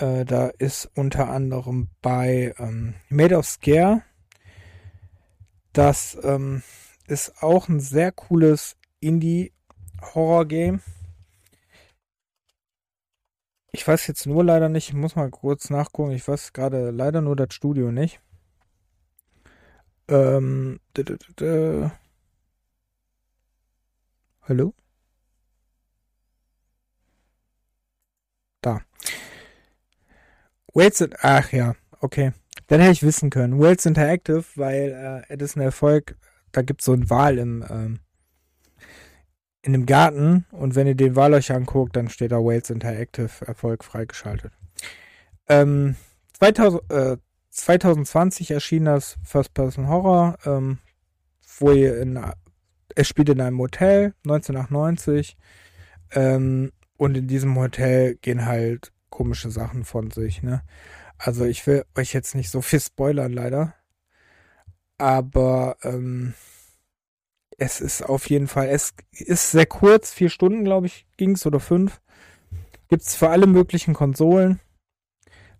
Äh, 0.00 0.24
da 0.24 0.48
ist 0.48 0.90
unter 0.94 1.28
anderem 1.28 1.88
bei 2.00 2.54
ähm, 2.58 2.94
Made 3.10 3.36
of 3.36 3.46
Scare. 3.46 4.02
Das 5.74 6.18
ähm, 6.22 6.62
ist 7.06 7.42
auch 7.42 7.68
ein 7.68 7.80
sehr 7.80 8.10
cooles 8.10 8.76
Indie-Horror-Game. 9.00 10.80
Ich 13.72 13.86
weiß 13.86 14.06
jetzt 14.06 14.26
nur 14.26 14.42
leider 14.42 14.68
nicht, 14.68 14.88
ich 14.88 14.94
muss 14.94 15.16
mal 15.16 15.30
kurz 15.30 15.70
nachgucken, 15.70 16.12
ich 16.12 16.26
weiß 16.26 16.52
gerade 16.52 16.90
leider 16.90 17.20
nur 17.20 17.36
das 17.36 17.54
Studio 17.54 17.92
nicht. 17.92 18.20
Ähm, 20.08 20.80
Hallo? 24.42 24.74
Da. 28.62 28.80
Wales, 30.74 31.08
ach 31.20 31.52
ja, 31.52 31.74
okay. 32.00 32.32
Dann 32.66 32.80
hätte 32.80 32.92
ich 32.92 33.02
wissen 33.02 33.30
können. 33.30 33.58
Wales 33.58 33.86
Interactive, 33.86 34.44
weil 34.54 35.24
äh, 35.28 35.34
es 35.34 35.42
ist 35.42 35.56
ein 35.56 35.62
Erfolg, 35.62 36.16
da 36.52 36.62
gibt 36.62 36.80
es 36.80 36.84
so 36.84 36.92
ein 36.92 37.10
Wahl 37.10 37.38
im, 37.38 37.64
ähm, 37.68 38.00
in 39.62 39.72
dem 39.72 39.86
Garten 39.86 40.46
und 40.52 40.74
wenn 40.74 40.86
ihr 40.86 40.94
den 40.94 41.16
Wahl 41.16 41.34
euch 41.34 41.52
anguckt, 41.52 41.96
dann 41.96 42.08
steht 42.08 42.32
da 42.32 42.36
Wales 42.36 42.70
Interactive 42.70 43.30
Erfolg 43.46 43.84
freigeschaltet. 43.84 44.52
Ähm, 45.48 45.96
2000, 46.38 46.90
äh, 46.90 47.16
2020 47.50 48.52
erschien 48.52 48.84
das 48.84 49.18
First 49.24 49.52
Person 49.52 49.88
Horror, 49.88 50.38
ähm, 50.46 50.78
wo 51.58 51.72
ihr 51.72 52.00
in, 52.00 52.18
es 52.94 53.08
spielt 53.08 53.28
in 53.28 53.40
einem 53.40 53.58
Hotel, 53.58 54.14
1998, 54.24 55.36
ähm, 56.12 56.72
und 56.96 57.16
in 57.16 57.26
diesem 57.26 57.56
Hotel 57.56 58.14
gehen 58.16 58.46
halt 58.46 58.92
komische 59.10 59.50
Sachen 59.50 59.84
von 59.84 60.10
sich, 60.10 60.42
ne? 60.42 60.62
Also 61.18 61.44
ich 61.44 61.66
will 61.66 61.84
euch 61.96 62.14
jetzt 62.14 62.34
nicht 62.34 62.50
so 62.50 62.62
viel 62.62 62.80
spoilern, 62.80 63.32
leider. 63.32 63.74
Aber 64.96 65.76
ähm, 65.82 66.34
es 67.58 67.80
ist 67.80 68.02
auf 68.02 68.30
jeden 68.30 68.48
Fall, 68.48 68.68
es 68.68 68.94
ist 69.12 69.50
sehr 69.50 69.66
kurz, 69.66 70.12
vier 70.12 70.30
Stunden, 70.30 70.64
glaube 70.64 70.86
ich, 70.86 71.06
ging 71.18 71.32
es 71.32 71.44
oder 71.44 71.60
fünf. 71.60 72.00
Gibt 72.88 73.02
es 73.02 73.14
für 73.14 73.28
alle 73.28 73.46
möglichen 73.46 73.92
Konsolen. 73.92 74.60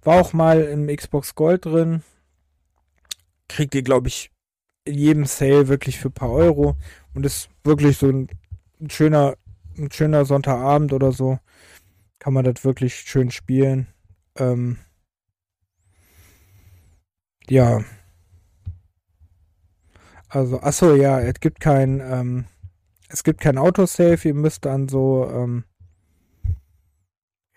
War 0.02 0.20
auch 0.20 0.32
mal 0.32 0.62
im 0.62 0.86
Xbox 0.94 1.34
Gold 1.34 1.66
drin. 1.66 2.02
Kriegt 3.48 3.74
ihr, 3.74 3.82
glaube 3.82 4.08
ich, 4.08 4.30
in 4.84 4.94
jedem 4.94 5.26
Sale 5.26 5.68
wirklich 5.68 5.98
für 5.98 6.08
ein 6.08 6.14
paar 6.14 6.30
Euro. 6.30 6.76
Und 7.14 7.26
ist 7.26 7.50
wirklich 7.64 7.98
so 7.98 8.08
ein, 8.08 8.28
ein 8.80 8.88
schöner, 8.88 9.36
ein 9.76 9.92
schöner 9.92 10.24
Sonntagabend 10.24 10.92
oder 10.92 11.12
so 11.12 11.38
kann 12.20 12.34
man 12.34 12.44
das 12.44 12.64
wirklich 12.64 12.94
schön 12.94 13.32
spielen. 13.32 13.88
Ähm, 14.36 14.78
ja. 17.48 17.82
Also, 20.28 20.60
achso, 20.60 20.94
ja, 20.94 21.18
es 21.20 21.40
gibt 21.40 21.58
kein, 21.58 22.00
ähm, 22.00 22.44
es 23.08 23.24
gibt 23.24 23.40
kein 23.40 23.58
Autosave, 23.58 24.28
ihr 24.28 24.34
müsst 24.34 24.64
dann 24.64 24.88
so, 24.88 25.28
ähm, 25.28 25.64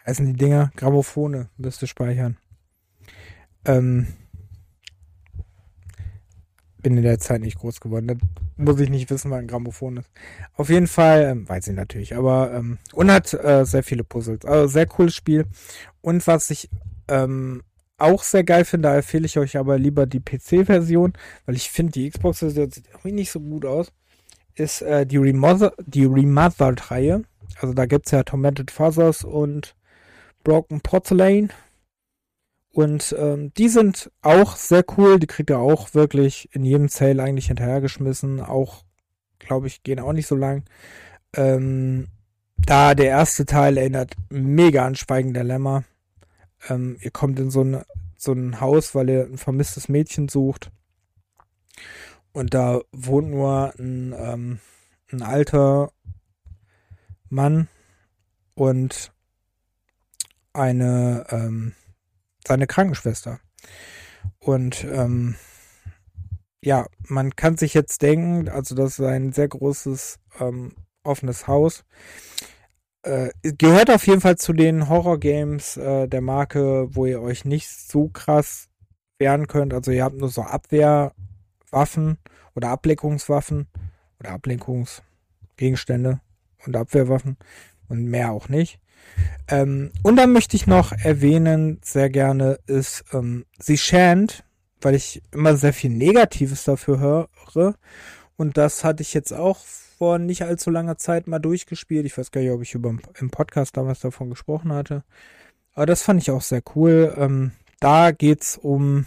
heißen 0.08 0.26
die 0.26 0.34
Dinger? 0.34 0.72
Grammophone 0.76 1.50
müsst 1.58 1.84
ihr 1.84 1.88
speichern. 1.88 2.38
Ähm, 3.66 4.08
bin 6.84 6.98
in 6.98 7.04
der 7.04 7.20
Zeit 7.20 7.42
nicht 7.42 7.58
groß 7.58 7.80
geworden. 7.80 8.08
Da 8.08 8.16
muss 8.58 8.80
ich 8.80 8.90
nicht 8.90 9.10
wissen, 9.10 9.32
was 9.32 9.40
ein 9.40 9.48
Grammophon 9.48 9.98
ist. 9.98 10.10
Auf 10.56 10.70
jeden 10.70 10.88
Fall, 10.88 11.24
ähm, 11.24 11.50
weiß 11.50 11.68
ich 11.68 11.76
natürlich, 11.76 12.16
aber 12.16 12.54
ähm, 12.54 12.78
und 12.94 13.12
hat 13.12 13.34
äh, 13.34 13.66
sehr 13.66 13.84
viele 13.84 14.04
Puzzles. 14.04 14.46
Also 14.46 14.68
sehr 14.68 14.86
cooles 14.86 15.16
Spiel. 15.16 15.46
Und 16.02 16.28
was 16.28 16.52
ich 16.52 16.70
ähm, 17.08 17.64
auch 17.98 18.24
sehr 18.24 18.44
geil 18.44 18.66
finde, 18.66 18.90
da 18.90 18.96
empfehle 18.98 19.26
ich 19.26 19.40
euch 19.40 19.58
aber 19.58 19.80
lieber 19.80 20.06
die 20.06 20.20
PC-Version, 20.20 21.14
weil 21.46 21.56
ich 21.56 21.70
finde, 21.70 21.94
die 21.94 22.10
Xbox-Version 22.10 22.70
sieht 22.70 22.88
irgendwie 22.90 23.14
nicht 23.14 23.32
so 23.32 23.40
gut 23.40 23.66
aus, 23.66 23.92
ist 24.56 24.82
äh, 24.82 25.06
die, 25.06 25.18
Remother 25.18 25.74
die 25.86 26.06
Remastered-Reihe. 26.06 27.24
Also 27.60 27.74
da 27.74 27.86
gibt 27.86 28.08
es 28.08 28.12
ja 28.12 28.24
Tormented 28.24 28.72
Fathers 28.72 29.24
und 29.24 29.76
Broken 30.44 30.82
Porcelain. 30.82 31.52
Und 32.74 33.16
ähm, 33.20 33.54
die 33.54 33.70
sind 33.70 34.12
auch 34.24 34.56
sehr 34.56 34.84
cool. 34.98 35.20
Die 35.20 35.28
kriegt 35.28 35.52
ihr 35.52 35.60
auch 35.60 35.94
wirklich 35.94 36.50
in 36.54 36.66
jedem 36.66 36.90
Sale 36.90 37.22
eigentlich 37.22 37.48
hinterhergeschmissen. 37.48 38.42
Auch, 38.42 38.84
glaube 39.38 39.68
ich, 39.68 39.84
gehen 39.84 40.00
auch 40.00 40.12
nicht 40.12 40.26
so 40.26 40.36
lang. 40.36 40.64
Ähm, 41.36 42.08
da 42.58 42.96
der 42.96 43.10
erste 43.10 43.46
Teil 43.46 43.78
erinnert 43.78 44.16
mega 44.30 44.86
an 44.86 44.96
Schweigen 44.96 45.36
der 45.36 45.44
Lämmer. 45.44 45.84
Ähm, 46.68 46.98
ihr 47.00 47.12
kommt 47.12 47.40
in 47.40 47.52
so 47.52 47.62
ein, 47.62 47.84
so 48.18 48.34
ein 48.34 48.60
Haus, 48.60 48.96
weil 48.96 49.08
ihr 49.08 49.24
ein 49.24 49.38
vermisstes 49.38 49.88
Mädchen 49.88 50.28
sucht. 50.28 50.72
Und 52.32 52.56
da 52.56 52.82
wohnt 52.92 53.30
nur 53.30 53.72
ein, 53.78 54.16
ähm, 54.18 54.60
ein 55.12 55.22
alter 55.22 55.92
Mann 57.30 57.68
und 58.56 59.12
eine, 60.54 61.28
ähm, 61.30 61.74
seine 62.48 62.68
Krankenschwester. 62.68 63.40
Und 64.40 64.86
ähm, 64.86 65.36
ja, 66.62 66.86
man 67.08 67.36
kann 67.36 67.58
sich 67.58 67.74
jetzt 67.74 68.02
denken, 68.02 68.48
also 68.50 68.76
das 68.76 69.00
ist 69.00 69.06
ein 69.06 69.34
sehr 69.34 69.48
großes 69.48 70.20
ähm, 70.40 70.74
offenes 71.04 71.48
Haus. 71.48 71.84
Äh, 73.04 73.32
gehört 73.44 73.92
auf 73.92 74.08
jeden 74.08 74.22
Fall 74.22 74.38
zu 74.38 74.54
den 74.54 74.88
Horror-Games 74.88 75.76
äh, 75.78 76.08
der 76.08 76.22
Marke, 76.22 76.88
wo 76.96 77.06
ihr 77.06 77.22
euch 77.22 77.44
nicht 77.44 77.70
so 77.70 78.08
krass 78.08 78.70
wehren 79.20 79.48
könnt. 79.48 79.74
Also 79.74 79.92
ihr 79.92 80.06
habt 80.06 80.18
nur 80.18 80.30
so 80.30 80.44
Abwehrwaffen 80.44 82.18
oder 82.56 82.70
Ablenkungswaffen 82.70 83.68
oder 84.20 84.32
Ablenkungsgegenstände 84.32 86.22
und 86.66 86.78
Abwehrwaffen 86.78 87.38
und 87.90 88.06
mehr 88.06 88.32
auch 88.32 88.48
nicht. 88.48 88.80
Ähm, 89.48 89.92
und 90.04 90.16
dann 90.16 90.32
möchte 90.32 90.56
ich 90.56 90.68
noch 90.68 90.92
erwähnen, 90.92 91.80
sehr 91.84 92.10
gerne, 92.10 92.60
ist 92.66 93.04
ähm, 93.14 93.46
sie 93.60 93.78
Shant, 93.78 94.44
weil 94.82 94.96
ich 94.96 95.22
immer 95.32 95.56
sehr 95.56 95.74
viel 95.74 95.92
Negatives 95.92 96.64
dafür 96.64 97.00
höre. 97.00 97.76
Und 98.36 98.58
das 98.58 98.84
hatte 98.84 99.04
ich 99.04 99.14
jetzt 99.14 99.34
auch 99.34 99.60
vor 99.60 100.18
nicht 100.20 100.44
allzu 100.44 100.70
langer 100.70 100.98
Zeit 100.98 101.28
mal 101.28 101.40
durchgespielt. 101.40 102.06
Ich 102.06 102.18
weiß 102.18 102.32
gar 102.32 102.42
nicht, 102.42 102.52
ob 102.52 102.62
ich 102.62 102.74
über, 102.74 102.96
im 103.20 103.30
Podcast 103.30 103.78
damals 103.78 104.00
davon 104.00 104.30
gesprochen 104.30 104.74
hatte. 104.74 105.04
Aber 105.74 105.86
das 105.86 106.04
fand 106.04 106.22
ich 106.22 106.32
auch 106.32 106.42
sehr 106.42 106.62
cool. 106.76 107.14
Ähm, 107.18 107.52
da 107.80 108.12
geht's 108.12 108.58
um 108.58 109.06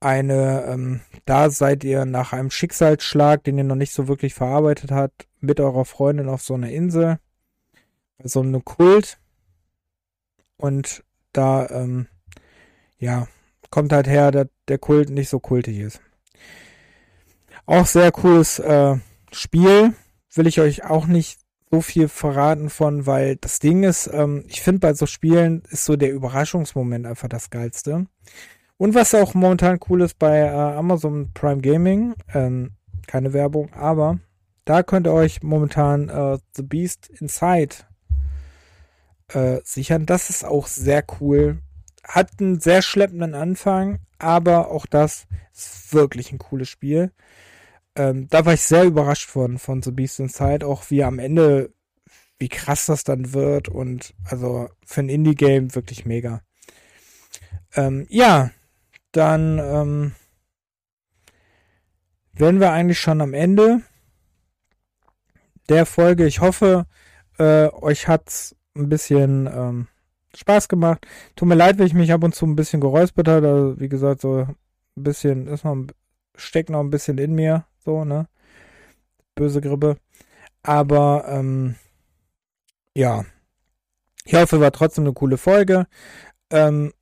eine, 0.00 0.64
ähm, 0.66 1.00
da 1.24 1.50
seid 1.50 1.84
ihr 1.84 2.04
nach 2.04 2.32
einem 2.32 2.50
Schicksalsschlag, 2.50 3.42
den 3.44 3.58
ihr 3.58 3.64
noch 3.64 3.76
nicht 3.76 3.92
so 3.92 4.08
wirklich 4.08 4.34
verarbeitet 4.34 4.90
habt, 4.90 5.26
mit 5.40 5.60
eurer 5.60 5.84
Freundin 5.84 6.28
auf 6.28 6.42
so 6.42 6.54
einer 6.54 6.70
Insel 6.70 7.18
so 8.22 8.40
einem 8.40 8.64
Kult. 8.64 9.18
Und 10.56 11.04
da, 11.32 11.68
ähm, 11.70 12.06
ja, 12.98 13.26
kommt 13.70 13.92
halt 13.92 14.06
her, 14.06 14.30
dass 14.30 14.48
der 14.68 14.78
Kult 14.78 15.10
nicht 15.10 15.28
so 15.28 15.40
kultig 15.40 15.78
ist. 15.78 16.00
Auch 17.66 17.86
sehr 17.86 18.12
cooles 18.12 18.58
äh, 18.58 18.96
Spiel. 19.32 19.94
Will 20.34 20.46
ich 20.46 20.60
euch 20.60 20.84
auch 20.84 21.06
nicht 21.06 21.38
so 21.70 21.80
viel 21.80 22.08
verraten 22.08 22.70
von, 22.70 23.06
weil 23.06 23.36
das 23.36 23.58
Ding 23.58 23.82
ist, 23.82 24.08
ähm, 24.12 24.44
ich 24.48 24.62
finde 24.62 24.80
bei 24.80 24.94
so 24.94 25.06
Spielen 25.06 25.62
ist 25.70 25.84
so 25.84 25.96
der 25.96 26.12
Überraschungsmoment 26.12 27.06
einfach 27.06 27.28
das 27.28 27.50
Geilste. 27.50 28.06
Und 28.76 28.94
was 28.94 29.14
auch 29.14 29.34
momentan 29.34 29.80
cool 29.88 30.02
ist 30.02 30.18
bei 30.18 30.38
äh, 30.38 30.48
Amazon 30.50 31.30
Prime 31.34 31.60
Gaming, 31.60 32.14
ähm, 32.32 32.72
keine 33.06 33.32
Werbung, 33.32 33.72
aber 33.72 34.18
da 34.64 34.82
könnt 34.82 35.06
ihr 35.06 35.12
euch 35.12 35.42
momentan 35.42 36.08
äh, 36.08 36.38
The 36.54 36.62
Beast 36.62 37.10
Inside 37.20 37.76
äh, 39.28 39.60
sichern. 39.64 40.06
Das 40.06 40.30
ist 40.30 40.44
auch 40.44 40.66
sehr 40.66 41.04
cool. 41.20 41.58
Hat 42.02 42.30
einen 42.38 42.60
sehr 42.60 42.82
schleppenden 42.82 43.34
Anfang, 43.34 44.00
aber 44.18 44.70
auch 44.70 44.86
das 44.86 45.26
ist 45.54 45.92
wirklich 45.94 46.32
ein 46.32 46.38
cooles 46.38 46.68
Spiel. 46.68 47.12
Ähm, 47.96 48.28
da 48.28 48.44
war 48.44 48.54
ich 48.54 48.62
sehr 48.62 48.84
überrascht 48.84 49.28
von, 49.28 49.58
von 49.58 49.82
The 49.82 49.92
Beast 49.92 50.20
Inside, 50.20 50.66
auch 50.66 50.90
wie 50.90 51.04
am 51.04 51.18
Ende, 51.18 51.72
wie 52.38 52.48
krass 52.48 52.86
das 52.86 53.04
dann 53.04 53.32
wird 53.32 53.68
und 53.68 54.14
also 54.24 54.68
für 54.84 55.00
ein 55.00 55.08
Indie-Game 55.08 55.74
wirklich 55.74 56.04
mega. 56.04 56.42
Ähm, 57.76 58.06
ja, 58.10 58.50
dann 59.12 59.58
ähm, 59.58 60.12
wären 62.32 62.60
wir 62.60 62.72
eigentlich 62.72 62.98
schon 62.98 63.20
am 63.20 63.32
Ende 63.32 63.80
der 65.68 65.86
Folge. 65.86 66.26
Ich 66.26 66.40
hoffe, 66.40 66.86
äh, 67.38 67.68
euch 67.68 68.08
hat's 68.08 68.56
ein 68.76 68.88
bisschen 68.88 69.46
ähm, 69.46 69.88
Spaß 70.34 70.68
gemacht. 70.68 71.06
Tut 71.36 71.48
mir 71.48 71.54
leid, 71.54 71.78
wenn 71.78 71.86
ich 71.86 71.94
mich 71.94 72.12
ab 72.12 72.24
und 72.24 72.34
zu 72.34 72.46
ein 72.46 72.56
bisschen 72.56 72.80
geräuspert 72.80 73.28
habe. 73.28 73.48
Also, 73.48 73.80
wie 73.80 73.88
gesagt, 73.88 74.20
so 74.20 74.46
ein 74.46 74.56
bisschen 74.96 75.46
ist 75.46 75.64
noch 75.64 75.76
steckt 76.36 76.70
noch 76.70 76.80
ein 76.80 76.90
bisschen 76.90 77.18
in 77.18 77.34
mir, 77.34 77.64
so 77.78 78.04
ne, 78.04 78.28
böse 79.34 79.60
Grippe. 79.60 79.96
Aber 80.62 81.26
ähm, 81.28 81.76
ja, 82.94 83.24
ich 84.24 84.34
hoffe, 84.34 84.60
war 84.60 84.72
trotzdem 84.72 85.04
eine 85.04 85.12
coole 85.12 85.36
Folge. 85.36 85.86
Ähm, 86.50 86.92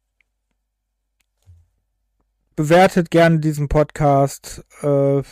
bewertet 2.57 3.11
gerne 3.11 3.39
diesen 3.39 3.69
Podcast. 3.69 4.65
Äh, 4.83 5.23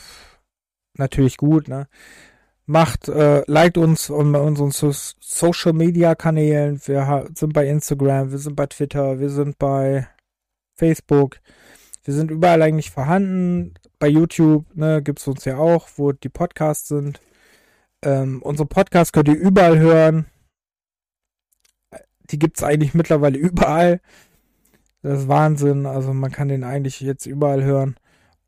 natürlich 0.94 1.36
gut, 1.36 1.68
ne? 1.68 1.88
Macht, 2.70 3.08
äh, 3.08 3.42
liked 3.48 3.78
uns 3.78 4.06
bei 4.06 4.38
unseren 4.38 4.70
so 4.70 4.92
Social 4.92 5.72
Media 5.72 6.14
Kanälen. 6.14 6.80
Wir 6.84 7.26
sind 7.34 7.52
bei 7.52 7.66
Instagram, 7.66 8.30
wir 8.30 8.38
sind 8.38 8.54
bei 8.54 8.66
Twitter, 8.66 9.18
wir 9.18 9.28
sind 9.28 9.58
bei 9.58 10.06
Facebook. 10.76 11.40
Wir 12.04 12.14
sind 12.14 12.30
überall 12.30 12.62
eigentlich 12.62 12.92
vorhanden. 12.92 13.74
Bei 13.98 14.06
YouTube 14.06 14.66
ne, 14.76 15.02
gibt 15.02 15.18
es 15.18 15.26
uns 15.26 15.44
ja 15.46 15.56
auch, 15.56 15.88
wo 15.96 16.12
die 16.12 16.28
Podcasts 16.28 16.86
sind. 16.86 17.20
Ähm, 18.04 18.40
unsere 18.40 18.68
Podcasts 18.68 19.12
könnt 19.12 19.26
ihr 19.26 19.34
überall 19.34 19.80
hören. 19.80 20.26
Die 22.30 22.38
gibt 22.38 22.58
es 22.58 22.62
eigentlich 22.62 22.94
mittlerweile 22.94 23.38
überall. 23.48 24.00
Das 25.02 25.22
ist 25.22 25.28
Wahnsinn. 25.28 25.86
Also 25.86 26.14
man 26.14 26.30
kann 26.30 26.46
den 26.46 26.62
eigentlich 26.62 27.00
jetzt 27.00 27.26
überall 27.26 27.64
hören. 27.64 27.96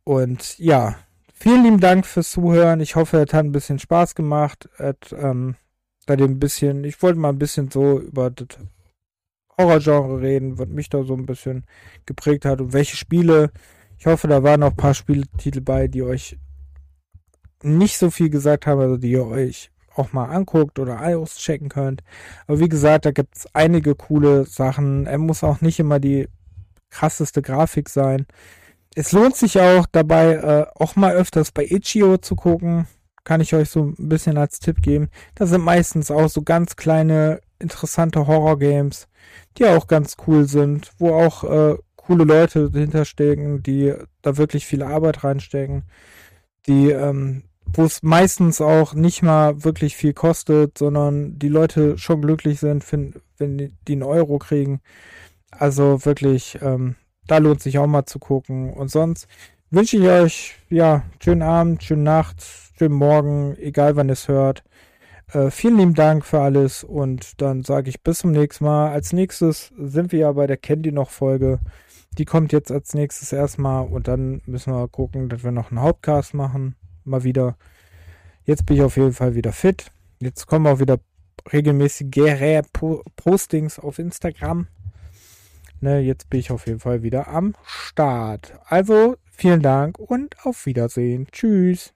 Und 0.05 0.59
ja, 0.61 0.95
vielen 1.43 1.64
lieben 1.64 1.80
Dank 1.80 2.07
fürs 2.07 2.30
Zuhören. 2.30 2.78
Ich 2.78 2.95
hoffe, 2.95 3.16
es 3.16 3.34
hat 3.34 3.45
ein 3.45 3.51
bisschen 3.51 3.80
Spaß 3.80 4.14
gemacht. 4.14 4.68
Et, 4.78 5.12
ähm, 5.18 5.57
bei 6.07 6.14
dem 6.14 6.38
bisschen, 6.38 6.84
ich 6.84 7.03
wollte 7.03 7.18
mal 7.18 7.30
ein 7.30 7.38
bisschen 7.38 7.68
so 7.68 7.99
über 7.99 8.30
das 8.30 8.59
Horrorgenre 9.59 10.20
reden, 10.20 10.59
was 10.59 10.68
mich 10.68 10.88
da 10.88 11.03
so 11.03 11.14
ein 11.14 11.26
bisschen 11.26 11.64
geprägt 12.07 12.45
hat 12.45 12.61
und 12.61 12.72
welche 12.72 12.97
Spiele. 12.97 13.51
Ich 13.99 14.07
hoffe, 14.07 14.28
da 14.28 14.45
waren 14.45 14.61
noch 14.61 14.70
ein 14.70 14.76
paar 14.76 14.95
Spieltitel 14.95 15.61
bei, 15.61 15.88
die 15.88 16.05
euch 16.05 16.38
nicht 17.64 17.99
so 17.99 18.11
viel 18.11 18.30
gesagt 18.30 18.66
haben, 18.66 18.80
also 18.80 18.97
die 18.97 19.11
ihr 19.11 19.26
euch 19.26 19.72
auch 19.97 20.12
mal 20.12 20.26
anguckt 20.26 20.78
oder 20.78 21.01
auschecken 21.03 21.68
könnt. 21.68 22.05
Aber 22.47 22.61
wie 22.61 22.68
gesagt, 22.68 23.05
da 23.05 23.11
gibt 23.11 23.36
es 23.36 23.49
einige 23.53 23.97
coole 23.97 24.45
Sachen. 24.45 25.07
Er 25.07 25.18
muss 25.18 25.43
auch 25.43 25.61
nicht 25.61 25.80
immer 25.80 25.99
die 25.99 26.28
krasseste 26.90 27.43
Grafik 27.43 27.88
sein. 27.88 28.26
Es 28.95 29.12
lohnt 29.12 29.36
sich 29.36 29.59
auch 29.59 29.86
dabei, 29.90 30.34
äh, 30.34 30.66
auch 30.74 30.97
mal 30.97 31.14
öfters 31.14 31.51
bei 31.51 31.64
Itch.io 31.64 32.18
zu 32.18 32.36
gucken. 32.36 32.86
Kann 33.24 33.40
ich 33.40 33.55
euch 33.55 33.70
so 33.70 33.84
ein 33.84 34.09
bisschen 34.09 34.36
als 34.36 34.59
Tipp 34.59 34.82
geben. 34.82 35.09
Da 35.34 35.47
sind 35.47 35.62
meistens 35.62 36.11
auch 36.11 36.28
so 36.28 36.43
ganz 36.43 36.76
kleine, 36.76 37.40
interessante 37.59 38.26
Horror-Games, 38.26 39.09
die 39.57 39.66
auch 39.66 39.86
ganz 39.86 40.16
cool 40.26 40.47
sind, 40.47 40.90
wo 40.99 41.14
auch 41.14 41.45
äh, 41.45 41.78
coole 41.97 42.24
Leute 42.24 42.70
dahinter 42.70 43.05
stecken, 43.05 43.62
die 43.62 43.95
da 44.22 44.36
wirklich 44.36 44.66
viel 44.66 44.82
Arbeit 44.82 45.24
reinstecken, 45.24 45.84
die, 46.66 46.90
ähm, 46.90 47.45
wo 47.64 47.84
es 47.84 48.03
meistens 48.03 48.61
auch 48.61 48.95
nicht 48.95 49.22
mal 49.22 49.64
wirklich 49.64 49.97
viel 49.97 50.12
kostet, 50.12 50.76
sondern 50.76 51.38
die 51.38 51.49
Leute 51.49 51.97
schon 51.97 52.20
glücklich 52.20 52.61
sind, 52.61 52.90
wenn, 52.93 53.14
wenn 53.38 53.78
die 53.86 53.93
einen 53.93 54.03
Euro 54.03 54.38
kriegen. 54.38 54.80
Also 55.51 56.05
wirklich, 56.05 56.59
ähm, 56.61 56.97
da 57.27 57.39
lohnt 57.39 57.62
sich 57.62 57.79
auch 57.79 57.87
mal 57.87 58.07
zu 58.07 58.18
gucken. 58.18 58.73
Und 58.73 58.91
sonst 58.91 59.27
wünsche 59.70 59.97
ich 59.97 60.05
euch, 60.05 60.55
ja, 60.68 61.03
schönen 61.23 61.43
Abend, 61.43 61.83
schöne 61.83 62.03
Nacht, 62.03 62.45
schönen 62.79 62.95
Morgen, 62.95 63.57
egal 63.59 63.97
wann 63.97 64.11
es 64.11 64.29
hört. 64.29 64.64
Äh, 65.33 65.51
vielen 65.51 65.79
lieben 65.79 65.95
Dank 65.95 66.27
für 66.27 66.41
alles 66.41 66.85
und 66.85 67.41
dann 67.41 67.62
sage 67.62 67.89
ich 67.89 68.03
bis 68.03 68.18
zum 68.18 68.33
nächsten 68.33 68.64
Mal. 68.64 68.91
Als 68.91 69.12
nächstes 69.12 69.73
sind 69.79 70.12
wir 70.12 70.18
ja 70.18 70.33
bei 70.33 70.47
der 70.47 70.59
Candy 70.59 70.93
noch 70.93 71.11
Folge. 71.11 71.61
Die 72.18 72.27
kommt 72.27 72.53
jetzt 72.53 72.70
als 72.70 72.93
nächstes 72.93 73.33
erstmal 73.33 73.87
und 73.87 74.09
dann 74.09 74.43
müssen 74.45 74.73
wir 74.73 74.89
gucken, 74.89 75.31
dass 75.31 75.43
wir 75.43 75.53
noch 75.53 75.70
einen 75.70 75.81
Hauptcast 75.81 76.35
machen. 76.35 76.77
Mal 77.05 77.25
wieder. 77.25 77.57
Jetzt 78.45 78.66
bin 78.66 78.77
ich 78.77 78.83
auf 78.83 78.97
jeden 78.97 79.14
Fall 79.14 79.35
wieder 79.35 79.53
fit. 79.53 79.91
Jetzt 80.20 80.47
kommen 80.47 80.66
auch 80.66 80.81
wieder 80.81 80.99
regelmäßige 81.51 82.62
Postings 83.16 83.79
auf 83.79 83.99
Instagram. 83.99 84.66
Ne, 85.83 85.99
jetzt 85.99 86.30
bin 86.30 86.39
ich 86.39 86.53
auf 86.53 86.68
jeden 86.68 86.78
Fall 86.78 87.03
wieder 87.03 87.26
am 87.26 87.55
Start. 87.66 88.55
Also 88.66 89.16
vielen 89.33 89.62
Dank 89.62 89.99
und 89.99 90.37
auf 90.47 90.64
Wiedersehen. 90.64 91.26
Tschüss. 91.33 91.93